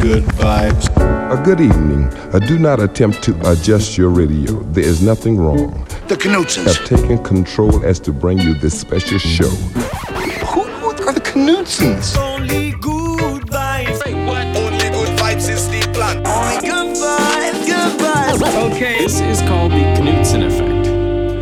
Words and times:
good 0.00 0.24
vibes. 0.40 0.88
A 1.30 1.42
good 1.44 1.60
evening. 1.60 2.04
Uh, 2.32 2.38
do 2.38 2.58
not 2.58 2.80
attempt 2.80 3.22
to 3.22 3.32
adjust 3.50 3.98
your 3.98 4.08
radio. 4.08 4.52
There 4.72 4.84
is 4.84 5.02
nothing 5.02 5.36
wrong. 5.36 5.84
The 6.08 6.16
Knutsens. 6.16 6.66
Have 6.74 6.86
taken 6.86 7.22
control 7.22 7.84
as 7.84 8.00
to 8.00 8.12
bring 8.12 8.38
you 8.38 8.54
this 8.54 8.80
special 8.80 9.18
show. 9.18 9.48
Who, 9.48 10.62
who 10.62 10.88
are 11.06 11.12
the 11.12 11.20
Knutsens? 11.20 12.16
Only 12.16 12.72
good 12.72 13.42
vibes. 13.46 14.02
Say 14.02 14.14
what? 14.26 14.46
Only 14.56 14.88
good 14.90 15.18
vibes 15.18 15.48
is 15.50 15.68
the 15.68 15.80
plan. 15.92 16.26
Only 16.26 16.66
good 16.66 16.96
vibes, 16.96 17.66
good 17.66 18.00
vibes. 18.00 18.72
Okay, 18.72 18.98
this 18.98 19.20
is 19.20 19.40
called 19.42 19.72
the 19.72 19.84
Knutsen 20.00 20.46
effect. 20.46 20.86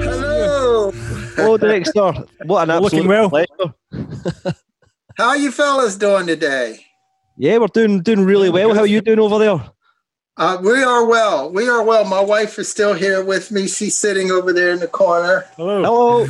Hello. 0.05 0.93
Oh, 1.39 1.57
Dexter, 1.57 2.13
what 2.45 2.65
an 2.65 2.71
absolute 2.71 2.93
Looking 2.93 3.09
well. 3.09 3.31
pleasure. 3.31 4.57
How 5.17 5.35
you 5.35 5.51
fellas 5.53 5.97
doing 5.97 6.27
today? 6.27 6.85
Yeah, 7.41 7.59
we're 7.59 7.69
doing 7.69 8.03
doing 8.03 8.25
really 8.25 8.51
well. 8.51 8.75
How 8.75 8.81
are 8.81 8.87
you 8.87 9.01
doing 9.01 9.21
over 9.21 9.39
there? 9.39 9.65
Uh, 10.37 10.59
we 10.61 10.83
are 10.83 11.07
well. 11.07 11.51
We 11.53 11.69
are 11.69 11.85
well. 11.85 12.05
My 12.05 12.21
wife 12.21 12.59
is 12.59 12.69
still 12.69 12.95
here 12.95 13.25
with 13.25 13.53
me. 13.53 13.69
She's 13.69 13.97
sitting 13.97 14.33
over 14.33 14.53
there 14.53 14.73
in 14.73 14.81
the 14.81 14.89
corner. 14.89 15.45
Hello. 15.57 16.27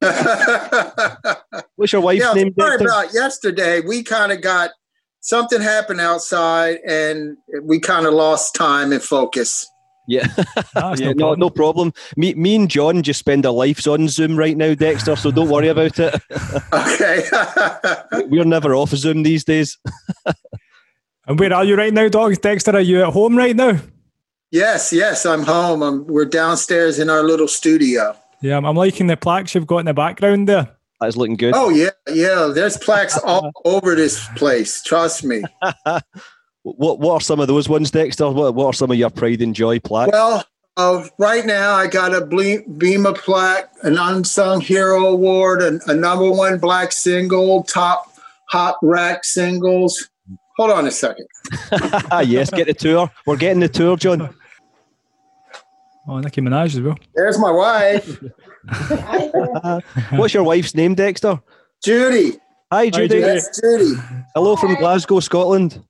Hello. 0.00 1.34
What's 1.76 1.92
your 1.92 2.00
wife's 2.00 2.24
yeah, 2.24 2.32
name, 2.32 2.54
sorry 2.58 2.78
Dexter? 2.78 2.88
about 2.88 3.12
yesterday. 3.12 3.80
We 3.80 4.04
kind 4.04 4.30
of 4.30 4.40
got 4.40 4.70
something 5.20 5.60
happened 5.60 6.00
outside, 6.00 6.78
and 6.86 7.36
we 7.62 7.80
kind 7.80 8.06
of 8.06 8.14
lost 8.14 8.54
time 8.54 8.92
and 8.92 9.02
focus. 9.02 9.68
Yeah, 10.08 10.26
That's 10.74 11.00
yeah, 11.00 11.12
no 11.12 11.30
no, 11.30 11.34
no 11.34 11.50
problem. 11.50 11.92
Me, 12.16 12.34
me 12.34 12.56
and 12.56 12.68
John 12.68 13.02
just 13.02 13.20
spend 13.20 13.46
our 13.46 13.52
lives 13.52 13.86
on 13.86 14.08
Zoom 14.08 14.36
right 14.36 14.56
now, 14.56 14.74
Dexter. 14.74 15.14
So 15.14 15.30
don't 15.30 15.48
worry 15.48 15.68
about 15.68 15.98
it. 15.98 16.20
Okay. 16.72 17.22
We're 18.28 18.44
never 18.44 18.74
off 18.74 18.90
Zoom 18.90 19.22
these 19.22 19.44
days. 19.44 19.78
And 21.26 21.38
where 21.38 21.52
are 21.52 21.64
you 21.64 21.76
right 21.76 21.92
now, 21.92 22.08
Doc? 22.08 22.40
Dexter, 22.40 22.72
are 22.72 22.80
you 22.80 23.02
at 23.02 23.12
home 23.12 23.36
right 23.36 23.54
now? 23.54 23.78
yes, 24.50 24.92
yes, 24.92 25.24
I'm 25.24 25.42
home. 25.42 25.82
I'm, 25.82 26.06
we're 26.06 26.24
downstairs 26.26 26.98
in 26.98 27.08
our 27.08 27.22
little 27.22 27.48
studio. 27.48 28.14
Yeah, 28.42 28.56
I'm, 28.56 28.64
I'm 28.64 28.76
liking 28.76 29.06
the 29.06 29.16
plaques 29.16 29.54
you've 29.54 29.66
got 29.66 29.78
in 29.78 29.86
the 29.86 29.94
background 29.94 30.48
there. 30.48 30.76
That's 31.00 31.16
looking 31.16 31.36
good. 31.36 31.54
Oh 31.56 31.70
yeah, 31.70 31.90
yeah. 32.12 32.52
There's 32.54 32.76
plaques 32.76 33.18
all 33.18 33.50
over 33.64 33.96
this 33.96 34.28
place. 34.36 34.82
Trust 34.82 35.24
me. 35.24 35.42
What 36.62 37.00
What 37.00 37.14
are 37.14 37.20
some 37.20 37.40
of 37.40 37.48
those 37.48 37.68
ones, 37.68 37.90
Dexter? 37.90 38.30
What 38.30 38.54
What 38.54 38.66
are 38.66 38.72
some 38.72 38.90
of 38.90 38.96
your 38.96 39.10
pride 39.10 39.42
and 39.42 39.54
joy 39.54 39.80
plaques? 39.80 40.12
Well, 40.12 40.44
uh, 40.76 41.06
right 41.18 41.44
now 41.44 41.74
I 41.74 41.86
got 41.86 42.14
a 42.14 42.24
ble- 42.24 42.62
Beamer 42.78 43.12
plaque, 43.14 43.70
an 43.82 43.98
unsung 43.98 44.60
hero 44.60 45.06
award, 45.06 45.62
and 45.62 45.82
a 45.86 45.94
number 45.94 46.30
one 46.30 46.58
black 46.58 46.92
single, 46.92 47.62
top 47.64 48.12
hot 48.48 48.76
rack 48.82 49.24
singles. 49.24 50.08
Hold 50.56 50.70
on 50.70 50.86
a 50.86 50.90
second. 50.90 51.26
yes, 52.26 52.50
get 52.50 52.66
the 52.66 52.74
tour. 52.74 53.10
We're 53.26 53.36
getting 53.36 53.60
the 53.60 53.68
tour, 53.68 53.96
John. 53.96 54.34
Oh, 56.08 56.18
Nicki 56.18 56.40
Minaj 56.40 56.74
as 56.74 56.80
well. 56.80 56.98
There's 57.14 57.38
my 57.38 57.52
wife, 57.52 58.18
What's 60.18 60.34
your 60.34 60.42
wife's 60.42 60.74
name, 60.74 60.96
Dexter? 60.96 61.40
Judy. 61.84 62.38
Hi, 62.72 62.90
Judy. 62.90 63.06
Judy. 63.06 63.20
Yes, 63.20 63.60
Judy. 63.60 63.94
Hello 64.34 64.56
from 64.56 64.74
Glasgow, 64.74 65.20
Scotland. 65.20 65.80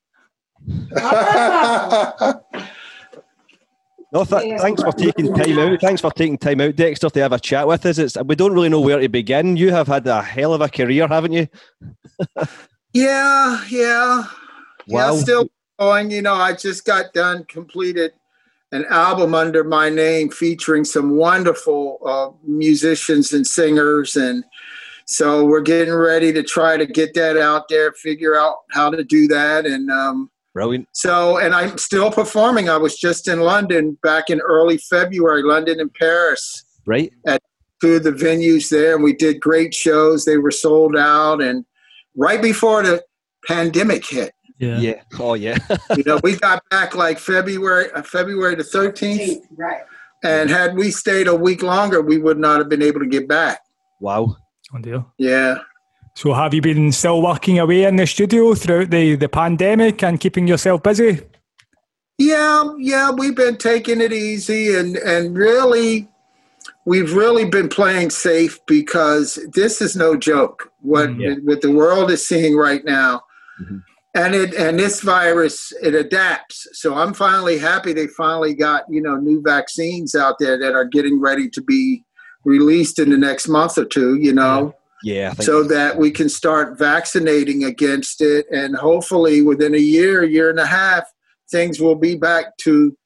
No, 4.13 4.27
th- 4.27 4.61
thanks 4.61 4.83
for 4.83 4.93
taking 4.93 5.35
time 5.35 5.59
out. 5.59 5.81
Thanks 5.81 6.03
for 6.03 6.11
taking 6.11 6.37
time 6.37 6.61
out, 6.61 6.77
Dexter, 6.77 7.09
to 7.09 7.21
have 7.21 7.33
a 7.33 7.39
chat 7.39 7.67
with 7.67 7.87
us. 7.87 7.97
It's 7.97 8.17
we 8.23 8.35
don't 8.35 8.53
really 8.53 8.69
know 8.69 8.81
where 8.81 9.01
to 9.01 9.09
begin. 9.09 9.57
You 9.57 9.73
have 9.73 9.89
had 9.89 10.07
a 10.07 10.23
hell 10.23 10.53
of 10.53 10.61
a 10.61 10.69
career, 10.69 11.09
haven't 11.09 11.33
you? 11.33 11.49
yeah, 12.93 13.65
yeah. 13.71 14.25
Wow. 14.87 15.15
Yeah, 15.15 15.19
still 15.19 15.49
going. 15.79 16.11
You 16.11 16.21
know, 16.21 16.35
I 16.35 16.53
just 16.53 16.85
got 16.85 17.15
done, 17.15 17.45
completed 17.45 18.13
an 18.73 18.85
album 18.91 19.35
under 19.35 19.65
my 19.65 19.89
name 19.89 20.31
featuring 20.31 20.85
some 20.85 21.17
wonderful 21.17 21.99
uh, 22.05 22.31
musicians 22.47 23.33
and 23.33 23.47
singers. 23.47 24.17
And 24.17 24.45
so 25.07 25.45
we're 25.45 25.61
getting 25.63 25.95
ready 25.95 26.33
to 26.33 26.43
try 26.43 26.77
to 26.77 26.87
get 26.87 27.15
that 27.15 27.39
out 27.39 27.69
there, 27.69 27.93
figure 27.93 28.37
out 28.39 28.57
how 28.71 28.91
to 28.91 29.05
do 29.05 29.27
that. 29.29 29.65
And 29.65 29.91
um, 29.91 30.31
Brilliant. 30.55 30.87
so, 30.93 31.39
and 31.39 31.55
I'm 31.55 31.79
still 31.79 32.11
performing. 32.11 32.69
I 32.69 32.77
was 32.77 32.97
just 32.99 33.27
in 33.29 33.41
London 33.41 33.97
back 34.03 34.29
in 34.29 34.41
early 34.41 34.77
February, 34.79 35.43
London 35.43 35.81
and 35.81 35.93
Paris 35.95 36.65
Right? 36.87 37.11
two 37.81 37.95
of 37.95 38.03
the 38.05 38.13
venues 38.13 38.69
there, 38.69 38.95
and 38.95 39.03
we 39.03 39.13
did 39.13 39.41
great 39.41 39.73
shows. 39.75 40.25
They 40.25 40.37
were 40.39 40.51
sold 40.53 40.97
out, 40.97 41.41
and 41.43 41.65
right 42.17 42.41
before 42.43 42.83
the 42.83 43.03
pandemic 43.49 44.07
hit, 44.07 44.33
Yeah. 44.59 44.79
Yeah. 44.79 45.03
Oh, 45.19 45.35
yeah. 45.35 45.57
you 45.97 46.03
know, 46.05 46.21
we 46.23 46.37
got 46.37 46.63
back 46.71 46.95
like 46.95 47.19
February, 47.19 47.91
uh, 47.93 48.03
February 48.03 48.55
the 48.55 48.63
thirteenth, 48.65 49.45
Right. 49.57 49.83
and 50.23 50.49
had 50.51 50.77
we 50.77 50.91
stayed 50.91 51.27
a 51.29 51.35
week 51.35 51.63
longer, 51.63 52.03
we 52.03 52.19
would 52.19 52.39
not 52.39 52.59
have 52.59 52.69
been 52.69 52.83
able 52.83 53.01
to 53.01 53.07
get 53.07 53.27
back. 53.27 53.61
wow. 54.01 54.37
Oh, 54.75 54.79
dear. 54.79 55.05
Yeah, 55.19 55.59
So 56.15 56.33
have 56.35 56.53
you 56.55 56.61
been 56.61 56.93
still 56.93 57.23
working 57.23 57.59
away 57.59 57.85
in 57.85 57.97
the 57.97 58.07
studio 58.07 58.55
throughout 58.55 58.91
the, 58.91 59.17
the 59.17 59.29
pandemic 59.29 60.03
and 60.03 60.21
keeping 60.21 60.47
yourself 60.47 60.83
busy? 60.83 61.21
yeah, 62.19 62.65
yeah. 62.79 63.11
We've 63.11 63.35
been 63.35 63.57
taking 63.57 64.01
it 64.01 64.13
easy, 64.13 64.77
and 64.77 64.97
and 64.97 65.37
really, 65.37 66.09
we've 66.85 67.15
really 67.15 67.47
been 67.47 67.69
playing 67.69 68.11
safe 68.11 68.61
because 68.67 69.39
this 69.55 69.81
is 69.81 69.97
no 69.97 70.17
joke. 70.17 70.71
What 70.81 71.09
Mm, 71.11 71.21
yeah. 71.21 71.35
what 71.43 71.63
the 71.63 71.73
world 71.73 72.11
is 72.11 72.27
seeing 72.27 72.57
right 72.57 72.85
now. 72.85 73.23
Mhm. 73.61 73.83
and 74.15 74.35
it 74.35 74.55
and 74.55 74.79
this 74.79 75.01
virus 75.01 75.73
it 75.83 75.95
adapts 75.95 76.67
so 76.73 76.95
i'm 76.95 77.15
finally 77.15 77.57
happy 77.59 77.93
they 77.95 78.07
finally 78.09 78.55
got 78.55 78.83
you 78.91 79.01
know 79.01 79.17
new 79.17 79.41
vaccines 79.43 80.15
out 80.15 80.37
there 80.39 80.59
that 80.59 80.75
are 80.75 80.85
getting 80.87 81.19
ready 81.21 81.49
to 81.49 81.63
be 81.63 82.03
released 82.45 82.99
in 82.99 83.09
the 83.11 83.17
next 83.17 83.47
month 83.49 83.77
or 83.79 83.85
two 83.87 84.17
you 84.17 84.33
know 84.33 84.75
Yeah. 85.03 85.31
I 85.31 85.35
think 85.35 85.47
so 85.47 85.65
that 85.65 85.97
we 85.97 86.11
can 86.11 86.29
start 86.29 86.79
vaccinating 86.79 87.65
against 87.65 88.21
it 88.21 88.47
and 88.51 88.77
hopefully 88.77 89.43
within 89.43 89.75
a 89.75 89.79
year 89.79 90.25
year 90.25 90.51
and 90.51 90.59
a 90.59 90.67
half 90.67 91.05
things 91.51 91.81
will 91.81 91.97
be 91.97 92.15
back 92.15 92.57
to 92.59 92.97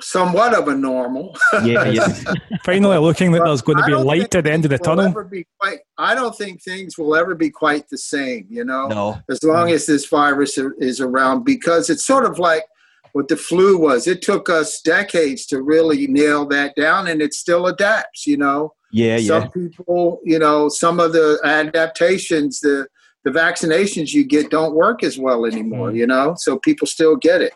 somewhat 0.00 0.54
of 0.54 0.68
a 0.68 0.74
normal 0.74 1.36
yeah, 1.62 1.84
yeah. 1.84 2.06
Finally 2.64 2.98
looking 2.98 3.32
that 3.32 3.42
there's 3.44 3.60
going 3.60 3.78
to 3.78 3.84
be 3.84 3.94
light 3.94 4.34
at 4.34 4.44
the 4.44 4.52
end 4.52 4.64
of 4.64 4.70
the 4.70 4.76
will 4.76 4.84
tunnel. 4.84 5.06
ever 5.06 5.24
be 5.24 5.44
quite, 5.58 5.80
i 5.98 6.14
don't 6.14 6.36
think 6.36 6.62
things 6.62 6.96
will 6.96 7.14
ever 7.14 7.34
be 7.34 7.50
quite 7.50 7.88
the 7.90 7.98
same 7.98 8.46
you 8.48 8.64
know 8.64 8.86
No. 8.88 9.18
as 9.28 9.42
long 9.42 9.68
mm. 9.68 9.74
as 9.74 9.86
this 9.86 10.06
virus 10.06 10.58
is 10.58 11.00
around 11.00 11.44
because 11.44 11.90
it's 11.90 12.04
sort 12.06 12.24
of 12.24 12.38
like 12.38 12.64
what 13.12 13.28
the 13.28 13.36
flu 13.36 13.78
was 13.78 14.06
it 14.06 14.22
took 14.22 14.48
us 14.48 14.80
decades 14.80 15.44
to 15.46 15.62
really 15.62 16.06
nail 16.06 16.46
that 16.46 16.74
down 16.76 17.08
and 17.08 17.20
it 17.20 17.34
still 17.34 17.66
adapts 17.66 18.26
you 18.26 18.36
know 18.36 18.72
Yeah, 18.92 19.16
yeah. 19.16 19.40
some 19.40 19.50
people 19.50 20.20
you 20.24 20.38
know 20.38 20.68
some 20.68 21.00
of 21.00 21.12
the 21.12 21.38
adaptations 21.44 22.60
the 22.60 22.86
the 23.24 23.30
vaccinations 23.30 24.12
you 24.12 24.24
get 24.24 24.50
don't 24.50 24.74
work 24.74 25.02
as 25.02 25.18
well 25.18 25.46
anymore 25.46 25.90
mm. 25.90 25.96
you 25.96 26.06
know 26.06 26.34
so 26.36 26.58
people 26.58 26.86
still 26.86 27.16
get 27.16 27.40
it 27.40 27.52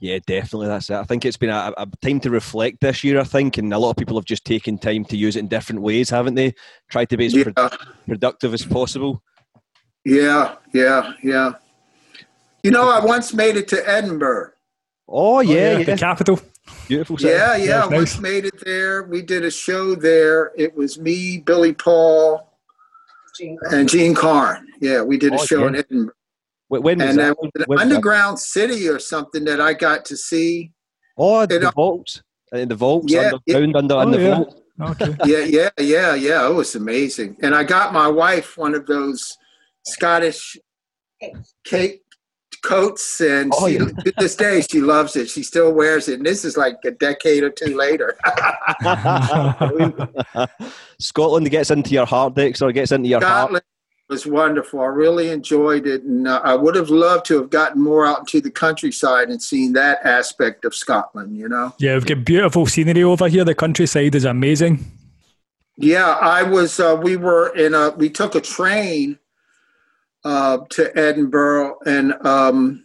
Yeah, 0.00 0.18
definitely. 0.26 0.66
That's 0.66 0.90
it. 0.90 0.96
I 0.96 1.04
think 1.04 1.24
it's 1.24 1.38
been 1.38 1.48
a, 1.50 1.72
a 1.78 1.86
time 2.02 2.20
to 2.20 2.30
reflect 2.30 2.80
this 2.82 3.04
year, 3.04 3.18
I 3.18 3.24
think, 3.24 3.56
and 3.56 3.72
a 3.72 3.78
lot 3.78 3.90
of 3.90 3.96
people 3.96 4.18
have 4.18 4.26
just 4.26 4.44
taken 4.44 4.76
time 4.76 5.04
to 5.06 5.16
use 5.16 5.36
it 5.36 5.40
in 5.40 5.48
different 5.48 5.80
ways, 5.80 6.10
haven't 6.10 6.34
they? 6.34 6.52
Tried 6.90 7.08
to 7.10 7.16
be 7.16 7.26
as 7.26 7.32
yeah 7.34 7.44
pro- 7.44 7.70
productive 8.06 8.52
as 8.52 8.66
possible. 8.66 9.22
yeah 10.04 10.56
yeah 10.74 11.14
yeah 11.22 11.52
you 12.62 12.70
know 12.70 12.90
i 12.90 13.02
once 13.02 13.32
made 13.32 13.56
it 13.56 13.66
to 13.68 13.78
edinburgh 13.88 14.50
Oh, 15.08 15.40
yeah, 15.40 15.54
oh, 15.54 15.78
yeah. 15.78 15.84
The 15.84 15.96
capital. 15.96 16.40
Beautiful. 16.88 17.18
city. 17.18 17.32
Yeah, 17.32 17.56
yeah. 17.56 17.64
Yeah, 17.64 17.82
I 17.84 17.86
once 17.86 18.14
nice. 18.14 18.20
made 18.20 18.44
it 18.44 18.64
there. 18.64 19.02
We 19.04 19.22
did 19.22 19.44
a 19.44 19.50
show 19.50 19.94
there. 19.94 20.52
It 20.56 20.74
was 20.76 20.98
me, 20.98 21.38
Billy 21.38 21.72
Paul, 21.72 22.50
and 23.70 23.88
Jean 23.88 24.14
Carn. 24.14 24.66
Yeah, 24.80 25.02
we 25.02 25.18
did 25.18 25.32
a 25.32 25.36
Oh, 25.40 25.44
show 25.44 25.60
yeah. 25.62 25.68
in 25.68 25.76
Edinburgh. 25.76 26.14
Wh- 26.68 26.72
When 26.82 26.98
was 26.98 27.08
And 27.08 27.18
that? 27.18 27.22
that 27.28 27.36
was 27.40 27.50
an 27.54 27.64
When 27.66 27.76
was 27.76 27.78
that? 27.88 27.94
underground 27.96 28.38
city 28.38 28.88
or 28.88 28.98
something 28.98 29.44
that 29.44 29.60
I 29.60 29.72
got 29.74 30.04
to 30.06 30.16
see. 30.16 30.72
Oh, 31.16 31.44
the 31.46 31.56
it- 31.68 31.74
vaults. 31.74 32.22
In 32.52 32.68
the 32.68 32.76
vaults, 32.76 33.12
Yeah, 33.12 33.32
underground, 33.54 33.76
under 33.76 33.94
in 34.02 34.08
Oh, 34.08 34.10
the 34.12 34.22
yeah. 34.22 34.34
vault. 34.36 34.60
Okay. 34.82 35.16
Yeah, 35.24 35.38
yeah, 35.38 35.70
yeah, 35.78 36.14
yeah. 36.14 36.46
It 36.48 36.52
was 36.54 36.74
amazing. 36.76 37.36
And 37.42 37.54
I 37.54 37.64
got 37.64 37.92
my 37.92 38.06
wife 38.08 38.56
one 38.56 38.74
of 38.74 38.86
those 38.86 39.36
Scottish 39.84 40.56
cape 41.64 42.03
coats, 42.64 43.20
and 43.20 43.52
Oh, 43.54 43.68
she, 43.68 43.74
yeah. 43.74 43.84
to 43.84 44.12
this 44.18 44.34
day 44.34 44.62
she 44.62 44.80
loves 44.80 45.14
it. 45.14 45.30
She 45.30 45.42
still 45.42 45.72
wears 45.72 46.08
it, 46.08 46.14
and 46.14 46.26
this 46.26 46.44
is 46.44 46.56
like 46.56 46.78
a 46.84 46.90
decade 46.90 47.44
or 47.44 47.50
two 47.50 47.76
later. 47.76 48.16
Scotland 50.98 51.50
gets 51.50 51.70
into 51.70 51.90
your 51.90 52.06
heart, 52.06 52.34
or 52.36 52.72
gets 52.72 52.92
into 52.92 53.08
your 53.08 53.20
heart. 53.20 53.50
Scotland 53.50 53.64
was 54.08 54.26
wonderful. 54.26 54.80
I 54.80 54.86
really 54.86 55.30
enjoyed 55.30 55.86
it, 55.86 56.02
and 56.02 56.26
uh, 56.26 56.40
I 56.44 56.54
would 56.54 56.74
have 56.74 56.90
loved 56.90 57.26
to 57.26 57.40
have 57.40 57.50
gotten 57.50 57.82
more 57.82 58.06
out 58.06 58.20
into 58.20 58.40
the 58.40 58.50
countryside 58.50 59.28
and 59.28 59.42
seen 59.42 59.72
that 59.74 60.04
aspect 60.04 60.64
of 60.64 60.74
Scotland. 60.74 61.36
You 61.36 61.48
know. 61.48 61.74
Yeah, 61.78 61.94
we've 61.94 62.06
got 62.06 62.24
beautiful 62.24 62.66
scenery 62.66 63.02
over 63.02 63.28
here. 63.28 63.44
The 63.44 63.54
countryside 63.54 64.14
is 64.14 64.24
amazing. 64.24 64.84
Yeah, 65.76 66.18
I 66.20 66.42
was. 66.42 66.78
Uh, 66.78 66.98
we 67.00 67.16
were 67.16 67.54
in 67.56 67.74
a. 67.74 67.90
We 67.90 68.10
took 68.10 68.34
a 68.34 68.40
train 68.40 69.18
uh, 70.24 70.58
to 70.70 70.96
Edinburgh, 70.96 71.78
and 71.86 72.14
um, 72.26 72.84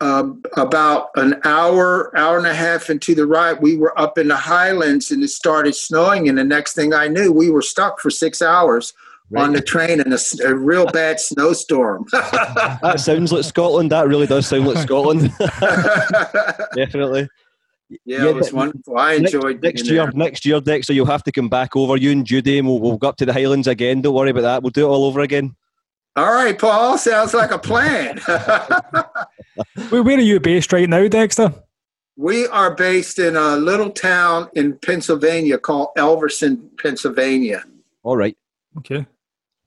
um, 0.00 0.42
about 0.56 1.10
an 1.16 1.40
hour, 1.44 2.16
hour 2.16 2.38
and 2.38 2.46
a 2.46 2.54
half 2.54 2.90
into 2.90 3.14
the 3.14 3.26
ride, 3.26 3.60
we 3.60 3.76
were 3.76 3.98
up 3.98 4.18
in 4.18 4.28
the 4.28 4.36
highlands 4.36 5.10
and 5.10 5.22
it 5.22 5.28
started 5.28 5.74
snowing. 5.74 6.28
And 6.28 6.38
the 6.38 6.44
next 6.44 6.74
thing 6.74 6.94
I 6.94 7.08
knew, 7.08 7.32
we 7.32 7.50
were 7.50 7.62
stuck 7.62 8.00
for 8.00 8.10
six 8.10 8.40
hours 8.40 8.92
on 9.36 9.52
the 9.52 9.60
train 9.60 10.00
in 10.00 10.12
a 10.44 10.54
real 10.54 10.86
bad 10.86 11.20
snowstorm. 11.20 12.06
That 12.12 13.00
sounds 13.00 13.32
like 13.32 13.44
Scotland. 13.44 13.90
That 13.90 14.06
really 14.08 14.26
does 14.26 14.46
sound 14.46 14.66
like 14.66 14.78
Scotland. 14.78 15.32
Definitely. 16.74 17.28
yeah, 18.04 18.26
it 18.28 18.34
was 18.34 18.52
wonderful. 18.52 18.96
I 18.96 19.18
Next, 19.18 19.34
enjoyed 19.34 19.62
next 19.62 19.82
being 19.82 19.94
year. 19.94 20.04
there. 20.04 20.12
Next 20.12 20.46
year, 20.46 20.60
Dexter, 20.60 20.92
you'll 20.92 21.06
have 21.06 21.24
to 21.24 21.32
come 21.32 21.48
back 21.48 21.74
over. 21.74 21.96
You 21.96 22.12
and 22.12 22.24
Judy, 22.24 22.58
and 22.58 22.68
we'll, 22.68 22.78
we'll 22.78 22.98
go 22.98 23.08
up 23.08 23.16
to 23.16 23.26
the 23.26 23.32
Highlands 23.32 23.66
again. 23.66 24.00
Don't 24.00 24.14
worry 24.14 24.30
about 24.30 24.42
that. 24.42 24.62
We'll 24.62 24.70
do 24.70 24.86
it 24.86 24.90
all 24.90 25.04
over 25.04 25.20
again. 25.20 25.56
All 26.18 26.32
right, 26.32 26.58
Paul. 26.58 26.98
Sounds 26.98 27.32
like 27.34 27.50
a 27.50 27.58
plan. 27.58 28.18
Where, 29.90 30.04
where 30.04 30.18
are 30.18 30.20
you 30.20 30.38
based 30.38 30.72
right 30.72 30.88
now, 30.88 31.08
Dexter? 31.08 31.52
we 32.18 32.48
are 32.48 32.74
based 32.74 33.20
in 33.20 33.36
a 33.36 33.56
little 33.56 33.90
town 33.90 34.50
in 34.54 34.76
Pennsylvania 34.76 35.56
called 35.56 35.90
Elverson, 35.96 36.76
Pennsylvania. 36.76 37.62
All 38.02 38.16
right. 38.16 38.36
Okay. 38.78 39.06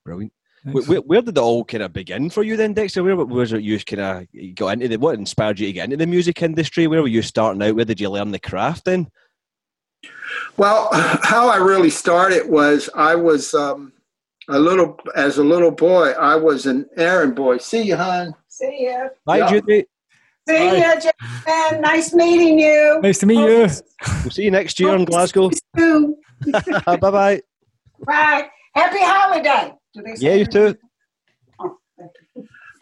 Brilliant. 0.04 0.34
Where, 0.64 0.84
where, 0.84 1.00
where 1.00 1.22
did 1.22 1.38
it 1.38 1.42
all 1.42 1.64
kind 1.64 1.82
of 1.82 1.94
begin 1.94 2.30
for 2.30 2.44
you 2.44 2.58
then, 2.58 2.74
Dexter? 2.74 3.04
Where 3.04 3.16
was 3.16 3.54
it 3.54 3.62
you 3.62 3.80
kind 3.80 4.02
of 4.02 4.56
got 4.56 4.74
into 4.74 4.90
the, 4.90 4.98
what 4.98 5.18
inspired 5.18 5.60
you 5.60 5.68
to 5.68 5.74
get 5.74 5.86
into 5.86 5.98
the 5.98 6.06
music 6.06 6.42
industry? 6.42 6.88
Where 6.88 7.02
were 7.02 7.08
you 7.08 7.22
starting 7.22 7.64
out? 7.64 7.76
Where 7.76 7.86
did 7.86 8.02
you 8.02 8.10
learn 8.10 8.32
the 8.32 8.40
craft 8.40 8.84
then? 8.84 9.10
Well, 10.58 10.90
how 11.24 11.48
I 11.48 11.56
really 11.56 11.90
started 11.90 12.50
was 12.50 12.90
I 12.94 13.16
was 13.16 13.54
um, 13.54 13.94
a 14.50 14.60
little, 14.60 14.98
as 15.16 15.38
a 15.38 15.44
little 15.44 15.72
boy, 15.72 16.12
I 16.12 16.36
was 16.36 16.66
an 16.66 16.88
errand 16.98 17.36
boy. 17.36 17.58
See 17.58 17.84
you, 17.84 17.96
hon. 17.96 18.34
See 18.48 18.86
ya. 18.88 19.08
Hi, 19.28 19.38
Yeah. 19.38 19.50
Judy. 19.50 19.86
See 20.48 20.80
ya, 20.80 20.96
Jason. 20.96 21.82
Nice 21.82 22.14
meeting 22.14 22.60
you. 22.60 23.00
Nice 23.02 23.20
to 23.20 23.26
meet 23.26 23.40
you. 23.40 23.68
We'll 24.24 24.32
see 24.32 24.44
you 24.44 24.52
next 24.52 24.80
year 24.80 24.96
in 24.96 25.06
Glasgow. 25.06 25.52
Soon. 25.78 26.16
bye 26.86 26.96
bye. 26.98 27.42
Bye. 28.06 28.50
Happy 28.74 28.98
holiday. 29.02 29.74
Do 29.94 30.02
they 30.02 30.16
say 30.16 30.26
Yeah, 30.28 30.34
you 30.36 30.46
too. 30.46 30.76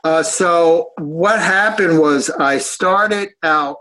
Uh, 0.03 0.23
so 0.23 0.91
what 0.97 1.39
happened 1.39 1.99
was 1.99 2.29
I 2.29 2.57
started 2.59 3.29
out 3.43 3.77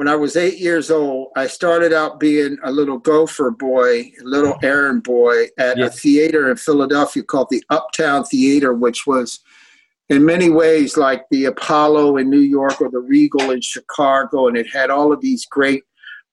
when 0.00 0.08
I 0.08 0.16
was 0.16 0.34
eight 0.34 0.56
years 0.58 0.90
old. 0.90 1.28
I 1.36 1.46
started 1.46 1.92
out 1.92 2.18
being 2.18 2.56
a 2.64 2.72
little 2.72 2.96
gopher 2.96 3.50
boy, 3.50 4.00
a 4.00 4.24
little 4.24 4.58
errand 4.62 5.02
boy 5.02 5.48
at 5.58 5.76
Yeah. 5.76 5.84
a 5.84 5.90
theater 5.90 6.50
in 6.50 6.56
Philadelphia 6.56 7.22
called 7.22 7.48
the 7.50 7.62
Uptown 7.68 8.24
Theater, 8.24 8.72
which 8.72 9.06
was 9.06 9.40
in 10.08 10.24
many 10.24 10.48
ways 10.48 10.96
like 10.96 11.26
the 11.30 11.44
Apollo 11.44 12.16
in 12.16 12.30
New 12.30 12.40
York 12.40 12.80
or 12.80 12.88
the 12.90 12.98
Regal 12.98 13.50
in 13.50 13.60
Chicago, 13.60 14.48
and 14.48 14.56
it 14.56 14.68
had 14.72 14.88
all 14.88 15.12
of 15.12 15.20
these 15.20 15.44
great 15.44 15.82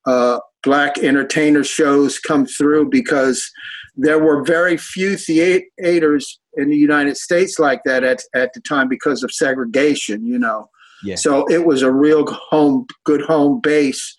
uh, 0.05 0.39
black 0.63 0.97
entertainer 0.99 1.65
shows 1.65 2.19
come 2.19 2.45
through 2.45 2.87
because 2.89 3.51
there 3.97 4.19
were 4.19 4.45
very 4.45 4.77
few 4.77 5.17
theaters 5.17 6.39
in 6.55 6.69
the 6.69 6.77
United 6.77 7.17
States 7.17 7.59
like 7.59 7.81
that 7.83 8.05
at, 8.05 8.21
at 8.33 8.53
the 8.53 8.61
time 8.61 8.87
because 8.87 9.23
of 9.23 9.31
segregation, 9.33 10.25
you 10.25 10.39
know. 10.39 10.69
Yeah. 11.03 11.15
So 11.15 11.45
it 11.47 11.65
was 11.65 11.81
a 11.81 11.91
real 11.91 12.25
home, 12.25 12.85
good 13.03 13.21
home 13.21 13.59
base. 13.61 14.15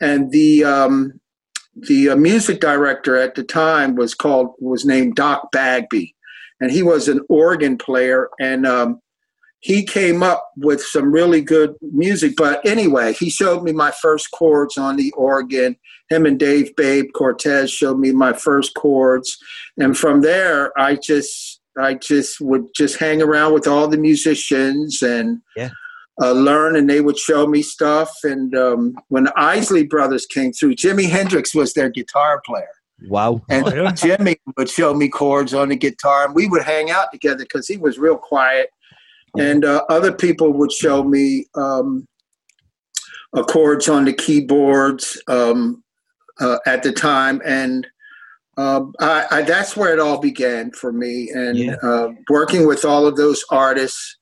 And 0.00 0.30
the 0.30 0.64
um, 0.64 1.20
the 1.74 2.10
uh, 2.10 2.16
music 2.16 2.60
director 2.60 3.16
at 3.16 3.34
the 3.34 3.44
time 3.44 3.94
was 3.94 4.14
called 4.14 4.54
was 4.58 4.84
named 4.84 5.14
Doc 5.14 5.52
Bagby, 5.52 6.14
and 6.60 6.70
he 6.70 6.82
was 6.82 7.08
an 7.08 7.20
organ 7.28 7.78
player. 7.78 8.28
And 8.40 8.66
um, 8.66 9.00
he 9.60 9.84
came 9.84 10.24
up 10.24 10.50
with 10.56 10.82
some 10.82 11.12
really 11.12 11.40
good 11.40 11.74
music. 11.80 12.34
But 12.36 12.64
anyway, 12.66 13.12
he 13.14 13.30
showed 13.30 13.62
me 13.62 13.72
my 13.72 13.92
first 13.92 14.32
chords 14.32 14.76
on 14.76 14.96
the 14.96 15.12
organ. 15.12 15.76
Him 16.10 16.26
and 16.26 16.38
Dave 16.38 16.74
Babe 16.76 17.06
Cortez 17.14 17.70
showed 17.70 17.98
me 17.98 18.10
my 18.10 18.32
first 18.32 18.74
chords, 18.74 19.38
and 19.78 19.96
from 19.96 20.20
there, 20.20 20.78
I 20.78 20.96
just 20.96 21.60
I 21.80 21.94
just 21.94 22.40
would 22.40 22.66
just 22.74 22.98
hang 22.98 23.22
around 23.22 23.54
with 23.54 23.66
all 23.66 23.88
the 23.88 23.96
musicians 23.96 25.00
and 25.00 25.40
Yeah. 25.56 25.70
Uh, 26.20 26.32
learn, 26.32 26.76
and 26.76 26.88
they 26.90 27.00
would 27.00 27.18
show 27.18 27.46
me 27.46 27.62
stuff. 27.62 28.10
And 28.24 28.54
um, 28.56 28.94
when 29.08 29.24
the 29.24 29.32
Isley 29.38 29.84
Brothers 29.86 30.26
came 30.26 30.52
through, 30.52 30.74
Jimi 30.74 31.08
Hendrix 31.08 31.54
was 31.54 31.72
their 31.74 31.88
guitar 31.88 32.42
player. 32.44 32.68
Wow. 33.08 33.42
And 33.48 33.66
Oh, 33.66 33.74
yeah. 33.74 33.92
Jimmy 33.92 34.36
would 34.56 34.68
show 34.68 34.94
me 34.94 35.08
chords 35.08 35.54
on 35.54 35.70
the 35.70 35.76
guitar, 35.76 36.26
and 36.26 36.34
we 36.34 36.48
would 36.48 36.62
hang 36.62 36.90
out 36.90 37.10
together 37.12 37.44
because 37.44 37.66
he 37.66 37.76
was 37.76 37.98
real 37.98 38.16
quiet. 38.16 38.70
And 39.38 39.64
uh, 39.64 39.82
other 39.88 40.12
people 40.12 40.52
would 40.52 40.70
show 40.70 41.02
me 41.02 41.46
um, 41.54 42.06
uh, 43.34 43.42
chords 43.44 43.88
on 43.88 44.04
the 44.04 44.12
keyboards 44.12 45.20
um, 45.26 45.82
uh, 46.38 46.58
at 46.66 46.82
the 46.82 46.92
time, 46.92 47.40
and 47.44 47.86
um, 48.58 48.92
I, 49.00 49.24
I, 49.30 49.42
that's 49.42 49.74
where 49.74 49.94
it 49.94 49.98
all 49.98 50.20
began 50.20 50.70
for 50.72 50.92
me. 50.92 51.30
And 51.30 51.56
Yeah. 51.56 51.76
uh, 51.82 52.08
working 52.28 52.66
with 52.66 52.84
all 52.84 53.06
of 53.06 53.16
those 53.16 53.42
artists 53.50 54.18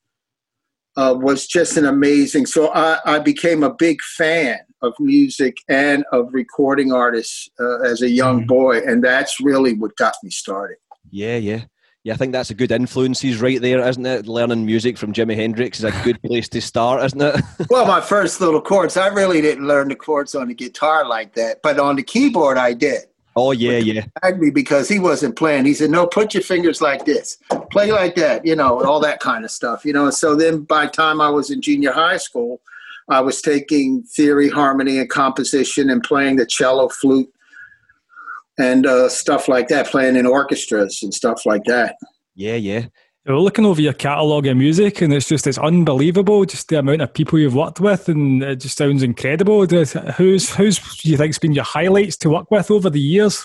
uh, 0.96 1.14
was 1.19 1.46
just 1.46 1.76
an 1.76 1.87
amazing. 1.87 2.46
So 2.46 2.70
I, 2.75 2.98
I 3.04 3.19
became 3.19 3.62
a 3.62 3.72
big 3.72 4.00
fan 4.02 4.58
of 4.82 4.92
music 4.98 5.58
and 5.69 6.04
of 6.12 6.28
recording 6.32 6.92
artists 6.92 7.48
uh, 7.60 7.81
as 7.82 8.02
a 8.02 8.08
young 8.08 8.42
Mhm. 8.44 8.46
boy, 8.48 8.78
and 8.87 9.04
that's 9.04 9.40
really 9.40 9.75
what 9.75 9.94
got 9.96 10.14
me 10.22 10.31
started. 10.31 10.78
Yeah, 11.10 11.37
yeah. 11.37 11.64
Yeah, 12.02 12.14
I 12.14 12.16
think 12.16 12.32
that's 12.32 12.48
a 12.48 12.54
good 12.54 12.72
influences 12.72 13.42
right 13.42 13.60
there, 13.60 13.87
isn't 13.87 14.06
it? 14.06 14.26
Learning 14.26 14.64
music 14.64 14.96
from 14.96 15.12
Jimi 15.12 15.37
Hendrix 15.37 15.81
is 15.81 15.84
a 15.84 15.92
good 16.02 16.20
place 16.25 16.48
to 16.48 16.60
start, 16.62 17.04
isn't 17.04 17.20
it? 17.20 17.37
Well, 17.69 17.84
my 17.87 18.00
first 18.00 18.40
little 18.40 18.62
chords, 18.62 18.96
I 18.96 19.08
really 19.08 19.42
didn't 19.42 19.66
learn 19.66 19.88
the 19.88 19.94
chords 19.96 20.34
on 20.34 20.48
the 20.48 20.54
guitar 20.54 21.06
like 21.06 21.34
that, 21.34 21.58
but 21.62 21.78
on 21.78 21.96
the 21.96 22.02
keyboard 22.02 22.56
I 22.56 22.72
did. 22.72 23.02
Oh, 23.36 23.52
yeah, 23.52 23.78
yeah. 23.78 24.04
Agby 24.22 24.52
because 24.52 24.88
he 24.88 24.98
wasn't 24.98 25.36
playing. 25.36 25.64
He 25.64 25.74
said, 25.74 25.90
"No, 25.90 26.06
put 26.06 26.34
your 26.34 26.42
fingers 26.42 26.80
like 26.80 27.04
this, 27.04 27.38
play 27.70 27.92
like 27.92 28.14
that," 28.16 28.44
you 28.44 28.56
know, 28.56 28.78
and 28.80 28.88
all 28.88 29.00
that 29.00 29.20
kind 29.20 29.44
of 29.44 29.50
stuff, 29.50 29.84
you 29.84 29.92
know. 29.92 30.10
So 30.10 30.34
then, 30.34 30.62
by 30.62 30.86
the 30.86 30.92
time 30.92 31.20
I 31.20 31.30
was 31.30 31.50
in 31.50 31.62
junior 31.62 31.92
high 31.92 32.16
school, 32.16 32.60
I 33.08 33.20
was 33.20 33.42
taking 33.42 34.02
theory, 34.02 34.48
harmony, 34.48 34.98
and 34.98 35.08
composition, 35.08 35.90
and 35.90 36.02
playing 36.02 36.36
the 36.36 36.46
cello, 36.46 36.88
flute, 36.88 37.32
and 38.58 38.86
uh, 38.86 39.08
stuff 39.08 39.48
like 39.48 39.68
that, 39.68 39.86
playing 39.86 40.16
in 40.16 40.26
orchestras 40.26 41.02
and 41.02 41.12
stuff 41.12 41.46
like 41.46 41.64
that. 41.64 41.96
Yeah, 42.34 42.56
yeah. 42.56 42.86
We're 43.26 43.38
looking 43.38 43.67
over 43.67 43.82
your 43.82 43.93
catalogue 43.93 44.46
of 44.46 44.56
music, 44.56 45.02
and 45.02 45.12
it's 45.12 45.28
just 45.28 45.46
it's 45.46 45.58
unbelievable, 45.58 46.46
just 46.46 46.69
the 46.69 46.78
amount 46.78 47.02
of 47.02 47.12
people 47.12 47.38
you've 47.38 47.55
worked 47.55 47.78
with, 47.78 48.08
and 48.08 48.43
it 48.43 48.56
just 48.56 48.78
sounds 48.78 49.02
incredible. 49.02 49.66
Who's 49.66 50.54
who's 50.54 50.78
do 50.97 51.11
you 51.11 51.18
think's 51.18 51.38
been 51.38 51.52
your 51.52 51.64
highlights 51.64 52.16
to 52.18 52.30
work 52.30 52.50
with 52.50 52.71
over 52.71 52.88
the 52.88 53.00
years? 53.00 53.44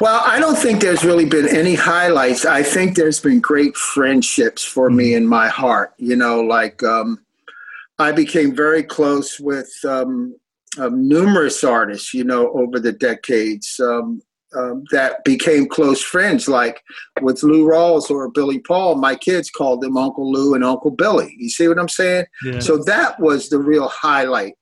Well, 0.00 0.22
I 0.24 0.40
don't 0.40 0.56
think 0.56 0.80
there's 0.80 1.04
really 1.04 1.26
been 1.26 1.46
any 1.46 1.74
highlights. 1.74 2.46
I 2.46 2.62
think 2.62 2.96
there's 2.96 3.20
been 3.20 3.40
great 3.40 3.76
friendships 3.76 4.64
for 4.64 4.88
me 4.88 5.14
in 5.14 5.26
my 5.26 5.48
heart. 5.48 5.92
You 5.98 6.16
know, 6.16 6.40
like 6.40 6.82
um, 6.82 7.22
I 7.98 8.12
became 8.12 8.56
very 8.56 8.82
close 8.82 9.38
with 9.38 9.70
um, 9.86 10.34
um, 10.78 11.06
numerous 11.06 11.62
artists, 11.62 12.14
you 12.14 12.24
know, 12.24 12.50
over 12.52 12.80
the 12.80 12.92
decades 12.92 13.78
um, 14.56 14.84
that 14.92 15.24
became 15.24 15.68
close 15.68 16.02
friends, 16.02 16.48
like 16.48 16.82
with 17.20 17.42
Lou 17.42 17.66
Rawls 17.66 18.10
or 18.10 18.30
Billy 18.30 18.58
Paul. 18.60 18.96
My 18.96 19.14
kids 19.16 19.50
called 19.50 19.80
them 19.80 19.96
Uncle 19.96 20.30
Lou 20.32 20.54
and 20.54 20.64
Uncle 20.64 20.90
Billy. 20.90 21.34
You 21.38 21.48
see 21.50 21.68
what 21.68 21.78
I'm 21.78 21.88
saying? 21.88 22.26
Yeah. 22.44 22.58
So 22.60 22.78
that 22.84 23.18
was 23.20 23.48
the 23.48 23.58
real 23.58 23.88
highlight 23.88 24.54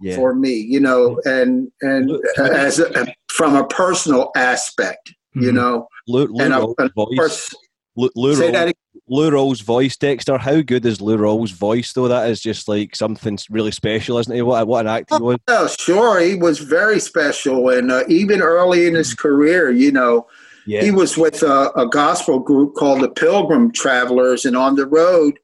Yeah. 0.00 0.16
for 0.16 0.34
me, 0.34 0.52
you 0.54 0.80
know, 0.80 1.20
and 1.24 1.70
and 1.82 2.10
as 2.38 2.78
a, 2.78 3.06
from 3.30 3.56
a 3.56 3.66
personal 3.66 4.30
aspect, 4.36 5.12
you 5.34 5.50
Mhm. 5.50 5.54
know, 5.54 5.88
Lou, 6.06 6.26
Lou 6.26 6.44
and, 6.44 6.54
Rawls' 6.54 6.74
and 6.78 6.88
of 6.90 6.94
voice. 6.94 7.18
course, 7.18 7.54
Lou, 7.98 8.08
Lou, 8.14 8.34
Rawls, 8.36 8.72
Lou 9.08 9.30
Rawls' 9.30 9.62
voice, 9.62 9.96
Dexter. 9.96 10.38
How 10.38 10.60
good 10.60 10.86
is 10.86 11.00
Lou 11.00 11.16
Rawls' 11.18 11.52
voice, 11.52 11.92
though? 11.92 12.06
That 12.06 12.30
is 12.30 12.40
just 12.40 12.68
like 12.68 12.94
something 12.94 13.36
really 13.50 13.72
special, 13.72 14.18
isn't 14.18 14.32
he? 14.34 14.40
What, 14.42 14.68
what 14.68 14.86
an 14.86 14.92
act 14.92 15.12
he 15.12 15.20
was. 15.20 15.38
Yeah, 15.48 15.66
sure. 15.66 16.20
He 16.20 16.36
was 16.36 16.60
very 16.60 17.00
special, 17.00 17.68
and 17.70 17.90
uh, 17.90 18.04
even 18.08 18.40
early 18.40 18.86
in 18.86 18.94
his 18.94 19.14
career, 19.14 19.70
you 19.72 19.90
know, 19.90 20.26
Yeah. 20.66 20.82
he 20.82 20.92
was 20.92 21.18
with 21.18 21.42
a, 21.42 21.72
a 21.74 21.88
gospel 21.88 22.38
group 22.38 22.74
called 22.76 23.00
the 23.00 23.08
Pilgrim 23.10 23.72
Travelers, 23.72 24.44
and 24.44 24.56
on 24.56 24.76
the 24.76 24.86
road, 24.86 25.38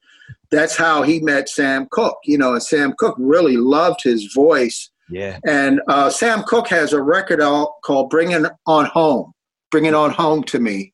that's 0.49 0.77
how 0.77 1.01
he 1.03 1.19
met 1.19 1.49
Sam 1.49 1.87
Cooke. 1.91 2.19
You 2.23 2.37
know, 2.37 2.53
and 2.53 2.63
Sam 2.63 2.93
Cooke 2.97 3.17
really 3.19 3.57
loved 3.57 4.01
his 4.03 4.31
voice, 4.33 4.89
Yeah. 5.09 5.39
and 5.45 5.81
uh, 5.89 6.09
Sam 6.09 6.43
Cooke 6.43 6.69
has 6.69 6.93
a 6.93 7.01
record 7.01 7.41
out 7.41 7.73
called 7.83 8.09
"Bring 8.09 8.31
It 8.31 8.43
On 8.65 8.85
Home," 8.85 9.33
"Bring 9.71 9.85
It 9.85 9.93
On 9.95 10.11
Home" 10.11 10.43
to 10.45 10.59
me, 10.59 10.93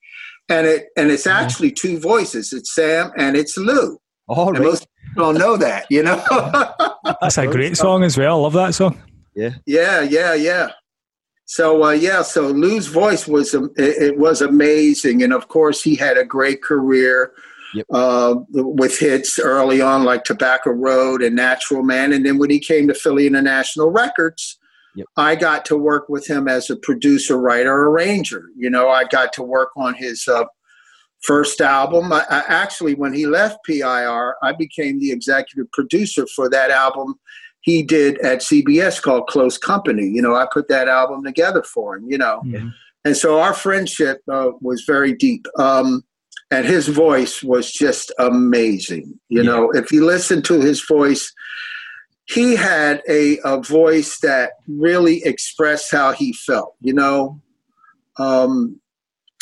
and 0.52 0.68
it 0.68 0.88
and 0.98 1.10
it's 1.10 1.26
actually 1.26 1.72
two 1.72 2.00
voices. 2.00 2.54
It's 2.54 2.76
Sam 2.76 3.12
and 3.18 3.36
it's 3.36 3.58
Lou. 3.58 3.98
All 4.28 4.50
And 4.50 4.60
right. 4.60 4.66
most 4.66 4.88
people 5.08 5.24
don't 5.26 5.38
know 5.40 5.58
that, 5.58 5.86
you 5.90 6.04
know. 6.04 6.24
That's 7.22 7.38
a 7.38 7.48
great 7.48 7.78
song 7.78 8.04
as 8.04 8.18
well. 8.18 8.40
I 8.40 8.42
love 8.42 8.54
that 8.54 8.74
song. 8.74 9.02
Yeah. 9.36 9.52
Yeah, 9.66 10.02
yeah, 10.02 10.34
yeah. 10.34 10.72
So 11.46 11.84
uh, 11.84 11.92
yeah, 11.92 12.22
so 12.22 12.48
Lou's 12.48 12.88
voice 12.88 13.28
was 13.28 13.54
um, 13.56 13.72
it, 13.78 14.02
it 14.02 14.18
was 14.18 14.42
amazing, 14.42 15.24
and 15.24 15.34
of 15.34 15.48
course 15.48 15.82
he 15.82 15.96
had 15.96 16.18
a 16.18 16.26
great 16.26 16.62
career. 16.62 17.34
Yep. 17.74 17.86
uh, 17.94 18.36
with 18.50 19.00
hits 19.00 19.40
early 19.40 19.80
on 19.80 20.04
like 20.04 20.26
Tobacco 20.26 20.72
Road 20.72 21.22
and 21.22 21.38
Natural 21.38 21.84
Man. 21.84 22.12
And 22.12 22.26
then 22.26 22.38
when 22.38 22.50
he 22.50 22.60
came 22.60 22.86
to 22.90 22.94
Philly 22.94 23.26
International 23.26 23.90
Records, 23.90 24.60
Yep. 24.96 25.08
I 25.18 25.36
got 25.36 25.66
to 25.66 25.78
work 25.78 26.10
with 26.10 26.28
him 26.28 26.48
as 26.48 26.70
a 26.70 26.76
producer, 26.76 27.38
writer, 27.38 27.74
arranger. 27.88 28.50
You 28.58 28.70
know, 28.70 28.90
I 28.90 29.06
got 29.06 29.32
to 29.34 29.44
work 29.44 29.70
on 29.78 29.94
his 29.94 30.28
uh, 30.28 30.44
first 31.24 31.62
album. 31.62 32.12
I, 32.12 32.26
I 32.30 32.44
actually, 32.48 32.96
when 32.96 33.14
he 33.14 33.26
left 33.28 33.60
PIR, 33.66 34.36
I 34.44 34.52
became 34.54 35.00
the 35.00 35.12
executive 35.12 35.72
producer 35.72 36.26
for 36.36 36.50
that 36.50 36.72
album 36.72 37.16
he 37.62 37.84
did 37.84 38.18
at 38.20 38.40
CBS 38.40 39.02
called 39.02 39.28
Close 39.28 39.58
Company. 39.58 40.08
You 40.08 40.22
know, 40.22 40.36
I 40.36 40.48
put 40.52 40.68
that 40.70 40.88
album 40.88 41.24
together 41.24 41.64
for 41.64 41.96
him. 41.96 42.10
You 42.10 42.18
know, 42.18 42.42
Mhm. 42.46 42.74
and 43.06 43.16
so 43.16 43.40
our 43.40 43.54
friendship 43.54 44.22
uh, 44.30 44.52
was 44.62 44.84
very 44.86 45.14
deep. 45.14 45.46
Um, 45.58 46.04
and 46.50 46.66
his 46.66 46.90
voice 46.90 47.42
was 47.42 47.72
just 47.72 48.12
amazing. 48.20 49.18
You 49.30 49.44
Yeah. 49.44 49.50
know, 49.52 49.72
if 49.72 49.92
you 49.92 50.06
listen 50.06 50.42
to 50.44 50.60
his 50.60 50.84
voice, 50.86 51.32
he 52.34 52.56
had 52.56 53.02
a, 53.10 53.40
a 53.44 53.62
voice 53.62 54.20
that 54.20 54.52
really 54.68 55.22
expressed 55.24 55.92
how 55.92 56.14
he 56.14 56.34
felt. 56.34 56.76
You 56.82 56.94
know, 56.94 57.42
um, 58.18 58.80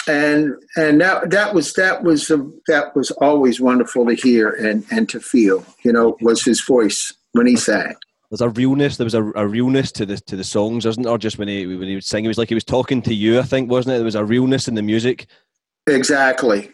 and 0.07 0.53
and 0.75 0.99
that 1.01 1.29
that 1.29 1.53
was 1.53 1.73
that 1.73 2.03
was 2.03 2.29
a, 2.31 2.49
that 2.67 2.95
was 2.95 3.11
always 3.11 3.59
wonderful 3.61 4.05
to 4.07 4.15
hear 4.15 4.49
and 4.49 4.85
and 4.91 5.07
to 5.09 5.19
feel. 5.19 5.65
You 5.83 5.93
know, 5.93 6.17
was 6.21 6.43
his 6.43 6.61
voice 6.61 7.13
when 7.33 7.45
he 7.45 7.55
sang. 7.55 7.95
There's 8.29 8.41
a 8.41 8.49
realness. 8.49 8.97
There 8.97 9.05
was 9.05 9.15
a, 9.15 9.23
a 9.33 9.47
realness 9.47 9.91
to 9.93 10.05
the 10.05 10.17
to 10.17 10.35
the 10.35 10.43
songs, 10.43 10.85
wasn't 10.85 11.05
there? 11.05 11.17
Just 11.17 11.37
when 11.37 11.47
he 11.47 11.65
when 11.65 11.87
he 11.87 11.95
would 11.95 12.03
sing, 12.03 12.25
it 12.25 12.27
was 12.27 12.37
like 12.37 12.49
he 12.49 12.55
was 12.55 12.63
talking 12.63 13.01
to 13.03 13.13
you. 13.13 13.39
I 13.39 13.43
think, 13.43 13.69
wasn't 13.69 13.93
it? 13.93 13.97
There 13.97 14.05
was 14.05 14.15
a 14.15 14.25
realness 14.25 14.67
in 14.67 14.75
the 14.75 14.81
music. 14.81 15.27
Exactly. 15.87 16.71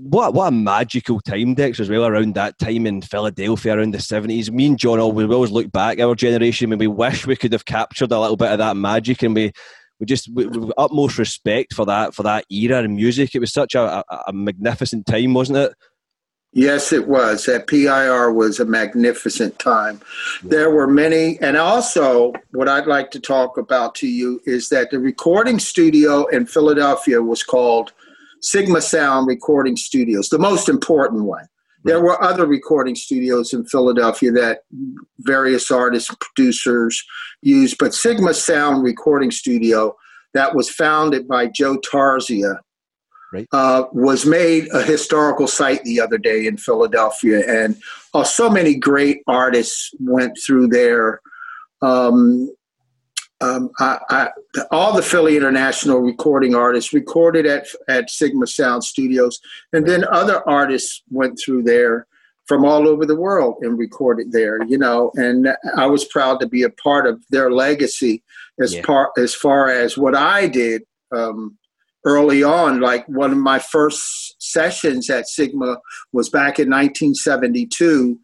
What 0.00 0.34
what 0.34 0.48
a 0.48 0.50
magical 0.50 1.20
time, 1.20 1.54
Dex, 1.54 1.80
as 1.80 1.90
well. 1.90 2.06
Around 2.06 2.34
that 2.34 2.58
time 2.58 2.86
in 2.86 3.02
Philadelphia, 3.02 3.76
around 3.76 3.92
the 3.92 4.00
seventies, 4.00 4.50
me 4.50 4.66
and 4.66 4.78
John 4.78 5.00
always 5.00 5.26
we 5.26 5.34
always 5.34 5.50
look 5.50 5.72
back 5.72 5.98
our 5.98 6.14
generation 6.14 6.72
and 6.72 6.80
we 6.80 6.86
wish 6.86 7.26
we 7.26 7.36
could 7.36 7.52
have 7.52 7.64
captured 7.64 8.12
a 8.12 8.20
little 8.20 8.36
bit 8.36 8.52
of 8.52 8.58
that 8.58 8.76
magic, 8.76 9.22
and 9.22 9.34
we 9.34 9.52
we 9.98 10.06
just 10.06 10.32
we, 10.32 10.46
we 10.46 10.72
utmost 10.76 11.18
respect 11.18 11.74
for 11.74 11.86
that 11.86 12.14
for 12.14 12.22
that 12.22 12.44
era 12.50 12.78
and 12.78 12.96
music. 12.96 13.34
It 13.34 13.40
was 13.40 13.52
such 13.52 13.74
a, 13.74 14.04
a, 14.08 14.24
a 14.28 14.32
magnificent 14.32 15.06
time, 15.06 15.34
wasn't 15.34 15.58
it? 15.58 15.74
Yes, 16.56 16.92
it 16.92 17.08
was. 17.08 17.46
That 17.46 17.66
PIR 17.66 18.32
was 18.32 18.60
a 18.60 18.64
magnificent 18.64 19.58
time. 19.58 20.00
There 20.44 20.70
were 20.70 20.86
many, 20.86 21.36
and 21.40 21.56
also 21.56 22.32
what 22.52 22.68
I'd 22.68 22.86
like 22.86 23.10
to 23.10 23.20
talk 23.20 23.58
about 23.58 23.96
to 23.96 24.06
you 24.06 24.40
is 24.46 24.68
that 24.68 24.92
the 24.92 25.00
recording 25.00 25.58
studio 25.58 26.26
in 26.26 26.46
Philadelphia 26.46 27.20
was 27.20 27.42
called 27.42 27.92
Sigma 28.44 28.80
Sound 28.80 29.26
Recording 29.26 29.76
Studios, 29.76 30.28
the 30.28 30.38
most 30.38 30.68
important 30.68 31.24
one. 31.24 31.46
There 31.84 32.00
were 32.00 32.22
other 32.22 32.46
recording 32.46 32.94
studios 32.94 33.52
in 33.52 33.66
Philadelphia 33.66 34.30
that 34.32 34.60
various 35.18 35.70
artists, 35.70 36.14
producers 36.20 37.02
used, 37.42 37.76
but 37.78 37.94
Sigma 37.94 38.32
Sound 38.32 38.82
Recording 38.82 39.30
Studio 39.30 39.94
that 40.32 40.54
was 40.54 40.70
founded 40.70 41.28
by 41.28 41.46
Joe 41.46 41.78
Tarsia 41.78 42.58
uh, 43.52 43.84
was 43.92 44.24
made 44.26 44.68
a 44.72 44.82
historical 44.82 45.46
site 45.46 45.82
the 45.84 46.00
other 46.00 46.18
day 46.18 46.46
in 46.46 46.56
Philadelphia, 46.56 47.42
and 47.46 47.76
uh, 48.14 48.24
so 48.24 48.48
many 48.48 48.74
great 48.74 49.22
artists 49.26 49.90
went 50.00 50.38
through 50.44 50.68
there. 50.68 51.20
Um, 51.82 52.54
um, 53.44 53.70
I, 53.78 53.98
I, 54.10 54.28
all 54.70 54.94
the 54.94 55.02
Philly 55.02 55.36
International 55.36 56.00
recording 56.00 56.54
artists 56.54 56.92
recorded 56.92 57.46
at 57.46 57.66
at 57.88 58.10
Sigma 58.10 58.46
Sound 58.46 58.84
Studios, 58.84 59.38
and 59.72 59.86
then 59.86 60.04
other 60.10 60.48
artists 60.48 61.02
went 61.10 61.38
through 61.42 61.64
there 61.64 62.06
from 62.46 62.64
all 62.64 62.86
over 62.86 63.06
the 63.06 63.16
world 63.16 63.56
and 63.62 63.78
recorded 63.78 64.32
there. 64.32 64.62
You 64.64 64.78
know, 64.78 65.10
and 65.16 65.48
I 65.76 65.86
was 65.86 66.04
proud 66.04 66.40
to 66.40 66.46
be 66.46 66.62
a 66.62 66.70
part 66.70 67.06
of 67.06 67.22
their 67.30 67.50
legacy 67.50 68.22
as 68.60 68.74
Yeah. 68.74 68.82
part 68.82 69.10
as 69.18 69.34
far 69.34 69.68
as 69.68 69.98
what 69.98 70.14
I 70.14 70.48
did. 70.48 70.82
Um, 71.12 71.58
early 72.06 72.42
on, 72.42 72.80
like 72.80 73.06
one 73.08 73.32
of 73.32 73.38
my 73.38 73.58
first 73.58 74.34
sessions 74.38 75.08
at 75.08 75.26
Sigma 75.26 75.78
was 76.12 76.28
back 76.28 76.58
in 76.58 76.68
1972. 76.68 78.18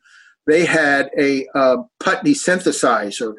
They 0.46 0.66
had 0.66 1.10
a 1.18 1.46
uh, 1.54 1.78
Putney 1.98 2.34
synthesizer, 2.34 3.34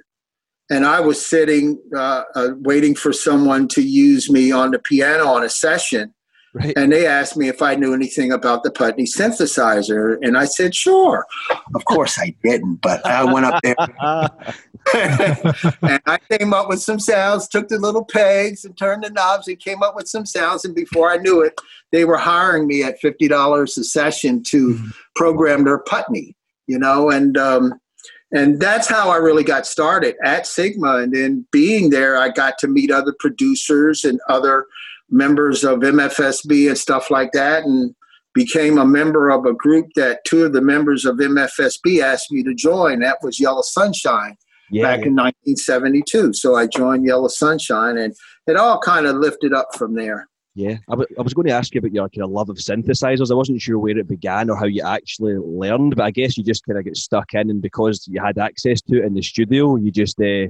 and 0.71 0.85
I 0.85 1.01
was 1.01 1.23
sitting 1.23 1.79
uh, 1.93 2.23
uh, 2.33 2.51
waiting 2.59 2.95
for 2.95 3.11
someone 3.11 3.67
to 3.69 3.83
use 3.83 4.31
me 4.31 4.53
on 4.53 4.71
the 4.71 4.79
piano 4.79 5.27
on 5.27 5.43
a 5.43 5.49
session. 5.49 6.13
Right. 6.53 6.73
And 6.75 6.91
they 6.91 7.05
asked 7.05 7.37
me 7.37 7.49
if 7.49 7.61
I 7.61 7.75
knew 7.75 7.93
anything 7.93 8.31
about 8.31 8.63
the 8.63 8.71
Putney 8.71 9.05
synthesizer, 9.05 10.17
and 10.21 10.37
I 10.37 10.43
said, 10.43 10.75
"Sure." 10.75 11.25
Of 11.73 11.85
course, 11.85 12.19
I 12.19 12.35
didn't, 12.43 12.81
but 12.81 13.05
I 13.05 13.23
went 13.23 13.45
up 13.45 13.61
there 13.63 13.75
and 15.81 16.01
I 16.05 16.19
came 16.29 16.53
up 16.53 16.67
with 16.67 16.81
some 16.81 16.99
sounds, 16.99 17.47
took 17.47 17.69
the 17.69 17.79
little 17.79 18.03
pegs 18.03 18.65
and 18.65 18.77
turned 18.77 19.05
the 19.05 19.11
knobs 19.11 19.47
and 19.47 19.59
came 19.59 19.81
up 19.81 19.95
with 19.95 20.09
some 20.09 20.25
sounds. 20.25 20.65
And 20.65 20.75
before 20.75 21.09
I 21.09 21.15
knew 21.17 21.41
it, 21.41 21.57
they 21.93 22.03
were 22.03 22.17
hiring 22.17 22.67
me 22.67 22.83
at 22.83 22.99
fifty 22.99 23.29
dollars 23.29 23.77
a 23.77 23.85
session 23.85 24.43
to 24.47 24.77
program 25.15 25.63
their 25.63 25.79
Putney, 25.79 26.35
you 26.67 26.77
know, 26.77 27.09
and 27.09 27.37
um, 27.37 27.79
and 28.31 28.59
that's 28.59 28.87
how 28.87 29.09
I 29.09 29.17
really 29.17 29.43
got 29.43 29.65
started 29.65 30.15
at 30.23 30.47
Sigma. 30.47 30.97
And 30.97 31.13
then 31.13 31.45
being 31.51 31.89
there, 31.89 32.17
I 32.17 32.29
got 32.29 32.57
to 32.59 32.67
meet 32.67 32.91
other 32.91 33.13
producers 33.19 34.05
and 34.05 34.19
other 34.29 34.65
members 35.09 35.63
of 35.63 35.79
MFSB 35.79 36.67
and 36.69 36.77
stuff 36.77 37.11
like 37.11 37.33
that, 37.33 37.63
and 37.63 37.93
became 38.33 38.77
a 38.77 38.85
member 38.85 39.29
of 39.29 39.45
a 39.45 39.53
group 39.53 39.87
that 39.95 40.23
two 40.25 40.45
of 40.45 40.53
the 40.53 40.61
members 40.61 41.03
of 41.03 41.17
MFSB 41.17 42.01
asked 42.01 42.31
me 42.31 42.43
to 42.43 42.53
join. 42.53 42.99
That 42.99 43.17
was 43.21 43.39
Yellow 43.39 43.61
Sunshine 43.61 44.37
Yeah, 44.69 44.83
back 44.83 45.05
in 45.05 45.15
1972. 45.15 46.33
So 46.33 46.55
I 46.55 46.67
joined 46.67 47.05
Yellow 47.05 47.27
Sunshine, 47.27 47.97
and 47.97 48.15
it 48.47 48.55
all 48.55 48.79
kind 48.79 49.05
of 49.05 49.17
lifted 49.17 49.53
up 49.53 49.75
from 49.75 49.95
there. 49.95 50.29
Yeah, 50.53 50.77
I, 50.89 50.91
w- 50.91 51.07
I 51.17 51.21
was 51.21 51.33
going 51.33 51.47
to 51.47 51.53
ask 51.53 51.73
you 51.73 51.79
about 51.79 51.93
your 51.93 52.09
kind 52.09 52.23
of 52.25 52.29
love 52.31 52.49
of 52.49 52.57
synthesizers. 52.57 53.31
I 53.31 53.35
wasn't 53.35 53.61
sure 53.61 53.79
where 53.79 53.97
it 53.97 54.07
began 54.07 54.49
or 54.49 54.57
how 54.57 54.65
you 54.65 54.83
actually 54.83 55.35
learned, 55.35 55.95
but 55.95 56.03
I 56.03 56.11
guess 56.11 56.37
you 56.37 56.43
just 56.43 56.65
kind 56.65 56.77
of 56.77 56.83
get 56.83 56.97
stuck 56.97 57.33
in, 57.33 57.49
and 57.49 57.61
because 57.61 58.05
you 58.07 58.19
had 58.21 58.37
access 58.37 58.81
to 58.83 58.97
it 59.01 59.05
in 59.05 59.13
the 59.13 59.21
studio, 59.21 59.77
you 59.77 59.91
just 59.91 60.19
uh, 60.19 60.47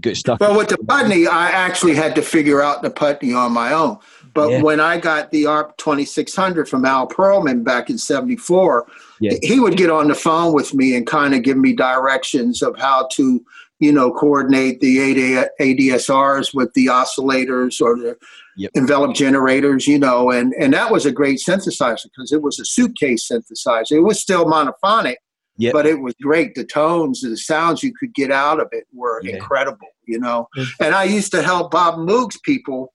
get 0.00 0.16
stuck. 0.16 0.40
Well, 0.40 0.56
with 0.56 0.68
the 0.68 0.78
Putney, 0.78 1.26
I 1.26 1.50
actually 1.50 1.94
had 1.94 2.14
to 2.14 2.22
figure 2.22 2.62
out 2.62 2.80
the 2.80 2.88
Putney 2.90 3.34
on 3.34 3.52
my 3.52 3.72
own. 3.74 3.98
But 4.32 4.50
Yeah. 4.50 4.62
when 4.62 4.80
I 4.80 4.98
got 4.98 5.30
the 5.32 5.44
ARP 5.44 5.76
2600 5.76 6.66
from 6.66 6.86
Al 6.86 7.06
Pearlman 7.06 7.62
back 7.62 7.90
in 7.90 7.98
74, 7.98 8.86
Yeah. 9.20 9.34
he 9.42 9.60
would 9.60 9.76
get 9.76 9.90
on 9.90 10.08
the 10.08 10.14
phone 10.14 10.54
with 10.54 10.72
me 10.72 10.96
and 10.96 11.06
kind 11.06 11.34
of 11.34 11.42
give 11.42 11.58
me 11.58 11.74
directions 11.74 12.62
of 12.62 12.78
how 12.78 13.06
to, 13.12 13.44
you 13.80 13.92
know, 13.92 14.10
coordinate 14.12 14.80
the 14.80 14.98
AD, 14.98 15.50
ADSRs 15.60 16.54
with 16.54 16.72
the 16.72 16.86
oscillators 16.86 17.82
or 17.82 17.96
the 17.96 18.16
Yep. 18.58 18.70
envelope 18.76 19.14
generators, 19.14 19.86
you 19.86 19.98
know, 19.98 20.30
and, 20.30 20.54
and 20.58 20.72
that 20.72 20.90
was 20.90 21.04
a 21.06 21.12
great 21.12 21.38
synthesizer 21.46 22.04
because 22.04 22.32
it 22.32 22.42
was 22.42 22.58
a 22.58 22.64
suitcase 22.64 23.28
synthesizer. 23.30 23.92
It 23.92 24.00
was 24.00 24.18
still 24.20 24.44
monophonic, 24.46 25.16
Yep. 25.58 25.72
but 25.72 25.86
it 25.86 26.00
was 26.00 26.14
great. 26.22 26.54
The 26.54 26.64
tones, 26.64 27.20
the 27.20 27.36
sounds 27.36 27.82
you 27.82 27.92
could 27.98 28.14
get 28.14 28.30
out 28.30 28.60
of 28.60 28.68
it 28.72 28.84
were 28.94 29.20
Yeah. 29.22 29.34
incredible, 29.36 29.88
you 30.06 30.18
know. 30.18 30.48
And 30.80 30.94
I 30.94 31.04
used 31.04 31.32
to 31.32 31.42
help 31.42 31.70
Bob 31.70 31.98
Moog's 31.98 32.38
people 32.44 32.92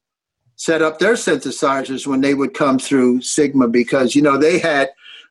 set 0.56 0.82
up 0.82 1.00
their 1.00 1.14
synthesizers 1.14 2.06
when 2.06 2.22
they 2.22 2.34
would 2.34 2.54
come 2.54 2.78
through 2.78 3.22
Sigma 3.22 3.68
because, 3.68 4.16
you 4.16 4.22
know, 4.22 4.38
they 4.38 4.60
had 4.60 4.90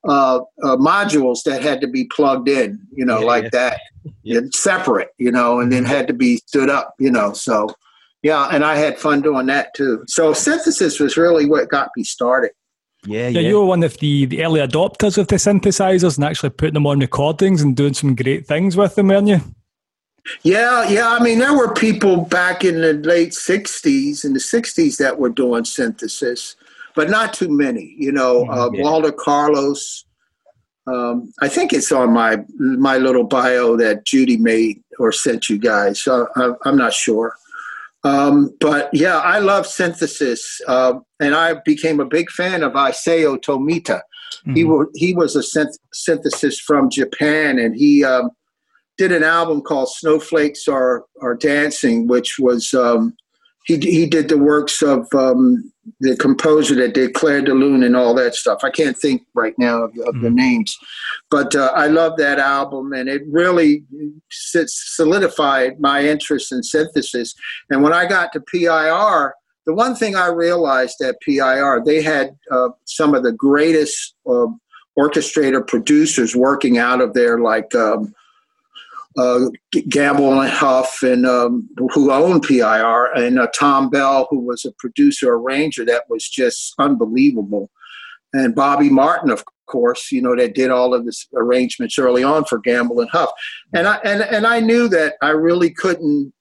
uh, 0.09 0.41
uh, 0.63 0.77
modules 0.77 1.43
that 1.45 1.63
had 1.63 1.79
to 1.83 1.87
be 1.87 2.05
plugged 2.05 2.49
in, 2.49 2.81
you 2.91 3.05
know, 3.05 3.19
Yeah, 3.21 3.27
like 3.27 3.43
yeah. 3.45 3.51
that, 3.53 3.81
Yeah. 4.23 4.41
separate, 4.55 5.11
you 5.19 5.31
know, 5.31 5.61
and 5.61 5.71
then 5.71 5.85
had 5.85 6.07
to 6.09 6.15
be 6.15 6.39
stood 6.39 6.71
up, 6.71 6.95
you 6.99 7.11
know. 7.11 7.35
So, 7.35 7.69
yeah, 8.23 8.49
and 8.53 8.65
I 8.65 8.77
had 8.77 8.99
fun 8.99 9.23
doing 9.23 9.47
that 9.47 9.75
too. 9.75 10.05
So, 10.07 10.33
synthesis 10.33 11.01
was 11.01 11.17
really 11.17 11.47
what 11.47 11.69
got 11.69 11.91
me 11.97 12.05
started. 12.05 12.53
yeah, 13.07 13.29
Yeah, 13.29 13.41
yeah. 13.41 13.49
you 13.49 13.59
were 13.59 13.67
one 13.67 13.83
of 13.83 13.97
the, 13.99 14.27
the 14.27 14.45
early 14.45 14.61
adopters 14.61 15.17
of 15.19 15.29
the 15.29 15.37
synthesizers 15.37 16.17
and 16.17 16.25
actually 16.25 16.51
putting 16.51 16.75
them 16.75 16.87
on 16.87 17.01
recordings 17.01 17.63
and 17.63 17.77
doing 17.77 17.95
some 17.95 18.15
great 18.15 18.47
things 18.47 18.77
with 18.77 18.95
them, 18.95 19.09
weren't 19.09 19.29
you? 19.29 19.41
Yeah, 20.43 20.87
yeah. 20.89 21.09
I 21.09 21.23
mean, 21.23 21.39
there 21.39 21.57
were 21.57 21.73
people 21.73 22.19
back 22.27 22.63
in 22.63 22.83
the 22.83 22.93
late 22.93 23.31
'60s 23.33 24.23
and 24.25 24.35
the 24.35 24.41
'60s 24.41 24.99
that 24.99 25.19
were 25.19 25.31
doing 25.31 25.65
synthesis, 25.65 26.57
but 26.95 27.09
not 27.09 27.33
too 27.33 27.49
many. 27.49 27.95
You 27.99 28.13
know, 28.13 28.47
uh, 28.51 28.71
Yeah. 28.73 28.83
Walter 28.83 29.13
Carlos. 29.13 30.05
Um, 30.87 31.33
I 31.41 31.49
think 31.49 31.73
it's 31.73 31.91
on 31.91 32.13
my 32.13 32.45
my 32.59 32.99
little 32.99 33.25
bio 33.25 33.77
that 33.77 34.05
Judy 34.05 34.37
made 34.37 34.83
or 34.99 35.11
sent 35.11 35.49
you 35.49 35.59
guys. 35.59 36.03
So 36.03 36.29
I, 36.37 36.53
I'm 36.65 36.77
not 36.77 36.93
sure. 36.93 37.35
Um, 38.03 38.51
but 38.61 38.89
yeah, 38.93 39.19
I 39.19 39.41
love 39.41 39.67
synthesis, 39.67 40.61
uh, 40.67 40.95
and 41.21 41.35
I 41.35 41.57
became 41.65 42.01
a 42.01 42.07
big 42.07 42.31
fan 42.31 42.63
of 42.63 42.73
Isao 42.73 43.39
Tomita. 43.39 44.01
He 44.55 44.65
Mhm. 44.65 44.69
was 44.69 44.87
he 44.95 45.13
was 45.15 45.37
a 45.37 45.41
synth- 45.41 45.79
synthesis 45.93 46.59
from 46.59 46.89
Japan, 46.89 47.59
and 47.59 47.75
he 47.77 48.05
um, 48.05 48.31
did 48.97 49.13
an 49.13 49.23
album 49.23 49.61
called 49.61 49.91
Snowflakes 49.91 50.67
Are 50.69 51.05
Are 51.21 51.35
Dancing, 51.35 52.07
which 52.07 52.39
was 52.39 52.73
um, 52.73 53.15
he 53.67 53.77
he 53.77 54.07
did 54.07 54.29
the 54.29 54.39
works 54.39 54.81
of 54.83 55.07
um, 55.15 55.71
the 56.01 56.17
composer 56.17 56.75
that 56.77 56.95
did 56.95 57.15
Clair 57.15 57.43
de 57.43 57.53
Lune 57.53 57.83
and 57.83 57.97
all 57.97 58.15
that 58.15 58.35
stuff. 58.35 58.61
I 58.63 58.71
can't 58.71 58.97
think 58.97 59.23
right 59.35 59.55
now 59.59 59.83
of, 59.83 59.97
of 60.07 60.21
the 60.21 60.31
names, 60.31 60.77
but 61.31 61.55
uh, 61.55 61.73
I 61.75 61.87
love 61.87 62.17
that 62.19 62.39
album, 62.39 62.93
and 62.93 63.09
it 63.09 63.23
really 63.29 63.85
solidified 64.29 65.81
my 65.81 66.05
interest 66.05 66.53
in 66.53 66.63
synthesis. 66.63 67.35
And 67.71 67.83
when 67.83 67.93
I 67.93 68.07
got 68.07 68.33
to 68.33 68.41
PIR, 68.41 69.35
the 69.67 69.75
one 69.75 69.95
thing 69.95 70.17
I 70.17 70.29
realized 70.29 71.01
at 71.03 71.21
PIR, 71.21 71.83
they 71.85 72.03
had 72.03 72.37
uh, 72.51 72.71
some 72.87 73.15
of 73.15 73.23
the 73.23 73.33
greatest 73.33 74.15
uh, 74.27 74.47
orchestrator 74.99 75.67
producers 75.67 76.37
working 76.37 76.79
out 76.79 77.01
of 77.01 77.15
there, 77.15 77.41
like. 77.41 77.75
Um, 77.75 78.15
uh, 79.19 79.47
Gamble 79.89 80.41
and 80.41 80.51
Huff, 80.51 81.03
and 81.03 81.27
um, 81.27 81.69
who 81.93 82.13
owned 82.13 82.43
PIR, 82.43 83.13
and 83.15 83.39
uh, 83.39 83.49
Thom 83.55 83.91
Bell, 83.91 84.29
who 84.31 84.39
was 84.39 84.65
a 84.65 84.73
producer 84.79 85.35
arranger 85.35 85.85
that 85.85 86.05
was 86.09 86.29
just 86.29 86.75
unbelievable, 86.79 87.71
and 88.33 88.55
Bobby 88.55 88.89
Martin, 88.89 89.31
of 89.31 89.45
course, 89.67 90.13
you 90.13 90.23
know 90.23 90.37
that 90.37 90.55
did 90.55 90.71
all 90.71 90.95
of 90.95 91.05
this 91.07 91.27
arrangements 91.35 91.99
early 91.99 92.23
on 92.23 92.45
for 92.45 92.59
Gamble 92.59 93.01
and 93.01 93.11
Huff, 93.11 93.31
and 93.75 93.89
I 93.89 93.97
and 94.05 94.23
and 94.23 94.47
I 94.47 94.61
knew 94.61 94.89
that 94.89 95.15
I 95.23 95.31
really 95.31 95.71
couldn't 95.71 96.33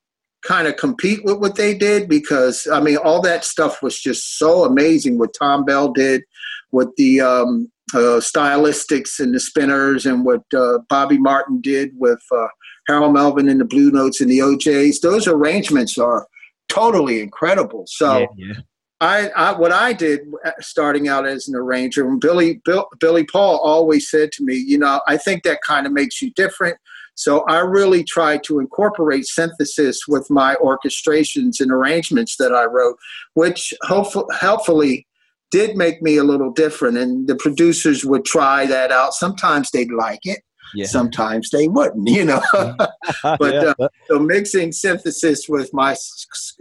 kind 0.44 0.68
of 0.68 0.78
compete 0.78 1.24
with 1.26 1.38
what 1.40 1.56
they 1.56 1.74
did 1.74 2.08
because 2.08 2.68
I 2.72 2.80
mean 2.80 2.98
all 2.98 3.22
that 3.22 3.44
stuff 3.44 3.82
was 3.82 4.00
just 4.00 4.38
so 4.38 4.64
amazing 4.64 5.18
what 5.18 5.36
Thom 5.38 5.66
Bell 5.66 5.92
did, 5.92 6.24
what 6.70 6.96
the 6.98 7.22
um, 7.22 7.72
uh, 7.94 8.20
stylistics 8.20 9.20
and 9.20 9.34
the 9.34 9.40
spinners 9.40 10.06
and 10.06 10.26
what 10.26 10.42
uh, 10.56 10.80
Bobby 10.90 11.18
Martin 11.18 11.62
did 11.62 11.92
with 11.96 12.22
uh, 12.36 12.48
Harold 12.88 13.14
Melvin 13.14 13.50
and 13.50 13.60
the 13.60 13.66
Blue 13.66 13.92
Notes 13.92 14.22
and 14.22 14.30
the 14.30 14.42
O'Jays. 14.42 15.02
Those 15.02 15.28
arrangements 15.28 15.98
are 15.98 16.28
totally 16.68 17.22
incredible. 17.22 17.86
So. 17.88 18.20
Yeah, 18.20 18.26
yeah. 18.38 18.54
I, 19.02 19.30
I, 19.30 19.58
what 19.58 19.72
I 19.72 19.94
did 19.94 20.28
uh, 20.44 20.52
starting 20.60 21.08
out 21.08 21.26
as 21.26 21.48
an 21.48 21.56
arranger, 21.56 22.06
and 22.06 22.20
Billy 22.20 22.62
Bill, 22.66 22.86
Billy 23.00 23.24
Paul 23.24 23.58
always 23.60 24.10
said 24.10 24.34
to 24.34 24.44
me, 24.44 24.56
you 24.56 24.78
know, 24.78 25.00
I 25.08 25.16
think 25.16 25.44
that 25.44 25.60
kind 25.66 25.88
of 25.88 25.94
makes 25.94 26.22
you 26.22 26.32
different. 26.32 26.78
So 27.16 27.46
I 27.50 27.60
really 27.60 28.04
tried 28.04 28.44
to 28.46 28.60
incorporate 28.60 29.26
synthesis 29.26 30.02
with 30.08 30.30
my 30.30 30.56
orchestrations 30.56 31.60
and 31.60 31.72
arrangements 31.72 32.36
that 32.40 32.54
I 32.54 32.66
wrote, 32.66 32.98
which 33.34 33.74
hopefully, 33.84 34.26
helpfully 34.40 35.08
did 35.52 35.76
make 35.76 36.02
me 36.02 36.18
a 36.18 36.24
little 36.24 36.52
different. 36.52 36.98
And 36.98 37.28
the 37.28 37.36
producers 37.36 38.06
would 38.06 38.26
try 38.26 38.66
that 38.68 38.92
out. 38.92 39.14
Sometimes 39.14 39.72
they'd 39.72 39.92
like 39.92 40.20
it, 40.24 40.40
Yeah. 40.76 40.86
sometimes 40.86 41.50
they 41.50 41.68
wouldn't, 41.68 42.08
you 42.08 42.26
know. 42.26 42.42
but 43.24 43.54
Yeah. 43.54 43.74
uh, 43.80 43.88
so 44.08 44.20
mixing 44.20 44.72
synthesis 44.72 45.48
with 45.50 45.74
my 45.74 45.96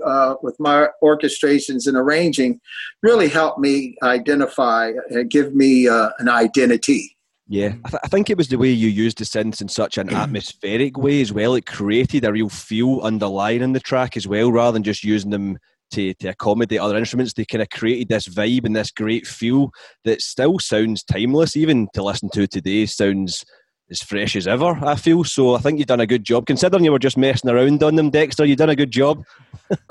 uh, 0.04 0.34
with 0.42 0.56
my 0.58 0.88
orchestrations 1.02 1.86
and 1.86 1.96
arranging 1.96 2.60
really 3.02 3.28
helped 3.28 3.58
me 3.58 3.96
identify, 4.02 4.92
uh, 5.14 5.22
give 5.28 5.54
me 5.54 5.88
uh, 5.88 6.10
an 6.18 6.28
identity. 6.28 7.14
Yeah, 7.50 7.72
I, 7.86 7.88
th- 7.88 8.00
I 8.04 8.08
think 8.08 8.28
it 8.28 8.36
was 8.36 8.48
the 8.48 8.58
way 8.58 8.68
you 8.68 8.88
used 8.88 9.18
the 9.18 9.24
synths 9.24 9.62
in 9.62 9.68
such 9.68 9.96
an 9.96 10.10
atmospheric 10.14 10.98
way 10.98 11.22
as 11.22 11.32
well. 11.32 11.54
It 11.54 11.64
created 11.64 12.24
a 12.24 12.32
real 12.32 12.50
feel 12.50 13.00
underlying 13.02 13.62
in 13.62 13.72
the 13.72 13.80
track 13.80 14.16
as 14.18 14.28
well, 14.28 14.52
rather 14.52 14.72
than 14.74 14.82
just 14.82 15.02
using 15.02 15.30
them 15.30 15.58
to, 15.92 16.14
to 16.14 16.28
accommodate 16.28 16.80
other 16.80 16.96
instruments. 16.96 17.32
They 17.32 17.44
kind 17.44 17.62
of 17.62 17.70
created 17.70 18.08
this 18.08 18.28
vibe 18.28 18.64
and 18.64 18.74
this 18.76 18.90
great 18.90 19.26
feel 19.26 19.70
that 20.04 20.20
still 20.22 20.58
sounds 20.58 21.02
timeless, 21.04 21.56
even 21.56 21.88
to 21.94 22.02
listen 22.02 22.28
to 22.34 22.46
today, 22.46 22.86
sounds 22.86 23.44
as 23.90 24.02
fresh 24.02 24.36
as 24.36 24.46
ever, 24.46 24.78
I 24.82 24.96
feel. 24.96 25.24
So 25.24 25.54
I 25.54 25.60
think 25.60 25.78
you've 25.78 25.86
done 25.88 26.00
a 26.00 26.06
good 26.06 26.24
job. 26.24 26.46
Considering 26.46 26.84
you 26.84 26.92
were 26.92 26.98
just 26.98 27.16
messing 27.16 27.50
around 27.50 27.82
on 27.82 27.96
them, 27.96 28.10
Dexter, 28.10 28.44
you've 28.44 28.58
done 28.58 28.70
a 28.70 28.76
good 28.76 28.90
job. 28.90 29.24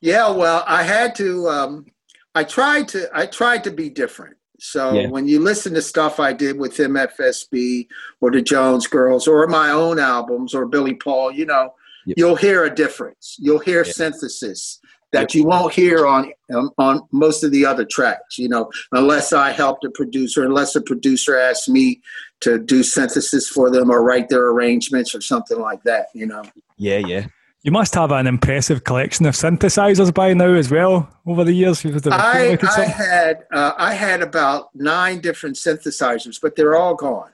yeah, 0.00 0.30
well, 0.30 0.64
I 0.66 0.82
had 0.82 1.14
to. 1.16 1.48
Um, 1.48 1.86
I 2.34 2.44
tried 2.44 2.88
to. 2.88 3.08
I 3.14 3.26
tried 3.26 3.64
to 3.64 3.70
be 3.70 3.88
different. 3.88 4.36
So 4.58 4.92
Yeah. 4.94 5.08
when 5.08 5.28
you 5.28 5.38
listen 5.40 5.74
to 5.74 5.82
stuff 5.82 6.18
I 6.18 6.32
did 6.32 6.58
with 6.58 6.76
MFSB 6.76 7.88
or 8.20 8.30
the 8.30 8.42
Jones 8.42 8.86
Girls 8.86 9.28
or 9.28 9.46
my 9.46 9.70
own 9.70 9.98
albums 9.98 10.54
or 10.54 10.66
Billy 10.66 10.94
Paul, 10.94 11.30
you 11.30 11.44
know, 11.46 11.74
Yep. 12.06 12.14
you'll 12.18 12.36
hear 12.36 12.64
a 12.64 12.74
difference. 12.74 13.36
You'll 13.38 13.58
hear 13.58 13.84
Yep. 13.84 13.94
synthesis 13.94 14.80
that 15.12 15.34
you 15.34 15.44
won't 15.44 15.72
hear 15.72 16.06
on 16.06 16.32
um, 16.54 16.70
on 16.78 17.00
most 17.12 17.42
of 17.42 17.50
the 17.50 17.64
other 17.64 17.84
tracks. 17.84 18.38
You 18.38 18.48
know, 18.48 18.70
unless 18.92 19.32
I 19.32 19.50
help 19.50 19.80
the 19.82 19.90
producer, 19.90 20.44
unless 20.44 20.72
the 20.72 20.80
producer 20.80 21.38
asks 21.38 21.68
me 21.68 22.00
to 22.40 22.58
do 22.58 22.82
synthesis 22.82 23.48
for 23.48 23.70
them 23.70 23.90
or 23.90 24.02
write 24.02 24.28
their 24.28 24.46
arrangements 24.48 25.14
or 25.14 25.20
something 25.20 25.58
like 25.58 25.82
that. 25.84 26.08
You 26.14 26.26
know. 26.26 26.44
Yeah, 26.76 26.98
yeah. 26.98 27.26
You 27.62 27.72
must 27.72 27.94
have 27.94 28.12
an 28.12 28.28
impressive 28.28 28.84
collection 28.84 29.26
of 29.26 29.34
synthesizers 29.34 30.14
by 30.14 30.32
now 30.34 30.54
as 30.54 30.70
well. 30.70 31.08
Over 31.26 31.42
the 31.42 31.52
years, 31.52 31.84
I, 31.84 32.56
I 32.62 32.84
had 32.84 33.44
uh, 33.52 33.72
I 33.76 33.94
had 33.94 34.22
about 34.22 34.68
nine 34.74 35.20
different 35.20 35.56
synthesizers, 35.56 36.38
but 36.40 36.54
they're 36.54 36.76
all 36.76 36.94
gone. 36.94 37.30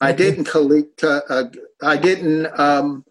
I 0.00 0.12
didn't 0.12 0.44
collect. 0.44 1.04
Uh, 1.04 1.20
uh, 1.28 1.44
I 1.82 1.96
didn't. 1.96 2.46
Um, 2.58 3.04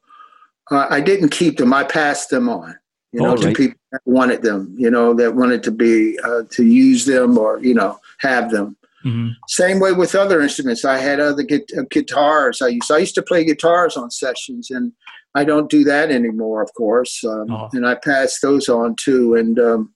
uh, 0.72 0.88
I 0.90 1.02
didn't 1.02 1.30
keep 1.30 1.58
them. 1.58 1.74
I 1.74 1.84
passed 1.84 2.30
them 2.30 2.50
on. 2.50 2.76
You 3.14 3.22
know, 3.22 3.30
All 3.30 3.38
to 3.38 3.48
right. 3.48 3.56
people 3.56 3.80
that 3.94 4.02
wanted 4.06 4.42
them. 4.42 4.76
You 4.78 4.92
know, 4.92 5.14
that 5.14 5.36
wanted 5.36 5.64
to 5.64 5.72
be 5.72 6.20
uh, 6.24 6.44
to 6.52 6.66
use 6.66 7.06
them 7.06 7.38
or 7.38 7.60
you 7.60 7.74
know 7.74 8.00
have 8.20 8.52
them. 8.52 8.76
Mhm. 9.06 9.32
Same 9.48 9.80
way 9.80 9.94
with 9.94 10.14
other 10.16 10.42
instruments. 10.42 10.84
I 10.84 10.98
had 10.98 11.20
other 11.20 11.44
uh, 11.52 11.82
guitars. 11.90 12.62
I 12.62 12.68
used 12.70 12.92
I 12.92 12.98
used 12.98 13.16
to 13.16 13.22
play 13.22 13.46
guitars 13.46 13.96
on 13.96 14.12
sessions, 14.12 14.70
and 14.70 14.92
I 15.36 15.46
don't 15.46 15.70
do 15.70 15.84
that 15.86 16.12
anymore, 16.12 16.62
of 16.62 16.74
course. 16.74 17.24
Um, 17.24 17.50
Oh. 17.50 17.70
And 17.74 17.88
I 17.88 17.96
pass 17.96 18.40
those 18.42 18.68
on 18.68 18.96
too. 18.96 19.36
And 19.36 19.58
um, 19.60 19.94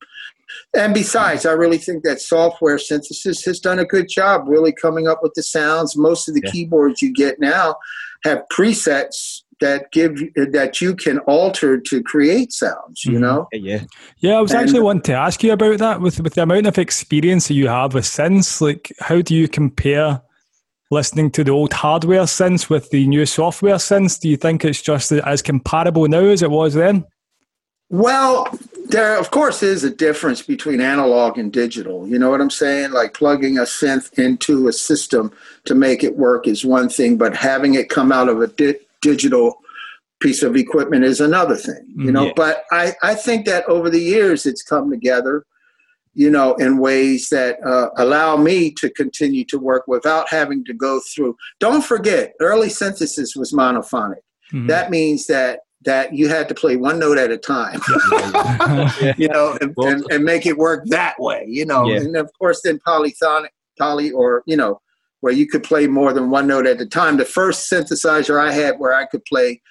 and 0.74 0.94
besides, 0.94 1.46
I 1.46 1.52
really 1.52 1.78
think 1.80 2.04
that 2.04 2.22
software 2.22 2.78
synthesis 2.78 3.44
has 3.46 3.60
done 3.60 3.80
a 3.80 3.86
good 3.86 4.08
job, 4.10 4.46
really 4.48 4.72
coming 4.72 5.08
up 5.08 5.20
with 5.22 5.34
the 5.36 5.44
sounds. 5.44 5.98
Most 5.98 6.28
of 6.30 6.34
the 6.36 6.42
Yeah. 6.46 6.52
keyboards 6.52 7.02
you 7.02 7.12
get 7.14 7.40
now 7.40 7.76
have 8.24 8.44
presets 8.54 9.42
that 9.62 9.92
give 9.92 10.20
you- 10.20 10.32
that 10.52 10.82
you 10.82 10.96
can 10.96 11.20
alter 11.20 11.80
to 11.80 12.04
create 12.04 12.52
sounds. 12.52 13.06
You 13.06 13.14
Mhm. 13.14 13.20
know. 13.22 13.48
Yeah, 13.54 13.60
yeah. 13.62 13.84
Yeah, 14.20 14.38
I 14.38 14.42
was 14.42 14.52
And- 14.52 14.62
actually 14.62 14.82
wanting 14.82 15.04
to 15.04 15.14
ask 15.14 15.42
you 15.44 15.54
about 15.54 15.78
that 15.80 16.02
with 16.02 16.20
with 16.20 16.34
the 16.34 16.44
amount 16.44 16.68
of 16.68 16.78
experience 16.78 17.48
that 17.48 17.54
you 17.54 17.68
have 17.70 17.94
with 17.94 18.04
synths. 18.06 18.60
Like, 18.60 18.92
how 19.00 19.22
do 19.22 19.34
you 19.34 19.48
compare 19.48 20.22
listening 20.92 21.32
to 21.32 21.44
the 21.46 21.52
old 21.52 21.72
hardware 21.72 22.24
synths 22.24 22.70
with 22.70 22.90
the 22.90 23.08
new 23.08 23.26
software 23.26 23.76
synths? 23.78 24.20
Do 24.20 24.28
you 24.28 24.36
think 24.36 24.66
it's 24.66 24.82
just 24.82 25.12
as 25.12 25.42
comparable 25.42 26.08
now 26.08 26.26
as 26.26 26.42
it 26.42 26.52
was 26.52 26.74
then? 26.74 27.06
Well, 27.90 28.48
there 28.88 29.18
of 29.18 29.32
course 29.32 29.62
is 29.64 29.84
a 29.84 29.90
difference 29.90 30.42
between 30.42 30.80
analog 30.82 31.38
and 31.38 31.52
digital. 31.52 32.08
You 32.08 32.18
know 32.20 32.30
what 32.30 32.40
I'm 32.42 32.50
saying? 32.50 32.92
Like 32.92 33.14
plugging 33.14 33.58
a 33.58 33.64
synth 33.64 34.18
into 34.18 34.68
a 34.68 34.74
system 34.74 35.32
to 35.66 35.76
make 35.76 36.04
it 36.04 36.18
work 36.18 36.48
is 36.48 36.64
one 36.66 36.88
thing, 36.90 37.18
but 37.18 37.36
having 37.36 37.74
it 37.74 37.90
come 37.90 38.12
out 38.12 38.30
of 38.30 38.42
a 38.42 38.48
di- 38.48 38.76
digital 39.02 39.56
piece 40.22 40.44
of 40.44 40.56
equipment 40.56 41.04
is 41.04 41.20
another 41.20 41.56
thing. 41.56 41.84
You 41.96 42.12
know, 42.12 42.26
Yeah. 42.28 42.34
but 42.36 42.64
I 42.72 42.94
I 43.02 43.16
think 43.16 43.46
that 43.48 43.66
over 43.68 43.90
the 43.90 44.00
years 44.02 44.46
it's 44.46 44.64
come 44.64 44.90
together. 44.90 45.46
You 46.14 46.30
know, 46.30 46.56
in 46.56 46.78
ways 46.80 47.30
that 47.30 47.56
uh, 47.66 47.90
allow 47.96 48.36
me 48.36 48.70
to 48.80 48.90
continue 48.90 49.46
to 49.46 49.58
work 49.58 49.86
without 49.88 50.28
having 50.30 50.66
to 50.66 50.74
go 50.74 51.00
through. 51.00 51.38
Don't 51.62 51.86
forget, 51.86 52.34
early 52.42 52.68
synthesis 52.68 53.34
was 53.34 53.54
monophonic. 53.54 54.20
Mhm. 54.54 54.68
That 54.68 54.92
means 54.92 55.28
that 55.28 55.62
that 55.86 56.14
you 56.14 56.28
had 56.28 56.48
to 56.50 56.54
play 56.54 56.76
one 56.76 57.00
note 57.00 57.18
at 57.18 57.32
a 57.32 57.38
time 57.38 57.80
you 59.18 59.28
know, 59.30 59.58
and, 59.62 59.74
and, 59.78 60.06
and 60.12 60.24
make 60.24 60.46
it 60.46 60.56
work 60.58 60.84
that 60.88 61.16
way, 61.20 61.44
you 61.48 61.66
know. 61.66 61.88
Yeah. 61.88 62.02
And 62.02 62.16
of 62.18 62.30
course, 62.38 62.62
then 62.64 62.78
polyphonic, 62.86 63.52
poly, 63.80 64.12
or 64.12 64.44
you 64.46 64.58
know, 64.58 64.80
where 65.22 65.34
you 65.34 65.48
could 65.48 65.64
play 65.64 65.88
more 65.88 66.14
than 66.14 66.30
one 66.30 66.48
note 66.48 66.68
at 66.68 66.82
a 66.82 66.86
time. 66.86 67.18
The 67.18 67.26
first 67.26 67.72
synthesizer 67.72 68.40
I 68.40 68.52
had 68.52 68.78
where 68.80 68.94
I 68.94 69.06
could 69.06 69.24
play 69.26 69.62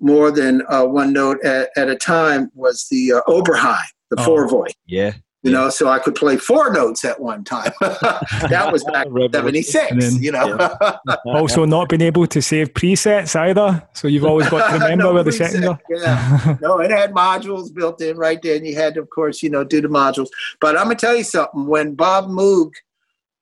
more 0.00 0.30
than 0.30 0.62
uh, 0.68 0.84
one 0.84 1.12
note 1.12 1.42
at, 1.44 1.70
at 1.76 1.88
a 1.88 1.96
time 1.96 2.50
was 2.54 2.86
the 2.90 3.12
uh, 3.14 3.20
Oberheim, 3.28 3.84
the 4.10 4.16
Oh. 4.20 4.24
four 4.24 4.48
voice. 4.48 4.74
Yeah. 4.86 5.12
You 5.42 5.52
know, 5.52 5.70
so 5.70 5.88
I 5.88 6.00
could 6.00 6.16
play 6.16 6.38
four 6.38 6.72
notes 6.72 7.04
at 7.04 7.20
one 7.20 7.44
time. 7.44 7.70
that 7.80 8.70
was 8.72 8.82
back 8.84 9.06
in 9.06 9.30
'76. 9.32 9.94
Then- 9.96 10.20
You 10.20 10.32
know, 10.32 10.58
also, 11.26 11.64
not 11.64 11.88
being 11.88 12.02
able 12.02 12.26
to 12.26 12.42
save 12.42 12.72
presets 12.74 13.36
either. 13.36 13.86
So 13.92 14.08
you've 14.08 14.24
always 14.24 14.48
got 14.48 14.66
to 14.66 14.72
remember 14.84 14.96
No 15.04 15.14
where 15.14 15.22
the 15.22 15.30
preset, 15.30 15.50
settings 15.50 15.66
are. 15.66 15.78
Yeah. 15.88 16.56
no, 16.60 16.80
it 16.80 16.90
had 16.90 17.12
modules 17.12 17.72
built 17.72 18.00
in 18.02 18.16
right 18.16 18.42
there, 18.42 18.56
and 18.56 18.66
you 18.66 18.74
had 18.74 18.94
to, 18.94 19.00
of 19.02 19.10
course, 19.10 19.40
you 19.40 19.48
know, 19.48 19.62
do 19.62 19.80
the 19.80 19.86
modules. 19.88 20.28
But 20.60 20.76
I'm 20.76 20.84
gonna 20.86 20.96
tell 20.96 21.14
you 21.14 21.22
something. 21.22 21.66
When 21.66 21.94
Bob 21.94 22.24
Moog 22.28 22.72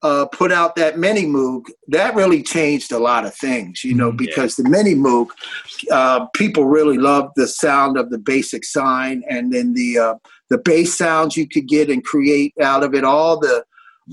uh, 0.05 0.27
put 0.27 0.53
out 0.53 0.77
that 0.77 0.99
Mini 0.99 1.25
Moog, 1.25 1.65
that 1.89 2.15
really 2.15 2.43
changed 2.43 2.93
a 2.93 2.99
lot 2.99 3.25
of 3.25 3.35
things, 3.35 3.83
you 3.83 3.95
know, 3.95 4.13
Mm, 4.13 4.19
because 4.19 4.55
the 4.55 4.69
Mini 4.69 4.95
Moog, 4.95 5.29
uh, 5.91 6.27
people 6.35 6.67
really 6.67 6.99
loved 6.99 7.33
the 7.37 7.49
sound 7.49 7.97
of 7.97 8.11
the 8.11 8.19
basic 8.19 8.65
sine, 8.65 9.25
and 9.31 9.51
then 9.51 9.73
the 9.73 9.99
uh, 9.99 10.15
the 10.51 10.59
bass 10.59 10.97
sounds 10.97 11.39
you 11.39 11.49
could 11.49 11.67
get 11.67 11.89
and 11.89 12.05
create 12.05 12.53
out 12.61 12.85
of 12.85 12.95
it. 12.95 13.03
All 13.03 13.41
the 13.41 13.65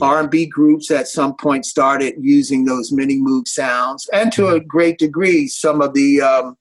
R&B 0.02 0.46
groups 0.46 0.90
at 0.90 1.10
some 1.10 1.36
point 1.36 1.66
started 1.66 2.16
using 2.18 2.64
those 2.64 2.94
Mini 2.94 3.20
Moog 3.20 3.50
sounds, 3.50 4.08
and 4.14 4.32
to 4.32 4.48
a 4.48 4.62
great 4.62 4.98
degree, 4.98 5.50
some 5.50 5.82
of 5.82 5.94
the 5.94 6.22
um, 6.22 6.58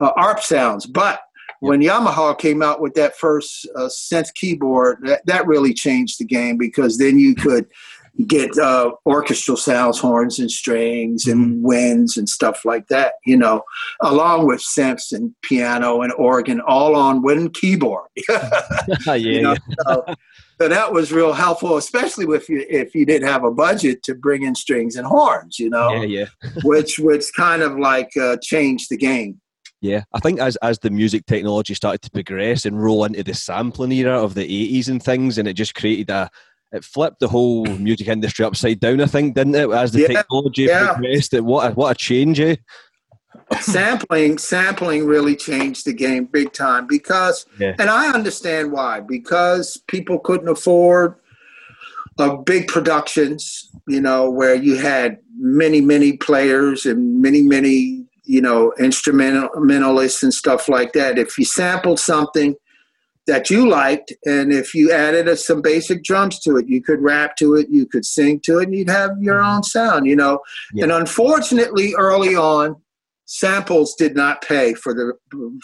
uh, 0.00 0.12
ARP 0.16 0.40
sounds. 0.40 0.84
But 0.84 1.20
when 1.60 1.80
Yamaha 1.80 2.38
came 2.38 2.62
out 2.62 2.82
with 2.82 2.92
that 2.92 3.16
first 3.16 3.66
uh, 3.74 3.88
synth 3.88 4.34
keyboard, 4.34 4.98
that, 5.04 5.24
that 5.24 5.46
really 5.46 5.72
changed 5.72 6.20
the 6.20 6.24
game 6.26 6.58
because 6.58 6.98
then 6.98 7.18
you 7.18 7.34
could 7.34 7.66
get 8.26 8.56
uh, 8.58 8.92
orchestral 9.06 9.56
sounds, 9.56 9.98
horns 9.98 10.38
and 10.38 10.50
strings 10.50 11.26
and 11.26 11.62
winds 11.62 12.16
and 12.16 12.28
stuff 12.28 12.64
like 12.64 12.86
that, 12.88 13.14
you 13.26 13.36
know, 13.36 13.62
along 14.02 14.46
with 14.46 14.60
synths 14.60 15.12
and 15.12 15.34
piano 15.42 16.02
and 16.02 16.12
organ, 16.12 16.60
all 16.60 16.94
on 16.94 17.22
one 17.22 17.50
keyboard. 17.50 18.08
yeah, 19.06 19.14
you 19.14 19.42
know, 19.42 19.56
so, 19.86 20.04
so 20.60 20.68
that 20.68 20.92
was 20.92 21.12
real 21.12 21.32
helpful, 21.32 21.76
especially 21.76 22.26
if 22.34 22.48
you 22.48 22.64
if 22.68 22.94
you 22.94 23.04
didn't 23.04 23.28
have 23.28 23.44
a 23.44 23.50
budget 23.50 24.02
to 24.04 24.14
bring 24.14 24.44
in 24.44 24.54
strings 24.54 24.96
and 24.96 25.06
horns, 25.06 25.58
you 25.58 25.68
know, 25.68 26.02
yeah, 26.02 26.26
yeah. 26.42 26.50
which 26.64 26.98
which 26.98 27.26
kind 27.36 27.62
of 27.62 27.78
like 27.78 28.16
uh, 28.16 28.36
changed 28.40 28.90
the 28.90 28.96
game. 28.96 29.40
Yeah, 29.80 30.04
I 30.14 30.20
think 30.20 30.40
as 30.40 30.56
as 30.56 30.78
the 30.78 30.90
music 30.90 31.26
technology 31.26 31.74
started 31.74 32.02
to 32.02 32.10
progress 32.10 32.64
and 32.64 32.80
roll 32.80 33.04
into 33.04 33.24
the 33.24 33.34
sampling 33.34 33.92
era 33.92 34.22
of 34.22 34.34
the 34.34 34.44
eighties 34.44 34.88
and 34.88 35.02
things, 35.02 35.36
and 35.36 35.48
it 35.48 35.54
just 35.54 35.74
created 35.74 36.10
a 36.10 36.30
it 36.74 36.84
flipped 36.84 37.20
the 37.20 37.28
whole 37.28 37.64
music 37.78 38.08
industry 38.08 38.44
upside 38.44 38.80
down. 38.80 39.00
I 39.00 39.06
think, 39.06 39.34
didn't 39.34 39.54
it? 39.54 39.70
As 39.70 39.92
the 39.92 40.00
Yeah, 40.00 40.08
technology 40.08 40.64
yeah. 40.64 40.92
progressed, 40.92 41.32
it 41.34 41.44
what 41.44 41.70
a, 41.70 41.74
what 41.74 41.92
a 41.92 41.94
change, 41.94 42.40
eh? 42.40 42.56
sampling 43.60 44.38
sampling 44.38 45.04
really 45.06 45.34
changed 45.36 45.84
the 45.84 45.92
game 45.92 46.24
big 46.24 46.52
time 46.52 46.86
because 46.86 47.46
Yeah. 47.58 47.74
and 47.78 47.90
i 47.90 48.08
understand 48.12 48.72
why 48.72 49.00
because 49.00 49.76
people 49.88 50.18
couldn't 50.20 50.48
afford 50.48 51.16
uh, 52.18 52.36
big 52.36 52.68
productions 52.68 53.70
you 53.88 54.00
know 54.00 54.30
where 54.30 54.54
you 54.54 54.76
had 54.76 55.18
many 55.36 55.80
many 55.80 56.16
players 56.16 56.86
and 56.86 57.20
many 57.20 57.42
many 57.42 58.04
you 58.24 58.40
know 58.40 58.72
instrumentalists 58.78 60.22
and 60.22 60.32
stuff 60.32 60.68
like 60.68 60.92
that 60.92 61.18
if 61.18 61.36
you 61.36 61.44
sampled 61.44 61.98
something 61.98 62.54
that 63.26 63.48
you 63.50 63.68
liked 63.68 64.12
and 64.26 64.52
if 64.52 64.74
you 64.74 64.92
added 64.92 65.28
uh, 65.28 65.36
some 65.36 65.62
basic 65.62 66.02
drums 66.02 66.38
to 66.40 66.56
it 66.56 66.68
you 66.68 66.82
could 66.82 67.00
rap 67.00 67.36
to 67.36 67.54
it 67.54 67.68
you 67.70 67.86
could 67.86 68.04
sing 68.04 68.40
to 68.40 68.58
it 68.58 68.64
and 68.64 68.74
you'd 68.74 68.90
have 68.90 69.10
your 69.20 69.42
own 69.42 69.62
sound 69.62 70.06
you 70.06 70.16
know? 70.16 70.40
Yeah. 70.72 70.84
and 70.84 70.92
unfortunately 70.92 71.94
early 71.96 72.34
on 72.34 72.76
samples 73.26 73.94
did 73.94 74.14
not 74.14 74.42
pay 74.42 74.74
for 74.74 74.92
the 74.92 75.12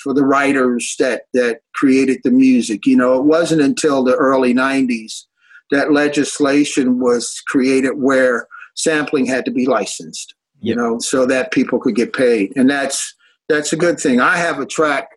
for 0.03 0.15
the 0.15 0.25
writers 0.25 0.95
that 0.99 1.23
that 1.35 1.61
created 1.75 2.21
the 2.25 2.31
music 2.31 2.87
you 2.87 2.97
know? 2.97 3.15
It 3.15 3.25
wasn't 3.25 3.63
until 3.63 4.03
the 4.03 4.17
early 4.17 4.55
90s 4.55 5.25
that 5.71 5.93
legislation 5.93 6.99
was 6.99 7.43
created 7.47 7.93
where 7.93 8.49
sampling 8.75 9.27
had 9.27 9.45
to 9.45 9.51
be 9.51 9.67
licensed 9.67 10.35
you 10.61 10.75
know 10.75 10.99
so 10.99 11.27
that 11.27 11.53
people 11.53 11.79
could 11.79 11.95
get 11.95 12.13
paid 12.13 12.53
and 12.57 12.69
that's 12.71 13.15
that's 13.51 13.73
a 13.73 13.77
good 13.77 13.99
thing. 13.99 14.21
I 14.21 14.37
have 14.37 14.61
a 14.61 14.65
track 14.67 15.09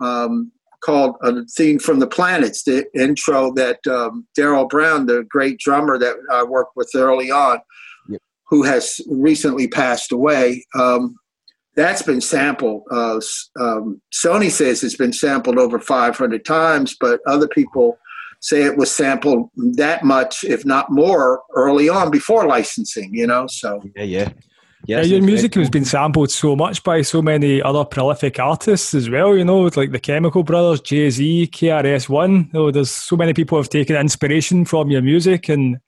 um, 0.00 0.50
called 0.84 1.16
a 1.22 1.44
theme 1.56 1.78
from 1.78 1.98
the 1.98 2.06
planets 2.06 2.64
the 2.64 2.84
intro 2.94 3.52
that 3.54 3.78
um, 3.86 4.26
daryl 4.38 4.68
brown 4.68 5.06
the 5.06 5.24
great 5.28 5.58
drummer 5.58 5.98
that 5.98 6.16
i 6.32 6.42
worked 6.42 6.72
with 6.76 6.90
early 6.94 7.30
on 7.30 7.58
Yep. 8.08 8.20
who 8.48 8.62
has 8.64 9.00
recently 9.08 9.68
passed 9.68 10.12
away 10.12 10.64
um, 10.78 11.16
that's 11.74 12.02
been 12.02 12.20
sampled. 12.20 12.82
Uh, 12.90 13.18
um, 13.58 14.00
Sony 14.12 14.50
says 14.50 14.82
it's 14.84 14.96
been 14.96 15.12
sampled 15.12 15.58
over 15.58 15.78
500 15.78 16.44
times, 16.44 16.94
but 17.00 17.20
other 17.26 17.48
people 17.48 17.98
say 18.40 18.62
it 18.62 18.76
was 18.76 18.94
sampled 18.94 19.48
that 19.76 20.04
much, 20.04 20.44
if 20.44 20.66
not 20.66 20.90
more, 20.90 21.40
early 21.54 21.88
on 21.88 22.10
before 22.10 22.46
licensing. 22.46 23.14
You 23.14 23.26
know, 23.26 23.46
so 23.46 23.80
Yeah, 23.96 24.02
yeah, 24.02 24.28
Yeah, 24.86 24.98
it's 24.98 25.08
your 25.08 25.22
music 25.22 25.56
incredible. 25.56 25.62
has 25.62 25.70
been 25.70 25.84
sampled 25.84 26.30
so 26.30 26.56
much 26.56 26.82
by 26.82 27.02
so 27.02 27.22
many 27.22 27.62
other 27.62 27.84
prolific 27.84 28.40
artists 28.40 28.94
as 28.94 29.08
well, 29.08 29.36
you 29.36 29.44
know, 29.44 29.62
like 29.76 29.92
the 29.92 30.00
Chemical 30.00 30.42
Brothers, 30.42 30.80
Jay 30.80 31.08
Z, 31.08 31.50
KRS-One. 31.52 32.32
You 32.32 32.48
know, 32.52 32.70
there's 32.72 32.90
so 32.90 33.16
many 33.16 33.32
people 33.32 33.58
have 33.58 33.68
taken 33.68 33.94
inspiration 33.94 34.64
from 34.64 34.90
your 34.90 35.02
music 35.02 35.48
and, 35.48 35.78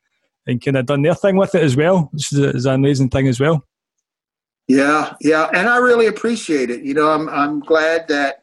and 0.47 0.65
kind 0.65 0.77
of 0.77 0.87
done 0.87 1.03
their 1.03 1.15
thing 1.15 1.37
with 1.37 1.55
it 1.57 1.65
as 1.65 1.75
well, 1.77 2.09
which 2.13 2.33
is, 2.33 2.39
is 2.39 2.67
an 2.67 2.75
amazing 2.75 3.11
thing 3.11 3.27
as 3.27 3.41
well. 3.41 3.65
yeah, 4.69 5.15
yeah, 5.21 5.51
and 5.53 5.69
I 5.69 5.79
really 5.79 6.07
appreciate 6.07 6.71
it. 6.71 6.83
You 6.83 6.95
know, 6.95 7.11
I'm 7.11 7.29
I'm 7.29 7.61
glad 7.61 8.09
that 8.09 8.43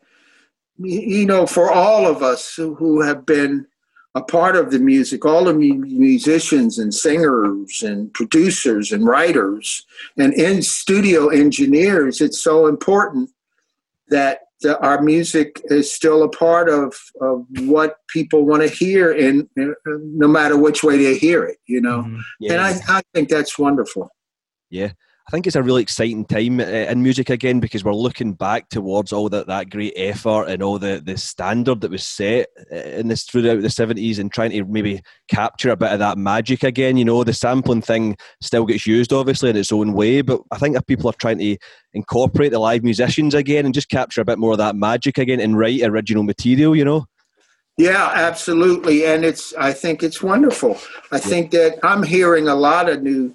you 0.78 1.26
know 1.26 1.46
for 1.46 1.72
all 1.72 2.06
of 2.08 2.22
us 2.22 2.56
who, 2.56 2.76
who 2.76 3.02
have 3.02 3.26
been 3.26 3.66
a 4.14 4.22
part 4.22 4.56
of 4.56 4.72
the 4.72 4.80
music, 4.80 5.26
all 5.26 5.46
the 5.46 5.54
mu- 5.54 5.86
musicians 5.86 6.78
and 6.78 6.94
singers 6.94 7.82
and 7.82 8.14
producers 8.14 8.92
and 8.92 9.06
writers 9.06 9.86
and 10.18 10.34
in 10.34 10.62
studio 10.62 11.30
engineers, 11.30 12.20
it's 12.20 12.42
so 12.42 12.68
important 12.68 13.30
that 14.10 14.40
the, 14.62 14.80
our 14.82 15.02
music 15.02 15.62
is 15.66 15.92
still 15.92 16.24
a 16.24 16.30
part 16.30 16.70
of, 16.70 16.94
of 17.22 17.46
what 17.62 17.96
people 18.08 18.46
want 18.46 18.62
to 18.62 18.68
hear, 18.68 19.12
and 19.12 19.48
uh, 19.60 19.74
no 19.86 20.28
matter 20.28 20.58
which 20.58 20.84
way 20.84 20.98
they 20.98 21.18
hear 21.18 21.44
it, 21.44 21.58
you 21.66 21.82
know. 21.82 22.06
Yeah, 22.40 22.54
And 22.54 22.62
I, 22.62 22.80
I 22.88 23.02
think 23.14 23.30
that's 23.30 23.58
wonderful. 23.58 24.10
Yeah. 24.70 24.92
I 25.28 25.32
think 25.32 25.46
it's 25.46 25.56
a 25.56 25.64
really 25.64 25.84
exciting 25.84 26.26
time 26.26 26.60
uh, 26.60 26.64
in 26.64 27.04
music 27.04 27.30
again 27.30 27.60
because 27.60 27.84
we're 27.84 27.94
looking 27.94 28.34
back 28.34 28.70
towards 28.70 29.14
all 29.14 29.30
that, 29.30 29.48
that 29.48 29.70
great 29.70 29.94
effort 29.96 30.46
and 30.46 30.64
all 30.64 30.80
the, 30.80 31.02
the 31.04 31.18
standard 31.18 31.82
that 31.82 31.92
was 31.92 32.04
set 32.04 32.48
uh, 32.72 32.76
in 32.76 33.08
this 33.08 33.24
throughout 33.24 33.62
the 33.62 33.68
70s 33.68 34.20
and 34.20 34.34
trying 34.34 34.52
to 34.52 34.66
maybe 34.66 35.02
capture 35.30 35.70
a 35.70 35.78
bit 35.78 35.92
of 35.92 36.00
that 36.00 36.18
magic 36.18 36.64
again. 36.64 36.98
You 36.98 37.06
know, 37.06 37.24
the 37.24 37.34
sampling 37.34 37.82
thing 37.82 38.18
still 38.42 38.66
gets 38.66 38.88
used 38.88 39.14
obviously 39.14 39.52
in 39.52 39.58
its 39.58 39.72
own 39.72 39.94
way, 39.94 40.22
but 40.22 40.42
I 40.52 40.58
think 40.58 40.76
if 40.76 40.86
people 40.88 41.10
are 41.10 41.14
trying 41.14 41.38
to 41.38 41.58
incorporate 41.94 42.52
the 42.52 42.60
live 42.60 42.84
musicians 42.84 43.36
again 43.36 43.66
and 43.66 43.74
just 43.74 43.90
capture 43.90 44.22
a 44.22 44.26
bit 44.26 44.40
more 44.40 44.54
of 44.54 44.58
that 44.58 44.76
magic 44.76 45.18
again 45.18 45.40
and 45.40 45.58
write 45.58 45.84
original 45.84 46.24
material, 46.24 46.76
you 46.76 46.86
know? 46.86 47.06
Yeah, 47.78 48.12
absolutely. 48.14 49.06
And 49.06 49.24
it's 49.24 49.54
I 49.56 49.72
think 49.72 50.04
it's 50.04 50.22
wonderful. 50.22 50.78
I 51.12 51.20
think 51.20 51.52
that 51.52 51.80
I'm 51.84 52.04
hearing 52.04 52.48
a 52.48 52.56
lot 52.56 52.90
of 52.90 53.02
new 53.02 53.34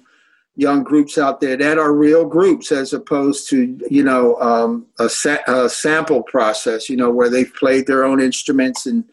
young 0.57 0.83
groups 0.83 1.17
out 1.17 1.39
there 1.39 1.55
that 1.55 1.77
are 1.77 1.93
real 1.93 2.25
groups 2.25 2.71
as 2.71 2.91
opposed 2.91 3.47
to, 3.49 3.79
you 3.89 4.03
know, 4.03 4.35
um, 4.41 4.85
a, 4.99 5.07
sa- 5.07 5.37
a 5.47 5.69
sample 5.69 6.23
process, 6.23 6.89
you 6.89 6.97
know, 6.97 7.11
where 7.11 7.29
they've 7.29 7.53
played 7.53 7.85
their 7.87 8.03
own 8.03 8.19
instruments 8.19 8.85
and 8.85 9.03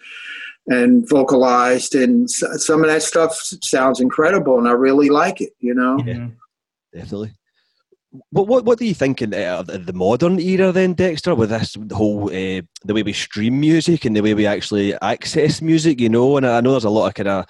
and 0.66 1.07
vocalized 1.07 1.94
and 1.94 2.24
s- 2.24 2.64
some 2.64 2.80
of 2.83 2.88
that 2.88 3.02
stuff 3.02 3.33
s- 3.33 3.59
sounds 3.62 4.00
incredible 4.00 4.59
and 4.59 4.66
I 4.66 4.72
really 4.72 5.11
like 5.11 5.42
it, 5.42 5.52
you 5.61 5.74
know. 5.74 5.98
Yeah. 6.07 6.28
Definitely. 6.94 7.35
What, 8.30 8.46
what 8.46 8.64
what 8.64 8.78
do 8.78 8.87
you 8.87 8.94
think 8.94 9.20
in 9.20 9.35
uh, 9.35 9.62
the 9.62 9.76
the 9.78 9.92
modern 9.92 10.38
era 10.38 10.72
then, 10.72 10.94
Dexter, 10.94 11.35
with 11.35 11.50
this 11.50 11.76
whole 11.92 12.28
uh, 12.28 12.62
the 12.85 12.94
way 12.94 13.02
we 13.02 13.12
stream 13.12 13.61
music 13.61 14.04
and 14.04 14.14
the 14.16 14.22
way 14.22 14.33
we 14.35 14.46
actually 14.46 14.94
access 15.02 15.61
music? 15.61 16.00
You 16.00 16.09
know, 16.09 16.37
and 16.37 16.46
I 16.46 16.61
know 16.61 16.70
there's 16.70 16.85
a 16.85 16.90
lot 16.90 17.09
of 17.09 17.14
kind 17.14 17.28
of 17.28 17.46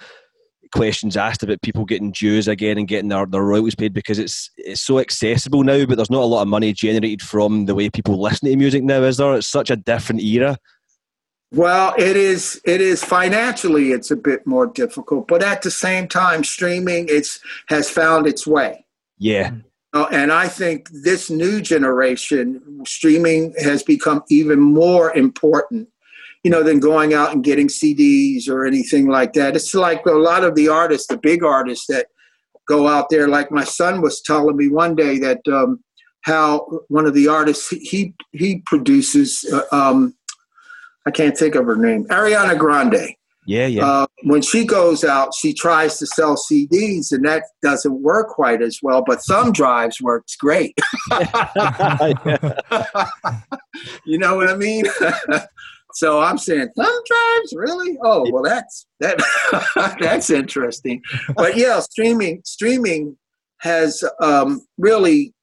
questions 0.73 1.17
asked 1.17 1.43
about 1.43 1.61
people 1.61 1.85
getting 1.85 2.11
dues 2.11 2.47
again 2.47 2.77
and 2.77 2.87
getting 2.87 3.09
their, 3.09 3.25
their 3.25 3.43
royalties 3.43 3.75
paid 3.75 3.93
because 3.93 4.19
it's 4.19 4.49
it's 4.57 4.81
so 4.81 4.99
accessible 4.99 5.63
now, 5.63 5.85
but 5.85 5.95
there's 5.95 6.09
not 6.09 6.23
a 6.23 6.25
lot 6.25 6.41
of 6.41 6.47
money 6.47 6.73
generated 6.73 7.21
from 7.21 7.65
the 7.65 7.75
way 7.75 7.89
people 7.89 8.21
listen 8.21 8.49
to 8.49 8.55
music 8.55 8.83
now, 8.83 9.03
is 9.03 9.17
there? 9.17 9.35
It's 9.35 9.47
such 9.47 9.69
a 9.69 9.75
different 9.75 10.21
era. 10.21 10.57
Well, 11.51 11.93
it 11.97 12.17
is. 12.17 12.59
It 12.65 12.81
is 12.81 13.03
financially, 13.03 13.91
it's 13.91 14.11
a 14.11 14.15
bit 14.15 14.45
more 14.45 14.67
difficult, 14.67 15.27
but 15.27 15.43
at 15.43 15.61
the 15.61 15.71
same 15.71 16.07
time, 16.07 16.43
streaming 16.43 17.05
it's 17.07 17.39
has 17.67 17.89
found 17.89 18.27
its 18.27 18.45
way. 18.45 18.85
Yeah, 19.17 19.51
Uh, 19.93 20.07
and 20.11 20.29
I 20.33 20.49
think 20.49 20.89
this 20.89 21.29
new 21.29 21.61
generation, 21.61 22.83
streaming 22.85 23.53
has 23.63 23.81
become 23.81 24.23
even 24.29 24.59
more 24.59 25.15
important, 25.15 25.87
you 26.45 26.51
know, 26.51 26.61
than 26.61 26.79
going 26.79 27.15
out 27.15 27.33
and 27.33 27.43
getting 27.43 27.67
CDs 27.67 28.47
or 28.47 28.67
anything 28.67 29.07
like 29.07 29.33
that. 29.33 29.55
It's 29.55 29.73
like 29.73 30.05
a 30.05 30.11
lot 30.11 30.43
of 30.43 30.53
the 30.53 30.67
artists, 30.67 31.07
the 31.07 31.17
big 31.17 31.43
artists 31.43 31.87
that 31.87 32.05
go 32.67 32.87
out 32.87 33.09
there. 33.09 33.27
Like 33.27 33.49
my 33.49 33.63
son 33.63 33.99
was 33.99 34.21
telling 34.21 34.55
me 34.55 34.67
one 34.67 34.93
day 34.95 35.17
that 35.17 35.39
um, 35.47 35.83
how 36.21 36.67
one 36.87 37.07
of 37.07 37.15
the 37.15 37.27
artists 37.27 37.69
he 37.69 38.13
he 38.31 38.61
produces. 38.67 39.43
Uh, 39.51 39.63
um, 39.71 40.13
I 41.07 41.11
can't 41.11 41.35
think 41.35 41.55
of 41.55 41.65
her 41.65 41.75
name, 41.75 42.05
Ariana 42.09 42.55
Grande 42.59 43.15
yeah, 43.47 43.67
yeah. 43.67 43.85
uh, 43.85 44.07
when 44.23 44.41
she 44.41 44.65
goes 44.65 45.03
out, 45.03 45.35
she 45.35 45.53
tries 45.53 45.99
to 45.99 46.07
sell 46.07 46.35
CDs, 46.35 47.11
and 47.11 47.23
that 47.25 47.43
doesn't 47.61 48.01
work 48.01 48.29
quite 48.29 48.63
as 48.63 48.79
well. 48.81 49.03
But 49.05 49.21
thumb 49.23 49.51
drives 49.51 50.01
works 50.01 50.35
great. 50.35 50.73
you 54.05 54.17
know 54.17 54.35
what 54.35 54.49
I 54.49 54.55
mean? 54.57 54.85
so 55.95 56.19
I'm 56.21 56.37
saying 56.37 56.69
thumb 56.75 57.01
drives, 57.07 57.53
really? 57.55 57.97
Oh, 58.03 58.29
well, 58.31 58.43
that's 58.43 58.85
that. 58.99 59.19
that's 59.99 60.29
interesting. 60.29 61.01
But 61.35 61.57
yeah, 61.57 61.79
streaming 61.79 62.41
streaming 62.45 63.17
has 63.59 64.03
um, 64.21 64.61
really 64.77 65.33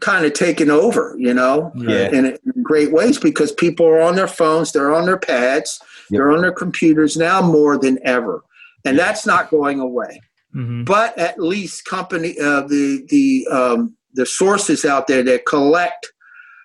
kind 0.00 0.24
of 0.24 0.32
taken 0.32 0.70
over. 0.70 1.14
You 1.18 1.34
know, 1.34 1.72
Yeah. 1.74 2.08
in, 2.10 2.24
in 2.26 2.62
great 2.62 2.92
ways 2.92 3.18
because 3.18 3.52
people 3.52 3.84
are 3.86 4.00
on 4.00 4.16
their 4.16 4.28
phones, 4.28 4.72
they're 4.72 4.94
on 4.94 5.04
their 5.06 5.18
pads, 5.18 5.80
Yep. 6.10 6.18
they're 6.18 6.32
on 6.32 6.40
their 6.40 6.52
computers 6.52 7.16
now 7.16 7.42
more 7.42 7.76
than 7.78 7.98
ever, 8.04 8.42
and 8.84 8.98
that's 8.98 9.26
not 9.26 9.50
going 9.50 9.80
away 9.80 10.20
Mhm. 10.54 10.84
but 10.84 11.16
at 11.18 11.38
least 11.40 11.86
company 11.86 12.38
uh, 12.38 12.60
the 12.62 13.04
the 13.08 13.46
um, 13.50 13.96
the 14.12 14.26
sources 14.26 14.84
out 14.84 15.06
there 15.06 15.22
that 15.22 15.46
collect 15.46 16.12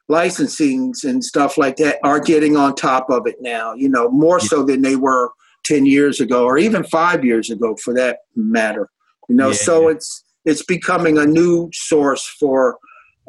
licensings 0.10 1.04
and 1.04 1.24
stuff 1.24 1.58
like 1.58 1.78
that 1.78 2.00
are 2.04 2.20
getting 2.20 2.56
on 2.56 2.76
top 2.76 3.10
of 3.10 3.28
it 3.28 3.36
now. 3.42 3.74
You 3.74 3.90
know, 3.90 4.10
more 4.10 4.40
so 4.40 4.64
than 4.64 4.82
they 4.82 4.96
were 4.96 5.32
ten 5.64 5.86
years 5.86 6.20
ago, 6.20 6.46
or 6.46 6.58
even 6.58 6.84
five 6.84 7.26
years 7.26 7.50
ago, 7.50 7.76
for 7.76 7.94
that 7.96 8.20
matter. 8.36 8.90
You 9.30 9.36
know, 9.36 9.50
Yeah, 9.50 9.56
so 9.56 9.82
yeah. 9.84 9.96
it's 9.96 10.24
it's 10.46 10.64
becoming 10.64 11.18
a 11.18 11.26
new 11.26 11.70
source 11.74 12.26
for 12.40 12.78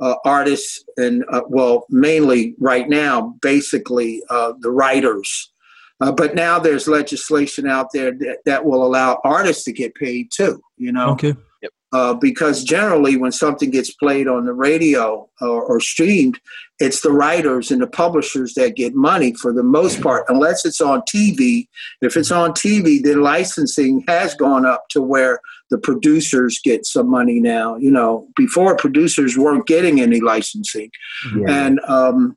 uh, 0.01 0.15
artists 0.25 0.85
and 0.97 1.25
uh, 1.33 1.43
well, 1.49 1.85
mainly 1.91 2.55
right 2.59 2.89
now, 2.89 3.35
basically 3.43 4.23
uh, 4.31 4.53
the 4.61 4.71
writers. 4.71 5.53
Uh, 6.01 6.13
but 6.13 6.37
now 6.37 6.61
there's 6.61 6.87
legislation 6.87 7.67
out 7.67 7.89
there 7.93 8.13
that, 8.13 8.39
that 8.45 8.65
will 8.65 8.87
allow 8.87 9.21
artists 9.25 9.65
to 9.65 9.73
get 9.73 9.93
paid 9.97 10.31
too. 10.31 10.61
You 10.77 10.93
know, 10.93 11.11
Okay. 11.11 11.35
Uh, 11.93 12.15
because 12.15 12.65
generally 12.65 13.17
when 13.17 13.33
something 13.33 13.71
gets 13.71 13.93
played 13.93 14.29
on 14.29 14.45
the 14.45 14.53
radio 14.53 15.29
or, 15.41 15.63
or 15.63 15.81
streamed, 15.81 16.39
it's 16.79 17.01
the 17.01 17.11
writers 17.11 17.71
and 17.71 17.81
the 17.81 17.87
publishers 17.87 18.55
that 18.55 18.77
get 18.77 18.95
money 18.95 19.33
for 19.35 19.53
the 19.53 19.63
most 19.63 20.01
part, 20.01 20.25
unless 20.29 20.65
it's 20.65 20.81
on 20.81 21.01
TV. 21.03 21.67
If 22.03 22.17
it's 22.17 22.31
on 22.31 22.53
TV, 22.53 23.03
then 23.03 23.23
licensing 23.23 24.05
has 24.07 24.35
gone 24.35 24.67
up 24.67 24.89
to 24.91 25.03
where 25.03 25.41
the 25.71 25.79
producers 25.79 26.61
get 26.63 26.87
some 26.87 27.09
money 27.09 27.41
now. 27.41 27.77
You 27.77 27.91
know, 27.91 28.29
before 28.37 28.77
producers 28.77 29.37
weren't 29.37 29.67
getting 29.67 30.01
any 30.01 30.21
licensing, 30.21 30.91
and 31.49 31.81
um, 31.89 32.37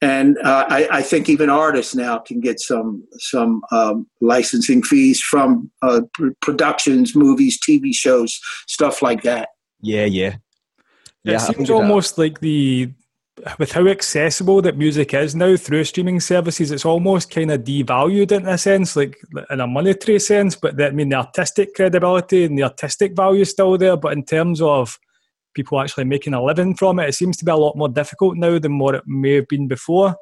and 0.00 0.36
uh, 0.38 0.66
I, 0.68 0.88
I 0.90 1.02
think 1.02 1.28
even 1.28 1.48
artists 1.48 1.94
now 1.94 2.18
can 2.18 2.40
get 2.40 2.60
some 2.60 3.04
some 3.18 3.62
um, 3.72 4.06
licensing 4.20 4.82
fees 4.82 5.20
from 5.20 5.70
uh, 5.82 6.02
pr- 6.12 6.28
productions, 6.40 7.14
movies, 7.16 7.58
TV 7.66 7.94
shows, 7.94 8.38
stuff 8.66 9.02
like 9.02 9.22
that. 9.22 9.50
Yeah, 9.80 10.04
yeah. 10.04 10.36
yeah. 11.22 11.32
it 11.32 11.36
I 11.36 11.38
seems 11.38 11.56
think 11.56 11.68
that- 11.68 11.74
almost 11.74 12.18
like 12.18 12.40
the 12.40 12.92
with 13.58 13.72
how 13.72 13.86
accessible 13.88 14.62
that 14.62 14.78
music 14.78 15.12
is 15.12 15.34
now 15.34 15.56
through 15.56 15.84
streaming 15.84 16.20
services, 16.20 16.70
it's 16.70 16.84
almost 16.84 17.30
kind 17.30 17.50
of 17.50 17.64
devalued 17.64 18.30
in 18.30 18.46
a 18.46 18.56
sense, 18.56 18.94
like 18.94 19.18
in 19.50 19.60
a 19.60 19.66
monetary 19.66 20.20
sense. 20.20 20.54
But 20.54 20.76
that, 20.76 20.92
I 20.92 20.94
mean, 20.94 21.08
the 21.08 21.16
artistic 21.16 21.74
credibility 21.74 22.44
and 22.44 22.56
the 22.56 22.62
artistic 22.62 23.16
value 23.16 23.42
is 23.42 23.50
still 23.50 23.76
there. 23.76 23.96
But 23.96 24.12
in 24.12 24.24
terms 24.24 24.62
of 24.62 24.98
people 25.54 25.80
actually 25.80 26.04
making 26.04 26.34
a 26.34 26.42
living 26.42 26.74
from 26.74 26.98
it, 26.98 27.08
it 27.08 27.14
seems 27.14 27.36
to 27.38 27.44
be 27.44 27.50
a 27.50 27.56
lot 27.56 27.76
more 27.76 27.88
difficult 27.88 28.36
now 28.36 28.58
than 28.58 28.78
what 28.78 28.94
it 28.94 29.04
may 29.06 29.34
have 29.34 29.48
been 29.48 29.68
before. 29.68 30.16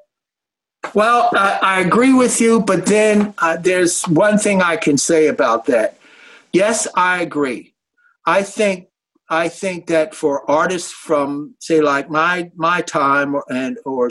Well, 0.95 1.31
I, 1.35 1.59
I 1.62 1.81
agree 1.81 2.12
with 2.12 2.40
you, 2.40 2.61
but 2.61 2.87
then 2.87 3.35
uh, 3.38 3.57
there's 3.57 4.03
one 4.05 4.38
thing 4.38 4.62
I 4.62 4.77
can 4.77 4.99
say 4.99 5.29
about 5.29 5.66
that. 5.66 5.97
Yes, 6.53 6.87
I 6.95 7.23
agree. 7.23 7.75
I 8.27 8.42
think 8.42 8.88
I 9.29 9.49
think 9.49 9.87
that 9.87 10.14
for 10.14 10.49
artists 10.51 10.92
from 10.92 11.55
say 11.59 11.81
like 11.81 12.11
my 12.11 12.51
my 12.55 12.83
time 12.83 13.37
and 13.49 13.79
or 13.87 14.11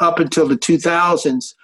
up 0.00 0.18
until 0.18 0.48
the 0.48 0.56
2000s, 0.56 1.54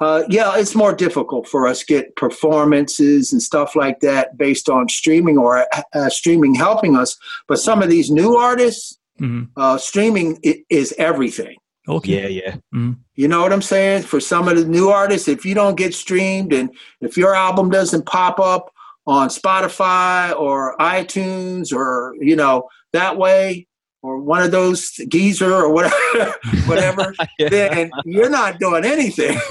uh, 0.00 0.22
yeah, 0.28 0.56
it's 0.56 0.74
more 0.74 0.94
difficult 0.94 1.46
for 1.46 1.66
us 1.66 1.84
get 1.84 2.16
performances 2.16 3.32
and 3.32 3.42
stuff 3.42 3.76
like 3.76 4.00
that 4.00 4.36
based 4.38 4.68
on 4.68 4.88
streaming 4.88 5.36
or 5.36 5.66
uh, 5.94 6.08
streaming 6.08 6.54
helping 6.54 6.96
us. 6.96 7.16
But 7.46 7.58
some 7.58 7.82
of 7.82 7.90
these 7.90 8.10
new 8.10 8.36
artists, 8.36 8.98
hmm 9.18 9.44
uh, 9.56 9.76
streaming 9.76 10.38
is 10.70 10.94
everything. 10.96 11.56
Okay. 11.88 12.22
Yeah, 12.22 12.28
yeah. 12.28 12.56
Mhm. 12.74 12.98
You 13.16 13.28
know 13.28 13.42
what 13.42 13.52
I'm 13.52 13.62
saying? 13.62 14.02
For 14.02 14.20
some 14.20 14.48
of 14.48 14.56
the 14.56 14.64
new 14.64 14.88
artists, 14.88 15.28
if 15.28 15.44
you 15.44 15.54
don't 15.54 15.76
get 15.76 15.92
streamed 15.94 16.52
and 16.52 16.70
if 17.00 17.16
your 17.16 17.34
album 17.34 17.68
doesn't 17.70 18.06
pop 18.06 18.38
up 18.38 18.70
on 19.06 19.28
Spotify 19.28 20.34
or 20.38 20.76
iTunes 20.78 21.72
or, 21.72 22.14
you 22.20 22.36
know, 22.36 22.68
that 22.92 23.16
way, 23.16 23.66
or 24.02 24.18
one 24.18 24.42
of 24.42 24.50
those 24.50 24.90
Deezer 24.98 25.50
or 25.50 25.70
whatever, 25.72 26.34
whatever, 26.66 27.14
then 27.50 27.90
you're 28.04 28.30
not 28.30 28.58
doing 28.58 28.84
anything. 28.84 29.38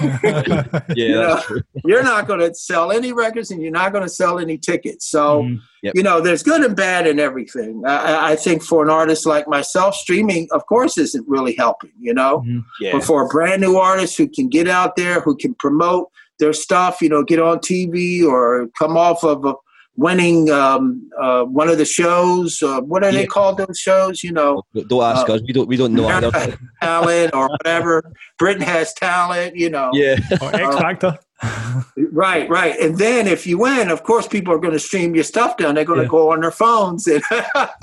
Yeah, 0.96 1.36
You 1.36 1.40
true. 1.42 1.60
you're 1.84 2.02
not 2.02 2.26
going 2.26 2.40
to 2.40 2.52
sell 2.54 2.90
any 2.90 3.12
records 3.12 3.50
and 3.50 3.62
you're 3.62 3.70
not 3.70 3.92
going 3.92 4.02
to 4.02 4.08
sell 4.08 4.38
any 4.38 4.58
tickets. 4.58 5.08
So, 5.08 5.42
Mhm. 5.42 5.60
Yep. 5.82 5.94
you 5.94 6.02
know, 6.02 6.20
there's 6.20 6.42
good 6.42 6.62
and 6.62 6.74
bad 6.76 7.06
in 7.06 7.18
everything. 7.20 7.82
I, 7.86 8.32
I- 8.32 8.36
think 8.36 8.62
for 8.62 8.82
an 8.82 8.90
artist 8.90 9.24
like 9.26 9.46
myself, 9.48 9.94
streaming, 9.94 10.48
of 10.52 10.66
course, 10.66 10.98
isn't 10.98 11.26
really 11.28 11.54
helping, 11.54 11.92
you 12.00 12.12
know? 12.14 12.42
Mhm. 12.46 12.64
Yeah. 12.80 12.92
But 12.92 13.04
for 13.04 13.24
a 13.24 13.28
brand 13.28 13.60
new 13.62 13.76
artist 13.76 14.16
who 14.18 14.28
can 14.28 14.48
get 14.48 14.66
out 14.68 14.96
there, 14.96 15.20
who 15.20 15.36
can 15.36 15.54
promote 15.54 16.08
their 16.38 16.52
stuff, 16.52 17.00
you 17.00 17.08
know, 17.08 17.22
get 17.22 17.38
on 17.38 17.58
TV 17.60 18.24
or 18.24 18.68
come 18.78 18.96
off 18.96 19.22
of 19.22 19.44
a 19.44 19.54
winning 20.00 20.50
um, 20.50 20.82
uh, 21.20 21.42
one 21.44 21.68
of 21.68 21.76
the 21.78 21.84
shows. 21.84 22.62
Uh, 22.62 22.80
what 22.80 23.04
are 23.04 23.12
they 23.12 23.20
Yeah. 23.20 23.26
called? 23.36 23.58
Those 23.58 23.78
shows, 23.78 24.24
you 24.24 24.32
know, 24.32 24.62
Don't 24.88 25.02
ask 25.04 25.28
Uh, 25.28 25.34
us. 25.34 25.40
We 25.46 25.52
don't. 25.52 25.68
We 25.68 25.76
don't 25.76 25.92
know. 25.94 26.08
either. 26.08 26.28
American 26.28 26.68
Talent 26.82 27.34
or 27.34 27.48
whatever. 27.48 28.02
Britain 28.38 28.62
has 28.62 28.94
talent, 28.94 29.56
you 29.56 29.68
know. 29.70 29.90
yeah. 29.92 30.16
Or 30.40 30.48
X 30.54 30.76
Factor. 30.76 31.18
Right, 32.12 32.48
right. 32.50 32.78
And 32.78 32.98
then 32.98 33.26
if 33.26 33.46
you 33.46 33.58
win, 33.58 33.90
of 33.90 34.02
course, 34.02 34.26
people 34.28 34.52
are 34.52 34.58
going 34.58 34.72
to 34.74 34.78
stream 34.78 35.14
your 35.14 35.24
stuff 35.24 35.56
down. 35.56 35.74
They're 35.74 35.84
going 35.84 36.02
to 36.02 36.08
go 36.08 36.32
on 36.32 36.40
their 36.40 36.50
phones 36.50 37.06
and 37.06 37.22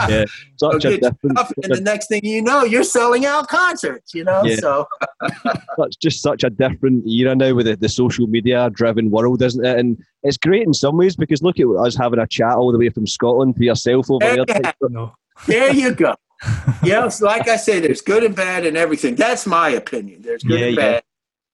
Yeah. 0.09 0.25
Such 0.57 0.85
a 0.85 0.97
get 0.97 1.15
stuff. 1.15 1.51
And 1.63 1.73
the 1.75 1.81
next 1.81 2.07
thing 2.07 2.21
you 2.23 2.41
know, 2.41 2.63
you're 2.63 2.83
selling 2.83 3.25
out 3.25 3.47
concerts. 3.47 4.13
You 4.13 4.23
know, 4.25 4.43
Yeah. 4.43 4.57
so 4.57 4.87
That's 5.77 5.95
just 5.95 6.21
such 6.21 6.43
a 6.43 6.49
different 6.49 7.07
era 7.07 7.35
now 7.35 7.53
with 7.55 7.65
the, 7.65 7.75
the 7.75 7.89
social 7.89 8.27
media 8.27 8.69
driven 8.71 9.09
world, 9.09 9.41
isn't 9.41 9.65
it? 9.65 9.79
And 9.79 9.97
it's 10.23 10.37
great 10.37 10.65
in 10.67 10.73
some 10.73 10.97
ways 10.97 11.15
because 11.15 11.41
look 11.41 11.59
at 11.59 11.65
us 11.67 11.95
having 11.95 12.19
a 12.19 12.27
chat 12.27 12.55
all 12.55 12.71
the 12.71 12.77
way 12.77 12.89
from 12.89 13.07
Scotland 13.07 13.55
for 13.55 13.63
yourself 13.63 14.09
over 14.11 14.19
There 14.25 14.45
there. 14.45 14.73
you 14.81 14.89
No. 14.89 15.15
There 15.47 15.73
you 15.73 15.93
go. 15.95 16.13
yes, 16.83 17.21
like 17.21 17.47
I 17.47 17.55
say, 17.55 17.79
there's 17.79 18.01
good 18.01 18.23
and 18.23 18.35
bad 18.35 18.65
in 18.65 18.77
everything. 18.77 19.15
That's 19.15 19.47
my 19.47 19.69
opinion. 19.69 20.21
There's 20.21 20.43
good 20.43 20.59
Yeah, 20.59 20.65
and 20.67 20.75
yeah. 20.75 20.81
bad 20.91 21.03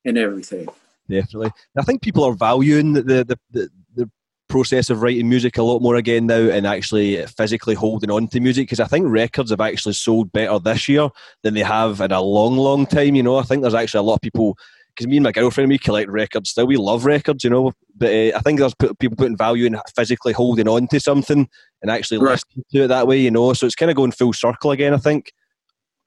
in 0.03 0.17
everything. 0.17 0.67
Definitely. 1.09 1.51
I 1.77 1.81
think 1.83 2.01
people 2.01 2.23
are 2.23 2.33
valuing 2.33 2.93
the, 2.93 3.01
the, 3.01 3.39
the, 3.51 3.69
the 3.95 4.09
process 4.49 4.89
of 4.89 5.01
writing 5.01 5.27
music 5.27 5.57
a 5.57 5.63
lot 5.63 5.81
more 5.81 5.95
again 5.95 6.27
now 6.27 6.35
and 6.49 6.67
actually 6.67 7.25
physically 7.25 7.75
holding 7.75 8.11
on 8.11 8.27
to 8.27 8.39
music 8.39 8.67
because 8.67 8.79
I 8.79 8.85
think 8.85 9.05
records 9.07 9.49
have 9.49 9.61
actually 9.61 9.93
sold 9.93 10.31
better 10.31 10.59
this 10.59 10.87
year 10.87 11.09
than 11.41 11.55
they 11.55 11.63
have 11.63 12.01
in 12.01 12.11
a 12.11 12.21
long, 12.21 12.57
long 12.57 12.85
time. 12.85 13.15
You 13.15 13.23
know, 13.23 13.37
I 13.37 13.43
think 13.43 13.61
there's 13.61 13.73
actually 13.73 13.99
a 13.99 14.03
lot 14.03 14.15
of 14.15 14.21
people. 14.21 14.57
Because 14.95 15.07
me 15.07 15.17
and 15.17 15.23
my 15.23 15.31
girlfriend, 15.31 15.69
we 15.69 15.79
collect 15.79 16.07
records 16.11 16.51
still. 16.51 16.67
We 16.67 16.77
love 16.77 17.03
records, 17.03 17.43
you 17.43 17.49
know. 17.49 17.71
But 17.95 18.11
uh, 18.11 18.37
I 18.37 18.41
think 18.41 18.59
there's 18.59 18.75
people 18.75 19.17
putting 19.17 19.35
value 19.35 19.65
in 19.65 19.75
physically 19.95 20.33
holding 20.33 20.67
on 20.67 20.87
to 20.89 20.99
something 20.99 21.49
and 21.81 21.89
actually 21.89 22.19
Right. 22.19 22.33
listening 22.33 22.63
to 22.73 22.83
it 22.83 22.87
that 22.89 23.07
way, 23.07 23.19
you 23.19 23.31
know. 23.31 23.53
So 23.53 23.65
it's 23.65 23.73
kind 23.73 23.89
of 23.89 23.97
going 23.97 24.11
full 24.11 24.33
circle 24.33 24.69
again, 24.69 24.93
I 24.93 24.97
think. 24.97 25.33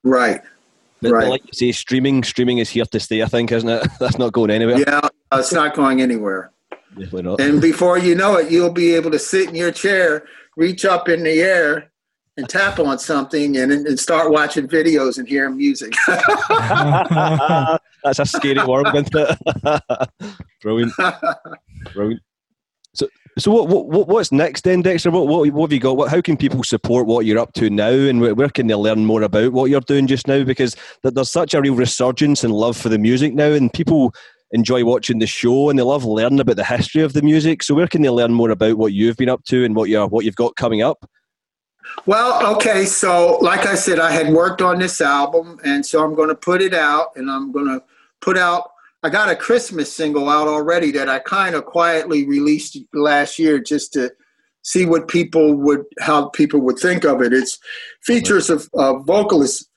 Right. 0.05 0.41
But, 1.11 1.17
Right. 1.17 1.29
like 1.29 1.43
you 1.45 1.53
say, 1.53 1.73
streaming, 1.73 2.23
streaming 2.25 2.59
is 2.59 2.71
here 2.71 2.85
to 2.85 3.01
stay. 3.01 3.23
I 3.23 3.27
think, 3.27 3.53
isn't 3.53 3.69
it? 3.69 3.87
That's 4.01 4.19
not 4.19 4.33
going 4.33 4.51
anywhere. 4.51 4.79
Yeah, 4.79 5.01
it's 5.33 5.53
not 5.53 5.75
going 5.75 6.03
anywhere. 6.03 6.53
Definitely 6.91 7.23
not. 7.23 7.41
And 7.41 7.61
before 7.61 7.99
you 7.99 8.15
know 8.15 8.37
it, 8.37 8.51
you'll 8.51 8.73
be 8.73 8.95
able 8.95 9.11
to 9.11 9.19
sit 9.19 9.49
in 9.49 9.55
your 9.55 9.73
chair, 9.73 10.27
reach 10.57 10.85
up 10.85 11.09
in 11.09 11.25
the 11.25 11.41
air, 11.43 11.91
and 12.39 12.49
tap 12.49 12.79
on 12.79 12.99
something 12.99 13.57
and, 13.57 13.73
and 13.73 13.99
start 13.99 14.31
watching 14.31 14.69
videos 14.69 15.19
and 15.19 15.27
hearing 15.27 15.57
music. 15.57 15.93
That's 16.09 18.19
a 18.19 18.27
scary 18.27 18.63
world, 18.67 18.89
isn't 18.95 19.15
it? 19.15 19.39
Brilliant. 20.63 20.93
Brilliant. 21.95 22.23
So, 22.95 23.09
so 23.39 23.51
what, 23.51 23.69
what, 23.69 23.87
what- 23.87 24.09
what's 24.09 24.33
next 24.33 24.65
then, 24.65 24.83
Dexter? 24.83 25.11
What, 25.11 25.29
what, 25.29 25.51
what 25.51 25.67
have 25.67 25.73
you 25.73 25.81
got? 25.81 25.97
What, 25.97 26.11
how 26.11 26.21
can 26.21 26.37
people 26.37 26.63
support 26.65 27.07
what 27.07 27.27
you're 27.27 27.39
up 27.39 27.53
to 27.55 27.69
now, 27.71 27.91
and 27.91 28.21
where, 28.21 28.35
where 28.35 28.49
can 28.49 28.67
they 28.67 28.75
learn 28.75 29.05
more 29.05 29.23
about 29.23 29.53
what 29.53 29.71
you're 29.71 29.81
doing 29.81 30.07
just 30.07 30.27
now? 30.27 30.43
Because 30.45 30.75
th- 31.03 31.15
there's 31.15 31.31
such 31.31 31.55
a 31.55 31.61
real 31.61 31.75
resurgence 31.75 32.45
and 32.45 32.55
love 32.55 32.77
for 32.77 32.89
the 32.89 32.99
music 32.99 33.35
now, 33.35 33.53
and 33.53 33.73
people 33.73 34.15
enjoy 34.53 34.85
watching 34.85 35.19
the 35.19 35.27
show 35.27 35.69
and 35.71 35.79
they 35.79 35.83
love 35.83 36.05
learning 36.05 36.39
about 36.41 36.55
the 36.57 36.65
history 36.65 37.03
of 37.03 37.13
the 37.13 37.23
music. 37.23 37.63
So, 37.63 37.75
where 37.75 37.89
can 37.89 38.03
they 38.03 38.09
learn 38.11 38.33
more 38.33 38.51
about 38.51 38.79
what 38.79 38.93
you've 38.93 39.17
been 39.17 39.29
up 39.29 39.45
to 39.47 39.65
and 39.65 39.75
what 39.75 39.89
you're 39.89 40.07
what 40.07 40.25
you've 40.25 40.37
got 40.37 40.57
coming 40.57 40.83
up? 40.83 41.05
Well, 42.07 42.55
okay, 42.57 42.85
so 42.85 43.39
like 43.41 43.67
I 43.67 43.75
said, 43.75 43.99
I 43.99 44.11
had 44.11 44.33
worked 44.33 44.63
on 44.63 44.79
this 44.79 45.01
album, 45.01 45.59
and 45.65 45.85
so 45.85 46.03
I'm 46.05 46.15
going 46.15 46.29
to 46.29 46.35
put 46.35 46.63
it 46.63 46.75
out, 46.75 47.09
and 47.17 47.31
I'm 47.31 47.53
going 47.53 47.67
to 47.67 47.83
put 48.21 48.39
out. 48.39 48.71
I 49.07 49.09
got 49.09 49.31
a 49.31 49.37
Christmas 49.37 49.93
single 49.93 50.29
out 50.29 50.49
already 50.49 50.91
that 50.91 51.09
I 51.09 51.21
kind 51.21 51.55
of 51.55 51.65
quietly 51.65 52.27
released 52.27 52.77
last 52.93 53.39
year 53.39 53.61
just 53.61 53.93
to 53.93 54.11
see 54.63 54.85
what 54.85 55.07
people 55.07 55.55
would, 55.55 55.85
how 56.01 56.29
people 56.31 56.59
would 56.63 56.81
think 56.81 57.05
of 57.05 57.23
it. 57.23 57.33
It's 57.33 57.57
features 58.03 58.51
of 58.51 58.69
a 58.75 58.99
vocalist. 58.99 59.71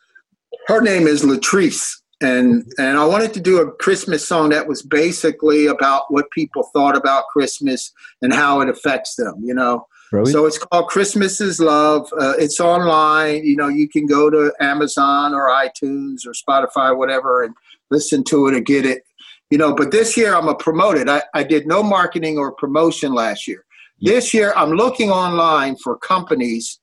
Her 0.66 0.82
name 0.82 1.06
is 1.06 1.22
Latrice, 1.22 1.92
and 2.22 2.66
and 2.80 2.98
I 2.98 3.06
wanted 3.06 3.36
to 3.36 3.40
do 3.40 3.62
a 3.62 3.72
Christmas 3.74 4.28
song 4.28 4.50
that 4.50 4.68
was 4.68 4.82
basically 4.82 5.68
about 5.68 6.12
what 6.12 6.32
people 6.32 6.64
thought 6.74 6.98
about 6.98 7.28
Christmas 7.28 7.94
and 8.24 8.34
how 8.34 8.62
it 8.62 8.68
affects 8.70 9.14
them. 9.14 9.36
You 9.44 9.54
know. 9.54 9.86
Brilliant. 10.10 10.34
So 10.34 10.48
it's 10.48 10.58
called 10.58 10.88
Christmas 10.88 11.40
is 11.40 11.60
Love. 11.60 12.12
Uh, 12.20 12.34
it's 12.40 12.60
online. 12.60 13.46
You 13.46 13.56
know, 13.56 13.68
you 13.68 13.88
can 13.88 14.08
go 14.08 14.32
to 14.32 14.52
Amazon 14.60 15.36
or 15.36 15.50
iTunes 15.50 16.26
or 16.26 16.32
Spotify, 16.34 16.98
whatever, 16.98 17.44
and 17.44 17.54
listen 17.92 18.24
to 18.24 18.48
it 18.48 18.56
or 18.56 18.60
get 18.60 18.88
it. 18.88 19.04
You 19.50 19.58
know, 19.58 19.74
but 19.74 19.92
this 19.92 20.16
year 20.16 20.36
I'm 20.36 20.48
a 20.48 20.56
promote 20.56 20.98
it. 20.98 21.10
I, 21.10 21.24
I 21.34 21.44
did 21.44 21.68
no 21.68 21.82
marketing 21.82 22.38
or 22.38 22.52
promotion 22.52 23.14
last 23.14 23.48
year. 23.48 23.66
This 24.00 24.34
year 24.34 24.54
I'm 24.56 24.72
looking 24.72 25.10
online 25.10 25.76
for 25.78 25.98
companies 25.98 26.80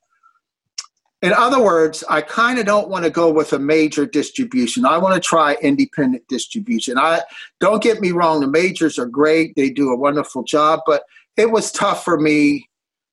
in 1.23 1.33
other 1.33 1.61
words, 1.61 2.03
I 2.07 2.21
kind 2.21 2.59
of 2.59 2.67
don't 2.67 2.89
want 2.89 3.03
to 3.03 3.09
go 3.09 3.31
with 3.31 3.53
a 3.53 3.59
major 3.59 4.05
distribution. 4.05 4.85
I 4.85 4.99
want 4.99 5.15
to 5.15 5.19
try 5.19 5.55
independent 5.63 6.27
distribution. 6.27 6.99
I 6.99 7.21
don't 7.59 7.81
get 7.81 8.01
me 8.01 8.11
wrong, 8.11 8.39
the 8.39 8.47
majors 8.47 8.99
are 8.99 9.07
great. 9.07 9.55
They 9.55 9.71
do 9.71 9.91
a 9.91 9.97
wonderful 9.97 10.43
job, 10.43 10.81
but 10.85 11.03
it 11.35 11.49
was 11.49 11.71
tough 11.71 12.03
for 12.03 12.19
me 12.19 12.69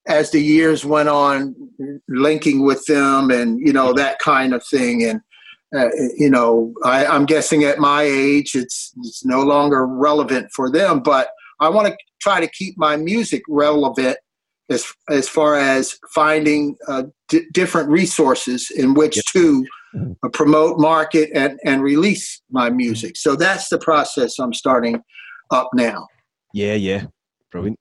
as 0.07 0.31
the 0.31 0.41
years 0.41 0.85
went 0.85 1.09
on 1.09 1.55
linking 2.09 2.63
with 2.63 2.85
them 2.85 3.31
and 3.31 3.59
you 3.59 3.73
know 3.73 3.95
that 3.95 4.19
kind 4.19 4.53
of 4.53 4.63
thing 4.67 5.03
and 5.03 5.23
uh, 5.75 5.89
you 6.17 6.31
know 6.31 6.73
I, 6.85 7.07
i'm 7.07 7.27
guessing 7.27 7.65
at 7.65 7.79
my 7.79 8.03
age 8.03 8.55
it's 8.55 8.93
it's 9.03 9.25
no 9.25 9.43
longer 9.43 9.87
relevant 9.87 10.51
for 10.53 10.71
them 10.71 11.01
but 11.01 11.29
i 11.61 11.69
want 11.69 11.89
to 11.89 11.97
try 12.21 12.41
to 12.41 12.47
keep 12.49 12.77
my 12.79 12.97
music 12.97 13.43
relevant 13.49 14.17
as 14.71 14.87
as 15.11 15.29
far 15.29 15.57
as 15.57 15.99
finding 16.15 16.77
uh, 16.89 17.05
d- 17.29 17.47
different 17.53 17.89
resources 17.91 18.71
in 18.71 18.95
which 18.95 19.17
Yep. 19.17 19.25
to 19.33 19.67
uh, 20.25 20.29
promote 20.33 20.79
market 20.81 21.31
and 21.35 21.59
and 21.65 21.83
release 21.83 22.41
my 22.51 22.71
music 22.71 23.17
so 23.17 23.37
that's 23.37 23.69
the 23.69 23.79
process 23.79 24.39
i'm 24.39 24.53
starting 24.55 25.03
up 25.51 25.69
now 25.75 26.07
Yeah, 26.55 26.75
yeah, 26.75 27.07
brilliant. 27.53 27.79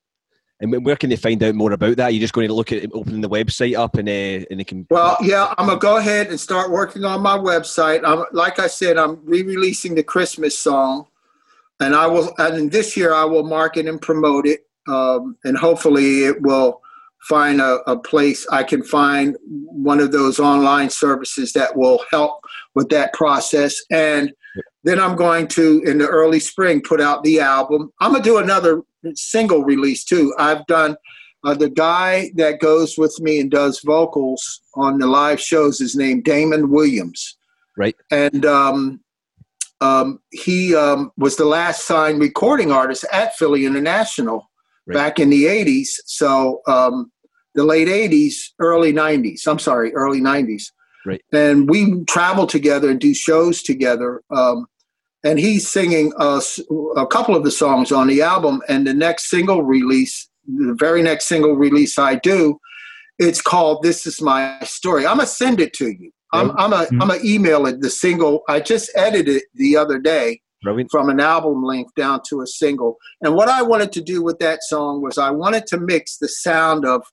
And 0.64 0.86
where 0.86 0.96
can 0.96 1.10
they 1.10 1.18
find 1.18 1.44
out 1.44 1.56
more 1.56 1.74
about 1.74 1.98
that? 1.98 2.14
You're 2.14 2.22
just 2.22 2.34
going 2.34 2.48
to 2.48 2.54
look 2.54 2.72
at 2.72 2.90
opening 2.94 3.20
the 3.20 3.30
website 3.30 3.76
up 3.78 3.96
and 3.96 4.08
uh, 4.08 4.46
and 4.50 4.62
they 4.62 4.64
can. 4.64 4.88
Well, 4.90 5.18
yeah, 5.22 5.54
I'm 5.58 5.68
gonna 5.68 5.78
go 5.78 5.98
ahead 5.98 6.28
and 6.28 6.40
start 6.40 6.72
working 6.72 7.04
on 7.04 7.22
my 7.22 7.38
website. 7.38 8.02
I'm 8.06 8.24
like 8.32 8.60
I 8.60 8.68
said, 8.68 8.98
I'm 8.98 9.20
re-releasing 9.26 9.94
the 9.94 10.04
Christmas 10.04 10.58
song, 10.58 11.08
and 11.82 11.94
I 11.94 12.08
will. 12.08 12.34
And 12.38 12.72
this 12.72 12.96
year, 12.96 13.14
I 13.14 13.26
will 13.26 13.44
market 13.44 13.88
and 13.88 14.02
promote 14.02 14.48
it, 14.48 14.66
um, 14.88 15.36
and 15.44 15.58
hopefully, 15.58 16.24
it 16.24 16.42
will 16.42 16.82
find 17.24 17.60
a, 17.60 17.80
a 17.86 18.00
place. 18.00 18.48
I 18.50 18.64
can 18.64 18.84
find 18.84 19.36
one 19.46 20.00
of 20.00 20.14
those 20.14 20.40
online 20.40 20.90
services 20.90 21.52
that 21.54 21.76
will 21.76 22.06
help 22.10 22.40
with 22.74 22.88
that 22.90 23.12
process, 23.12 23.82
and 23.92 24.32
then 24.84 25.00
I'm 25.00 25.16
going 25.16 25.48
to, 25.50 25.82
in 25.86 25.98
the 25.98 26.08
early 26.08 26.40
spring, 26.40 26.82
put 26.82 27.02
out 27.02 27.24
the 27.24 27.40
album. 27.40 27.92
I'm 28.00 28.12
gonna 28.12 28.24
do 28.24 28.38
another 28.38 28.82
single 29.16 29.64
release 29.64 30.04
too. 30.04 30.34
I've 30.38 30.66
done 30.68 30.96
uh, 31.44 31.54
the 31.54 31.70
guy 31.70 32.32
that 32.36 32.60
goes 32.60 32.98
with 32.98 33.18
me 33.20 33.40
and 33.40 33.52
does 33.52 33.82
vocals 33.82 34.62
on 34.76 34.98
the 35.00 35.08
live 35.08 35.42
shows 35.42 35.82
is 35.82 35.96
named 35.96 36.24
Damon 36.24 36.70
Williams. 36.70 37.38
Right. 37.76 37.96
And 38.12 38.46
um, 38.46 39.02
um, 39.82 40.20
he 40.32 40.76
um, 40.76 41.12
was 41.18 41.36
the 41.36 41.46
last 41.46 41.86
signed 41.86 42.22
recording 42.22 42.72
artist 42.72 43.06
at 43.12 43.36
Philly 43.36 43.66
International 43.66 44.50
Right. 44.86 44.96
back 44.96 45.20
in 45.20 45.30
the 45.30 45.46
80s. 45.46 45.88
So 46.06 46.62
um, 46.68 47.12
the 47.56 47.64
late 47.64 47.88
80s, 47.88 48.36
early 48.60 48.92
90s. 48.92 49.48
I'm 49.48 49.60
sorry, 49.60 49.94
early 49.94 50.20
90s. 50.20 50.66
Right. 51.06 51.22
And 51.34 51.70
we 51.70 52.04
travel 52.06 52.48
together 52.48 52.90
and 52.90 53.00
do 53.00 53.14
shows 53.14 53.62
together. 53.62 54.22
Um, 54.30 54.68
and 55.24 55.40
he's 55.40 55.68
singing 55.68 56.14
a, 56.20 56.36
s- 56.38 56.60
a 56.98 57.06
couple 57.08 57.36
of 57.36 57.44
the 57.44 57.52
songs 57.52 57.92
on 57.92 58.08
the 58.08 58.22
album. 58.22 58.62
And 58.70 58.86
the 58.88 58.94
next 58.94 59.30
single 59.30 59.64
release, 59.64 60.30
the 60.46 60.76
very 60.78 61.02
next 61.02 61.28
single 61.28 61.56
release 61.56 61.98
I 61.98 62.16
do, 62.16 62.60
it's 63.20 63.42
called 63.42 63.84
"This 63.84 64.06
Is 64.08 64.22
My 64.22 64.58
Story." 64.64 65.06
I'm 65.06 65.18
gonna 65.18 65.28
send 65.28 65.60
it 65.62 65.74
to 65.74 65.88
you. 65.90 66.12
I'm 66.34 66.52
I'm 66.58 66.74
a 66.74 66.88
gonna 66.98 67.20
email 67.24 67.66
it. 67.68 67.80
The 67.82 67.90
single 67.90 68.42
I 68.50 68.60
just 68.60 68.90
edited 68.96 69.36
it 69.38 69.44
the 69.54 69.78
other 69.78 70.00
day 70.00 70.42
Brilliant. 70.64 70.90
from 70.90 71.10
an 71.10 71.20
album 71.20 71.64
length 71.64 71.94
down 71.96 72.22
to 72.30 72.42
a 72.42 72.48
single. 72.48 72.98
And 73.22 73.36
what 73.36 73.50
I 73.50 73.62
wanted 73.62 73.92
to 73.94 74.02
do 74.02 74.24
with 74.24 74.40
that 74.40 74.64
song 74.64 75.02
was 75.04 75.18
I 75.20 75.30
wanted 75.30 75.68
to 75.68 75.78
mix 75.80 76.18
the 76.18 76.28
sound 76.28 76.86
of 76.86 77.04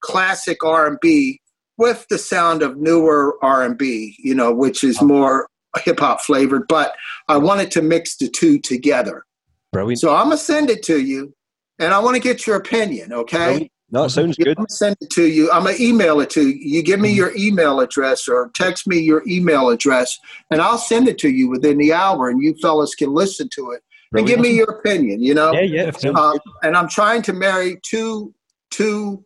classic 0.00 0.64
R&B 0.64 1.40
with 1.80 2.06
the 2.08 2.18
sound 2.18 2.62
of 2.62 2.76
newer 2.76 3.36
R&B, 3.42 4.16
you 4.18 4.34
know, 4.34 4.52
which 4.52 4.84
is 4.84 4.98
oh. 5.00 5.06
more 5.06 5.48
hip 5.82 5.98
hop 5.98 6.20
flavored, 6.20 6.68
but 6.68 6.94
I 7.26 7.38
wanted 7.38 7.70
to 7.72 7.82
mix 7.82 8.16
the 8.16 8.28
two 8.28 8.60
together. 8.60 9.24
Brilliant. 9.72 10.00
So 10.00 10.14
I'm 10.14 10.26
going 10.26 10.38
to 10.38 10.44
send 10.44 10.70
it 10.70 10.82
to 10.84 11.00
you 11.00 11.34
and 11.78 11.94
I 11.94 11.98
want 11.98 12.14
to 12.16 12.20
get 12.20 12.46
your 12.46 12.56
opinion, 12.56 13.12
okay? 13.12 13.36
Brilliant. 13.36 13.72
No, 13.92 14.04
it 14.04 14.10
sounds 14.10 14.36
Yeah, 14.38 14.44
good. 14.44 14.58
I'm 14.58 14.62
gonna 14.62 14.68
send 14.68 14.96
it 15.00 15.10
to 15.10 15.24
you. 15.24 15.50
I'm 15.50 15.64
gonna 15.64 15.76
email 15.80 16.20
it 16.20 16.30
to 16.30 16.48
you. 16.48 16.54
You 16.54 16.82
give 16.82 17.00
me 17.00 17.08
mm-hmm. 17.08 17.16
your 17.16 17.36
email 17.36 17.80
address 17.80 18.28
or 18.28 18.50
text 18.54 18.86
me 18.86 18.98
your 18.98 19.22
email 19.26 19.68
address, 19.68 20.16
and 20.50 20.60
I'll 20.60 20.78
send 20.78 21.08
it 21.08 21.18
to 21.18 21.28
you 21.28 21.48
within 21.48 21.76
the 21.76 21.92
hour, 21.92 22.28
and 22.28 22.40
you 22.40 22.54
fellas 22.62 22.94
can 22.94 23.12
listen 23.12 23.48
to 23.54 23.72
it 23.72 23.82
and 24.12 24.26
give 24.26 24.38
me 24.38 24.50
your 24.50 24.70
opinion. 24.70 25.22
You 25.22 25.34
know, 25.34 25.52
Yeah, 25.52 25.62
yeah. 25.62 26.10
Um, 26.10 26.32
good. 26.32 26.40
and 26.62 26.76
I'm 26.76 26.88
trying 26.88 27.22
to 27.22 27.32
marry 27.32 27.80
two 27.82 28.32
two 28.70 29.24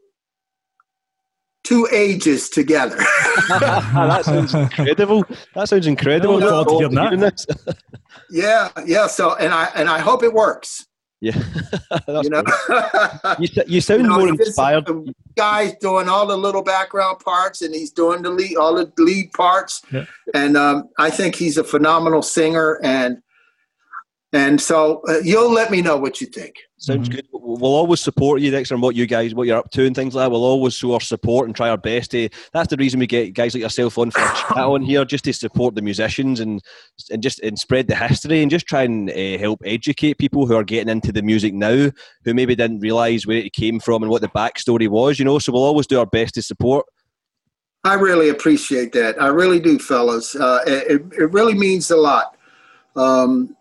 two 1.75 1.89
ages 1.93 2.49
together. 2.49 2.97
that 3.49 4.23
sounds 4.25 4.55
incredible. 4.55 5.25
That 5.55 5.69
sounds 5.69 5.87
incredible. 5.87 6.37
I 6.43 6.47
look 6.47 6.69
forward 6.69 6.89
to 6.91 6.95
Look 6.95 7.03
hearing 7.05 7.21
this. 7.21 7.47
yeah, 8.31 8.69
yeah. 8.87 9.07
So, 9.07 9.35
and 9.37 9.53
I 9.53 9.69
and 9.75 9.89
I 9.89 9.99
hope 9.99 10.23
it 10.23 10.33
works. 10.33 10.87
yeah. 11.21 11.33
That's 12.07 12.25
you 12.25 12.31
know, 12.31 12.43
you, 13.39 13.49
s- 13.57 13.69
you 13.69 13.81
sound 13.81 14.03
You 14.03 14.09
know, 14.09 14.19
more 14.19 14.29
inspired. 14.29 14.87
the 14.87 15.15
guy's 15.37 15.75
doing 15.81 16.09
all 16.09 16.27
the 16.27 16.37
little 16.37 16.63
background 16.63 17.19
parts, 17.21 17.63
and 17.63 17.75
he's 17.75 17.91
doing 17.91 18.23
the 18.23 18.31
lead, 18.31 18.57
all 18.57 18.75
the 18.75 18.93
lead 18.99 19.33
parts. 19.33 19.83
Yeah. 19.93 20.05
And 20.35 20.57
um, 20.57 20.89
I 20.99 21.11
think 21.11 21.35
he's 21.35 21.57
a 21.59 21.65
phenomenal 21.65 22.23
singer, 22.23 22.79
and 22.83 23.19
and 24.35 24.61
so 24.61 25.01
uh, 25.09 25.21
you'll 25.23 25.51
let 25.53 25.71
me 25.71 25.81
know 25.81 25.97
what 25.97 26.21
you 26.21 26.27
think. 26.27 26.57
Sounds 26.77 27.09
Mhm. 27.09 27.13
good. 27.15 27.29
We'll 27.33 27.57
we'll 27.57 27.75
always 27.75 28.01
support 28.01 28.43
you, 28.43 28.51
Dexter, 28.51 28.75
and 28.75 28.83
what 28.83 28.95
you 28.97 29.07
guys, 29.07 29.35
what 29.35 29.47
you're 29.47 29.57
up 29.57 29.71
to, 29.71 29.87
and 29.87 29.95
things 29.97 30.15
like 30.15 30.25
that. 30.25 30.31
We'll 30.31 30.45
always 30.45 30.75
show 30.75 30.93
our 30.93 31.01
support 31.01 31.47
and 31.47 31.57
try 31.57 31.71
our 31.71 31.79
best 31.79 32.11
to. 32.11 32.29
That's 32.53 32.69
the 32.69 32.77
reason 32.77 33.01
we 33.01 33.07
get 33.07 33.33
guys 33.33 33.55
like 33.55 33.63
yourself 33.63 33.97
on 33.97 34.11
for 34.11 34.21
a 34.21 34.25
chat 34.37 34.59
on 34.59 34.83
here, 34.83 35.05
just 35.07 35.25
to 35.25 35.33
support 35.33 35.77
the 35.77 35.83
musicians 35.83 36.41
and 36.41 36.61
and 37.11 37.23
just 37.23 37.41
and 37.41 37.59
spread 37.59 37.87
the 37.89 37.95
history 37.97 38.43
and 38.43 38.51
just 38.51 38.67
try 38.67 38.83
and 38.83 39.09
uh, 39.09 39.39
help 39.39 39.63
educate 39.65 40.19
people 40.19 40.47
who 40.47 40.57
are 40.57 40.65
getting 40.65 40.91
into 40.91 41.13
the 41.13 41.23
music 41.23 41.55
now, 41.55 41.91
who 42.25 42.35
maybe 42.35 42.55
didn't 42.55 42.81
realise 42.81 43.27
where 43.27 43.39
it 43.39 43.53
came 43.55 43.81
from 43.81 44.03
and 44.03 44.11
what 44.11 44.21
the 44.21 44.29
backstory 44.29 44.89
was. 44.89 45.19
You 45.19 45.25
know, 45.25 45.39
so 45.39 45.53
we'll 45.53 45.63
always 45.65 45.87
do 45.87 45.99
our 46.01 46.07
best 46.07 46.35
to 46.35 46.43
support. 46.43 46.85
I 47.85 47.95
really 47.95 48.31
appreciate 48.31 48.93
that. 48.93 49.21
I 49.23 49.27
really 49.29 49.61
do, 49.61 49.79
fellas. 49.79 50.35
Uh, 50.35 50.61
it, 50.67 51.03
it 51.19 51.31
really 51.33 51.55
means 51.55 51.91
a 51.91 51.97
lot. 51.97 52.35
Um, 52.97 53.55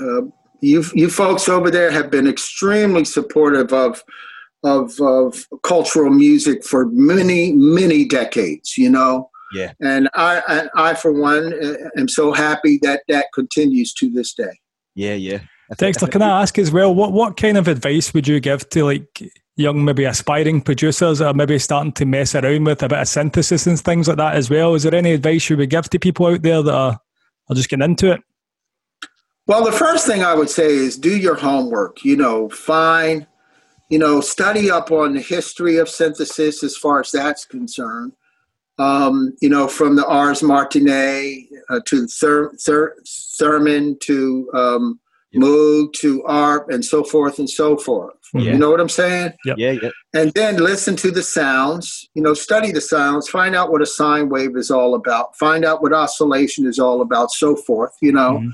uh, 0.00 0.22
you, 0.60 0.84
you 0.94 1.08
folks 1.08 1.48
over 1.48 1.70
there 1.70 1.90
have 1.90 2.10
been 2.10 2.26
extremely 2.26 3.04
supportive 3.04 3.72
of, 3.72 4.02
of, 4.64 5.00
of 5.00 5.46
cultural 5.62 6.10
music 6.10 6.64
for 6.64 6.86
many, 6.86 7.52
many 7.52 8.04
decades, 8.04 8.76
you 8.76 8.90
know? 8.90 9.30
Yeah. 9.52 9.72
And 9.80 10.10
I, 10.14 10.42
and 10.48 10.70
I, 10.74 10.94
for 10.94 11.12
one, 11.12 11.54
uh, 11.64 11.74
am 11.96 12.08
so 12.08 12.32
happy 12.32 12.78
that 12.82 13.02
that 13.08 13.26
continues 13.32 13.94
to 13.94 14.10
this 14.10 14.34
day. 14.34 14.58
Yeah, 14.94 15.14
yeah. 15.14 15.40
Dexter, 15.76 16.06
can 16.06 16.22
I 16.22 16.42
ask 16.42 16.58
as 16.58 16.70
well, 16.70 16.94
what, 16.94 17.12
what 17.12 17.36
kind 17.36 17.56
of 17.56 17.68
advice 17.68 18.12
would 18.14 18.26
you 18.26 18.40
give 18.40 18.68
to 18.70 18.84
like 18.84 19.22
young, 19.56 19.84
maybe 19.84 20.04
aspiring 20.04 20.62
producers 20.62 21.18
that 21.18 21.26
are 21.26 21.34
maybe 21.34 21.58
starting 21.58 21.92
to 21.92 22.06
mess 22.06 22.34
around 22.34 22.64
with 22.64 22.82
a 22.82 22.88
bit 22.88 22.98
of 22.98 23.08
synthesis 23.08 23.66
and 23.66 23.78
things 23.78 24.08
like 24.08 24.16
that 24.16 24.34
as 24.34 24.48
well? 24.48 24.74
Is 24.74 24.84
there 24.84 24.94
any 24.94 25.12
advice 25.12 25.50
you 25.50 25.56
would 25.56 25.70
give 25.70 25.88
to 25.90 25.98
people 25.98 26.26
out 26.26 26.42
there 26.42 26.62
that 26.62 26.74
are, 26.74 26.98
are 27.48 27.54
just 27.54 27.68
getting 27.68 27.84
into 27.84 28.12
it? 28.12 28.20
Well, 29.48 29.64
the 29.64 29.72
first 29.72 30.06
thing 30.06 30.22
I 30.22 30.34
would 30.34 30.50
say 30.50 30.66
is 30.66 30.96
do 30.98 31.16
your 31.16 31.34
homework. 31.34 32.04
You 32.04 32.16
know, 32.16 32.48
find, 32.50 33.26
you 33.88 33.98
know, 33.98 34.20
study 34.20 34.70
up 34.70 34.90
on 34.92 35.14
the 35.14 35.20
history 35.22 35.78
of 35.78 35.88
synthesis 35.88 36.62
as 36.62 36.76
far 36.76 37.00
as 37.00 37.10
that's 37.10 37.44
concerned. 37.44 38.12
Um, 38.78 39.34
you 39.40 39.48
know, 39.48 39.66
from 39.66 39.96
the 39.96 40.02
Ondes 40.02 40.42
Martenot 40.42 41.48
uh, 41.70 41.80
to 41.86 42.06
Thur- 42.06 42.52
Thur- 42.64 42.94
Theremin 43.40 43.98
to 44.00 44.50
um, 44.54 45.00
Yep. 45.32 45.42
Moog 45.42 45.92
to 46.00 46.24
ARP 46.24 46.70
and 46.70 46.82
so 46.82 47.04
forth 47.04 47.38
and 47.38 47.50
so 47.50 47.76
forth. 47.76 48.14
Yeah. 48.32 48.52
You 48.52 48.58
know 48.58 48.70
what 48.70 48.80
I'm 48.80 48.88
saying? 48.88 49.32
Yep. 49.44 49.56
Yeah, 49.58 49.72
yeah. 49.72 49.90
and 50.14 50.32
then 50.32 50.56
listen 50.56 50.96
to 50.96 51.10
the 51.10 51.22
sounds 51.22 52.08
you 52.14 52.22
know 52.22 52.32
study 52.32 52.72
the 52.72 52.80
sounds 52.80 53.28
find 53.28 53.54
out 53.54 53.70
what 53.70 53.82
a 53.82 53.86
sine 53.86 54.30
wave 54.30 54.56
is 54.56 54.70
all 54.70 54.94
about 54.94 55.36
find 55.36 55.66
out 55.66 55.82
what 55.82 55.92
oscillation 55.92 56.66
is 56.66 56.78
all 56.78 57.02
about 57.02 57.30
so 57.30 57.54
forth 57.56 57.92
you 58.00 58.10
know 58.10 58.38
Mhm. 58.42 58.52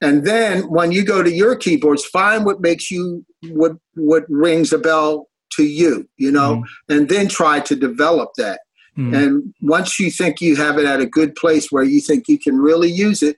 And 0.00 0.26
then 0.26 0.62
when 0.70 0.92
you 0.92 1.04
go 1.04 1.22
to 1.22 1.32
your 1.32 1.56
keyboards 1.56 2.04
find 2.04 2.44
what 2.44 2.60
makes 2.60 2.90
you 2.90 3.24
what 3.50 3.72
what 3.94 4.24
rings 4.28 4.72
a 4.72 4.78
bell 4.78 5.26
to 5.52 5.64
you 5.64 6.08
you 6.16 6.30
know 6.30 6.64
and 6.88 7.08
then 7.08 7.28
try 7.28 7.60
to 7.60 7.74
develop 7.76 8.30
that 8.36 8.60
Mhm. 8.98 9.14
and 9.14 9.54
once 9.60 10.00
you 10.00 10.10
think 10.10 10.40
you 10.40 10.56
have 10.56 10.78
it 10.78 10.86
at 10.86 11.00
a 11.00 11.06
good 11.06 11.34
place 11.34 11.70
where 11.70 11.84
you 11.84 12.00
think 12.00 12.28
you 12.28 12.38
can 12.38 12.56
really 12.58 12.90
use 12.90 13.22
it 13.22 13.36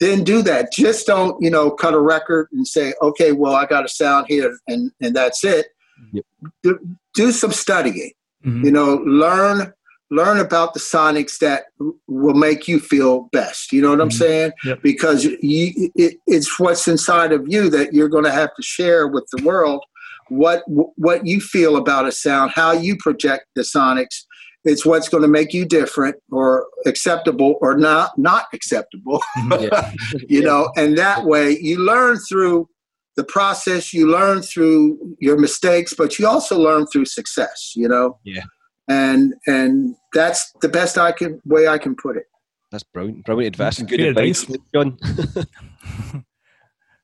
then 0.00 0.24
do 0.24 0.42
that 0.42 0.72
just 0.72 1.06
don't 1.06 1.36
you 1.40 1.50
know 1.50 1.70
cut 1.70 1.94
a 1.94 2.00
record 2.00 2.48
and 2.52 2.66
say 2.66 2.92
okay 3.00 3.32
well 3.32 3.54
i 3.54 3.64
got 3.66 3.84
a 3.84 3.88
sound 3.88 4.26
here 4.28 4.58
and 4.66 4.90
and 5.00 5.14
that's 5.14 5.44
it 5.44 5.66
Yep. 6.12 6.24
do, 6.62 6.78
do 7.14 7.32
some 7.32 7.52
studying 7.52 8.12
Mhm. 8.44 8.64
you 8.64 8.70
know 8.70 8.96
learn 9.06 9.72
learn 10.10 10.38
about 10.38 10.72
the 10.74 10.80
sonics 10.80 11.38
that 11.38 11.64
will 12.06 12.34
make 12.34 12.68
you 12.68 12.78
feel 12.78 13.28
best 13.32 13.72
you 13.72 13.80
know 13.82 13.90
what 13.90 14.00
i'm 14.00 14.08
Mhm. 14.08 14.12
saying 14.24 14.52
Yep. 14.64 14.82
because 14.82 15.24
you, 15.24 15.90
it, 15.96 16.16
it's 16.26 16.58
what's 16.60 16.86
inside 16.88 17.32
of 17.32 17.44
you 17.48 17.68
that 17.70 17.92
you're 17.92 18.08
going 18.08 18.24
to 18.24 18.30
have 18.30 18.54
to 18.54 18.62
share 18.62 19.08
with 19.08 19.26
the 19.32 19.42
world 19.42 19.82
what 20.28 20.62
what 20.66 21.26
you 21.26 21.40
feel 21.40 21.76
about 21.76 22.06
a 22.06 22.12
sound 22.12 22.52
how 22.54 22.72
you 22.72 22.96
project 22.96 23.46
the 23.56 23.62
sonics 23.62 24.24
It's 24.64 24.84
what's 24.84 25.08
going 25.08 25.22
to 25.22 25.28
make 25.28 25.52
you 25.54 25.64
different 25.64 26.16
or 26.32 26.66
acceptable 26.86 27.54
or 27.60 27.76
not 27.76 28.10
not 28.18 28.44
acceptable. 28.52 29.20
Yeah. 29.60 29.92
you 30.28 30.42
know, 30.42 30.70
and 30.76 30.98
that 30.98 31.24
way 31.24 31.56
you 31.68 31.76
learn 31.78 32.16
through 32.28 32.68
the 33.16 33.22
process, 33.24 33.92
you 33.94 34.04
learn 34.18 34.42
through 34.42 34.80
your 35.20 35.38
mistakes, 35.38 35.94
but 36.00 36.18
you 36.18 36.26
also 36.26 36.58
learn 36.58 36.82
through 36.88 37.04
success, 37.06 37.72
you 37.76 37.88
know? 37.88 38.18
Yeah. 38.24 38.42
And 38.88 39.34
and 39.46 39.96
that's 40.12 40.52
the 40.62 40.68
best 40.68 40.98
I 40.98 41.12
can 41.12 41.40
way 41.44 41.68
I 41.68 41.78
can 41.78 41.96
put 41.96 42.16
it. 42.16 42.26
That's 42.70 42.84
brilliant. 42.84 43.24
Brilliant 43.24 43.54
advice 43.54 43.78
and 43.78 43.88
good 43.88 43.98
Good 43.98 44.08
advice, 44.08 44.46
John. 44.74 44.98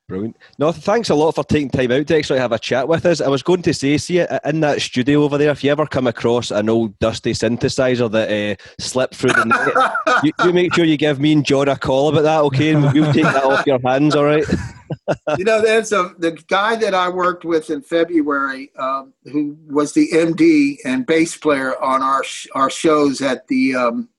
brilliant. 0.07 0.37
No, 0.59 0.71
thanks 0.71 1.09
a 1.09 1.15
lot 1.15 1.33
for 1.33 1.43
taking 1.43 1.69
time 1.69 1.91
out 1.91 2.07
to 2.07 2.17
actually 2.17 2.39
have 2.39 2.51
a 2.51 2.59
chat 2.59 2.87
with 2.87 3.05
us. 3.05 3.21
I 3.21 3.27
was 3.27 3.43
going 3.43 3.61
to 3.63 3.73
say, 3.73 3.97
see, 3.97 4.25
in 4.45 4.59
that 4.59 4.81
studio 4.81 5.23
over 5.23 5.37
there, 5.37 5.51
if 5.51 5.63
you 5.63 5.71
ever 5.71 5.85
come 5.85 6.07
across 6.07 6.51
an 6.51 6.69
old 6.69 6.97
dusty 6.99 7.33
synthesizer 7.33 8.11
that 8.11 8.29
uh, 8.29 8.63
slipped 8.79 9.15
through 9.15 9.33
the 9.33 9.45
net, 9.45 10.23
you, 10.23 10.31
you 10.43 10.53
make 10.53 10.73
sure 10.73 10.85
you 10.85 10.97
give 10.97 11.19
me 11.19 11.33
and 11.33 11.45
John 11.45 11.67
a 11.67 11.77
call 11.77 12.09
about 12.09 12.23
that, 12.23 12.39
okay? 12.41 12.73
And 12.73 12.91
we'll 12.93 13.13
take 13.13 13.23
that 13.23 13.43
off 13.43 13.65
your 13.65 13.79
hands, 13.83 14.15
all 14.15 14.25
right? 14.25 14.45
you 15.37 15.45
know, 15.45 15.61
there's 15.61 15.91
a 15.91 16.13
the 16.17 16.31
guy 16.47 16.75
that 16.75 16.93
I 16.93 17.09
worked 17.09 17.45
with 17.45 17.69
in 17.69 17.81
February, 17.81 18.71
um, 18.77 19.13
who 19.25 19.57
was 19.67 19.93
the 19.93 20.09
MD 20.11 20.77
and 20.85 21.05
bass 21.05 21.37
player 21.37 21.81
on 21.81 22.01
our 22.01 22.23
sh- 22.23 22.47
our 22.53 22.69
shows 22.69 23.21
at 23.21 23.47
the 23.47 23.75
um, 23.75 24.09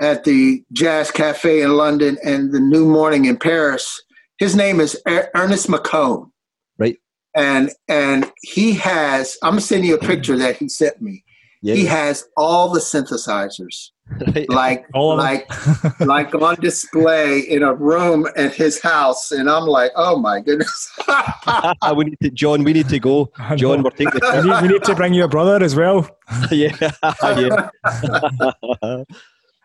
at 0.00 0.24
the 0.24 0.64
Jazz 0.72 1.10
Cafe 1.10 1.62
in 1.62 1.76
London 1.76 2.18
and 2.24 2.52
the 2.52 2.60
New 2.60 2.86
Morning 2.86 3.26
in 3.26 3.36
Paris. 3.36 4.02
His 4.44 4.54
name 4.54 4.78
is 4.78 5.00
Er- 5.08 5.30
Ernest 5.34 5.68
McCone, 5.68 6.30
Right. 6.76 6.98
and 7.34 7.70
and 7.88 8.30
he 8.42 8.74
has. 8.74 9.38
I'm 9.42 9.58
sending 9.58 9.88
you 9.88 9.96
a 9.96 9.98
picture 9.98 10.36
that 10.36 10.56
he 10.56 10.68
sent 10.68 11.00
me. 11.00 11.24
Yeah. 11.62 11.76
He 11.76 11.86
has 11.86 12.26
all 12.36 12.68
the 12.68 12.80
synthesizers, 12.80 13.88
right. 14.34 14.46
like 14.50 14.84
All 14.92 15.16
like 15.16 15.48
like 16.00 16.34
on 16.34 16.56
display 16.56 17.38
in 17.40 17.62
a 17.62 17.72
room 17.72 18.26
at 18.36 18.52
his 18.52 18.82
house, 18.82 19.32
and 19.32 19.48
I'm 19.48 19.64
like, 19.64 19.92
oh 19.96 20.18
my 20.18 20.40
goodness. 20.40 20.90
we 21.96 22.04
need 22.04 22.18
to, 22.20 22.30
John, 22.30 22.64
we 22.64 22.74
need 22.74 22.90
to 22.90 22.98
go. 22.98 23.32
John, 23.56 23.82
we're 23.82 23.92
taking 23.92 24.20
we, 24.20 24.42
need, 24.50 24.60
we 24.60 24.68
need 24.68 24.84
to 24.84 24.94
bring 24.94 25.14
your 25.14 25.28
brother 25.28 25.64
as 25.64 25.74
well. 25.74 26.06
yeah, 26.50 26.76
yeah. 27.22 29.04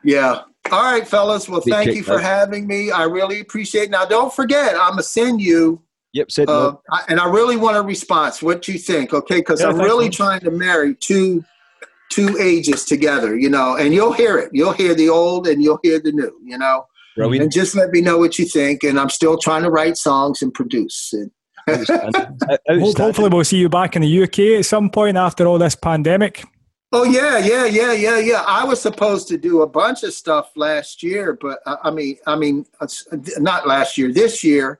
Yeah. 0.05 0.41
All 0.71 0.83
right, 0.83 1.07
fellas. 1.07 1.49
Well, 1.49 1.61
thank 1.61 1.89
kick, 1.89 1.95
you 1.97 2.03
for 2.03 2.15
bud. 2.15 2.23
having 2.23 2.67
me. 2.67 2.91
I 2.91 3.03
really 3.03 3.39
appreciate 3.39 3.83
it. 3.85 3.89
Now, 3.91 4.05
don't 4.05 4.33
forget, 4.33 4.75
I'm 4.75 4.89
going 4.91 4.97
to 4.97 5.03
send 5.03 5.41
you, 5.41 5.81
Yep, 6.13 6.31
said 6.31 6.49
uh. 6.49 6.75
I- 6.91 7.03
and 7.09 7.19
I 7.19 7.25
really 7.29 7.55
want 7.57 7.77
a 7.77 7.81
response. 7.81 8.41
What 8.41 8.67
you 8.67 8.77
think, 8.77 9.13
okay? 9.13 9.37
Because 9.37 9.61
Yeah, 9.61 9.69
I'm 9.69 9.79
really 9.79 10.05
man. 10.05 10.11
trying 10.11 10.39
to 10.41 10.51
marry 10.51 10.95
two 10.95 11.43
two 12.11 12.35
ages 12.39 12.85
together, 12.85 13.37
you 13.37 13.47
know, 13.49 13.75
and 13.77 13.93
you'll 13.93 14.13
hear 14.13 14.37
it. 14.39 14.49
You'll 14.51 14.71
hear 14.73 14.95
the 14.95 15.09
old 15.09 15.47
and 15.47 15.61
you'll 15.61 15.77
hear 15.83 15.99
the 15.99 16.11
new, 16.11 16.31
you 16.43 16.57
know. 16.57 16.85
Brilliant. 17.15 17.43
And 17.43 17.51
just 17.51 17.75
let 17.75 17.91
me 17.91 18.01
know 18.01 18.17
what 18.17 18.39
you 18.39 18.45
think. 18.45 18.81
And 18.83 18.99
I'm 18.99 19.09
still 19.11 19.37
trying 19.37 19.61
to 19.61 19.69
write 19.69 19.95
songs 19.95 20.41
and 20.41 20.51
produce. 20.51 21.13
And 21.13 21.29
Outstanding. 21.69 22.15
Outstanding. 22.51 22.95
Hopefully, 22.97 23.29
we'll 23.29 23.43
see 23.43 23.57
you 23.57 23.69
back 23.69 23.95
in 23.95 24.01
the 24.01 24.23
UK 24.23 24.39
at 24.59 24.65
some 24.65 24.89
point 24.89 25.17
after 25.17 25.45
all 25.45 25.59
this 25.59 25.75
pandemic. 25.75 26.43
Oh 26.91 27.03
yeah, 27.03 27.37
yeah, 27.37 27.65
yeah, 27.65 27.93
yeah, 27.93 28.17
yeah. 28.17 28.43
I 28.47 28.63
was 28.63 28.81
supposed 28.81 29.27
to 29.27 29.37
do 29.37 29.61
a 29.61 29.67
bunch 29.67 30.01
of 30.03 30.11
stuff 30.13 30.51
last 30.55 31.03
year, 31.03 31.37
but 31.39 31.59
uh, 31.67 31.77
I 31.83 31.91
mean, 31.91 32.17
I 32.25 32.35
mean, 32.35 32.65
it's- 32.81 33.05
not 33.37 33.67
last 33.67 33.95
year, 33.97 34.11
this 34.11 34.43
year, 34.43 34.79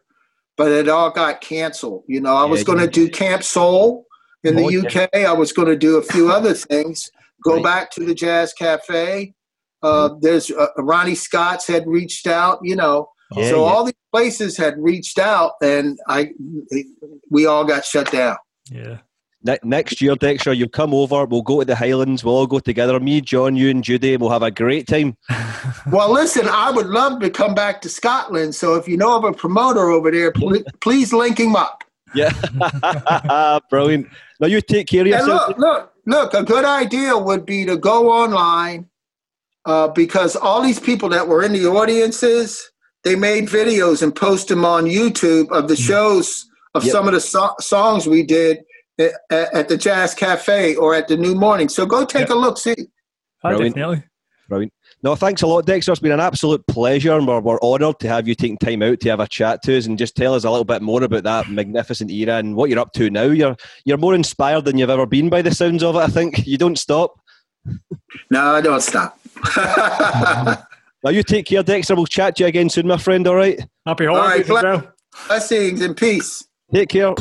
but 0.58 0.72
it 0.72 0.90
all 0.90 1.12
got 1.12 1.40
canceled. 1.42 2.04
You 2.08 2.20
know, 2.22 2.36
I 2.36 2.46
was 2.46 2.64
going 2.64 2.80
to 2.80 2.86
yeah. 2.86 2.90
do 2.92 3.10
Camp 3.10 3.44
Soul 3.44 4.08
in 4.44 4.56
the 4.56 4.64
Oh, 4.64 4.70
yeah. 4.70 4.80
UK. 5.04 5.10
I 5.28 5.34
was 5.34 5.54
going 5.54 5.68
to 5.68 5.78
do 5.78 5.98
a 5.98 6.02
few 6.02 6.32
other 6.32 6.54
things. 6.56 7.12
Go 7.46 7.56
Right. 7.56 7.64
back 7.64 7.92
to 7.92 8.04
the 8.04 8.16
Jazz 8.16 8.54
Cafe. 8.54 9.34
Uh, 9.84 10.10
there's 10.20 10.50
uh, 10.52 10.68
Ronnie 10.78 11.16
Scott's 11.16 11.68
had 11.68 11.88
reached 11.88 12.26
out. 12.28 12.60
You 12.64 12.76
know, 12.76 13.10
Yeah, 13.36 13.50
so 13.52 13.58
yeah. 13.66 13.72
all 13.72 13.84
these 13.86 13.94
places 14.12 14.58
had 14.58 14.76
reached 14.80 15.20
out, 15.20 15.54
and 15.62 15.98
I, 16.08 16.32
we 17.30 17.46
all 17.46 17.64
got 17.66 17.86
shut 17.86 18.12
down. 18.12 18.36
Yeah. 18.72 18.98
Ne- 19.44 19.58
next 19.64 20.02
year, 20.02 20.16
Dexter, 20.16 20.52
you'll 20.52 20.68
come 20.70 20.94
over. 20.94 21.26
We'll 21.26 21.42
go 21.42 21.60
to 21.60 21.66
the 21.66 21.76
Highlands. 21.76 22.24
We'll 22.26 22.36
all 22.36 22.48
go 22.48 22.60
together. 22.60 23.00
Me, 23.00 23.22
John, 23.22 23.56
you, 23.56 23.70
and 23.70 23.84
Judy. 23.84 24.18
We'll 24.18 24.30
have 24.32 24.44
a 24.44 24.52
great 24.52 24.88
time. 24.88 25.16
Well, 25.92 26.12
listen, 26.12 26.48
I 26.48 26.70
would 26.72 26.88
love 26.88 27.20
to 27.22 27.30
come 27.30 27.56
back 27.56 27.82
to 27.82 27.90
Scotland. 27.90 28.54
So 28.54 28.76
if 28.76 28.88
you 28.88 28.96
know 28.98 29.16
of 29.18 29.24
a 29.24 29.34
promoter 29.34 29.90
over 29.90 30.12
there, 30.12 30.32
pl- 30.32 30.62
please 30.82 31.12
link 31.14 31.40
him 31.40 31.56
up. 31.56 31.84
Yeah, 32.14 32.32
brilliant. 33.70 34.08
Now 34.40 34.48
you 34.48 34.62
take 34.62 34.88
care 34.88 35.02
of 35.02 35.08
And 35.08 35.14
yourself. 35.28 35.48
look, 35.50 35.58
look, 35.58 35.94
look, 36.06 36.34
a 36.34 36.44
good 36.44 36.66
idea 36.66 37.18
would 37.18 37.46
be 37.46 37.66
to 37.66 37.78
go 37.78 38.12
online 38.12 38.88
uh, 39.66 39.88
because 39.90 40.36
all 40.36 40.62
these 40.62 40.80
people 40.80 41.10
that 41.10 41.28
were 41.28 41.44
in 41.44 41.54
the 41.54 41.66
audiences, 41.66 42.70
they 43.04 43.16
made 43.16 43.48
videos 43.48 44.02
and 44.04 44.16
post 44.16 44.48
them 44.50 44.66
on 44.66 44.86
YouTube 44.86 45.50
of 45.52 45.68
the 45.68 45.76
shows 45.76 46.46
of 46.76 46.84
Yep. 46.84 46.92
some 46.92 47.08
of 47.08 47.14
the 47.14 47.22
so- 47.22 47.56
songs 47.60 48.06
we 48.08 48.24
did 48.24 48.60
at, 49.00 49.14
at 49.32 49.68
the 49.70 49.78
Jazz 49.78 50.14
Cafe 50.14 50.76
or 50.76 50.94
at 50.94 51.08
the 51.08 51.18
New 51.18 51.36
Morning. 51.36 51.70
So 51.70 51.86
go 51.86 52.06
take 52.06 52.30
a 52.30 52.36
look, 52.36 52.58
see. 52.58 52.76
Ah, 53.44 53.50
Brilliant. 53.50 53.76
definitely. 53.76 54.04
Brilliant. 54.50 54.74
No, 55.02 55.16
thanks 55.16 55.42
a 55.44 55.48
lot, 55.48 55.66
Dexter. 55.66 55.92
It's 55.94 56.02
been 56.02 56.12
an 56.12 56.20
absolute 56.20 56.66
pleasure, 56.68 57.16
and 57.16 57.26
we're, 57.26 57.40
we're 57.40 57.60
honoured 57.62 58.00
to 58.00 58.10
have 58.10 58.28
you 58.28 58.36
taking 58.36 58.58
time 58.58 58.82
out 58.82 59.00
to 59.00 59.10
have 59.10 59.22
a 59.22 59.28
chat 59.28 59.62
to 59.64 59.78
us 59.78 59.86
and 59.86 59.98
just 59.98 60.16
tell 60.16 60.34
us 60.34 60.44
a 60.44 60.50
little 60.50 60.66
bit 60.66 60.82
more 60.82 61.04
about 61.04 61.24
that 61.24 61.50
magnificent 61.50 62.12
era 62.12 62.36
and 62.38 62.56
what 62.56 62.70
you're 62.70 62.80
up 62.80 62.92
to 62.94 63.10
now. 63.10 63.24
You're 63.26 63.56
you're 63.86 63.98
more 63.98 64.16
inspired 64.16 64.66
than 64.66 64.78
you've 64.78 64.90
ever 64.90 65.06
been 65.06 65.30
by 65.30 65.42
the 65.42 65.54
sounds 65.54 65.84
of 65.84 65.96
it. 65.96 66.00
I 66.00 66.08
think 66.08 66.46
you 66.46 66.58
don't 66.58 66.78
stop. 66.78 67.20
No, 68.32 68.56
I 68.56 68.62
don't 68.62 68.82
stop. 68.82 69.20
well, 71.04 71.14
you 71.14 71.24
take 71.24 71.46
care, 71.46 71.62
Dexter. 71.64 71.96
We'll 71.96 72.06
chat 72.06 72.36
to 72.38 72.44
you 72.44 72.48
again 72.48 72.70
soon, 72.70 72.88
my 72.88 72.98
friend. 72.98 73.28
All 73.28 73.36
right. 73.36 73.60
Happy 73.86 74.06
holidays 74.06 74.42
as 74.42 74.48
ble- 74.48 74.62
well. 74.64 74.94
Blessings 75.28 75.82
and 75.82 75.96
peace. 75.96 76.48
Take 76.74 76.90
care. 76.90 77.14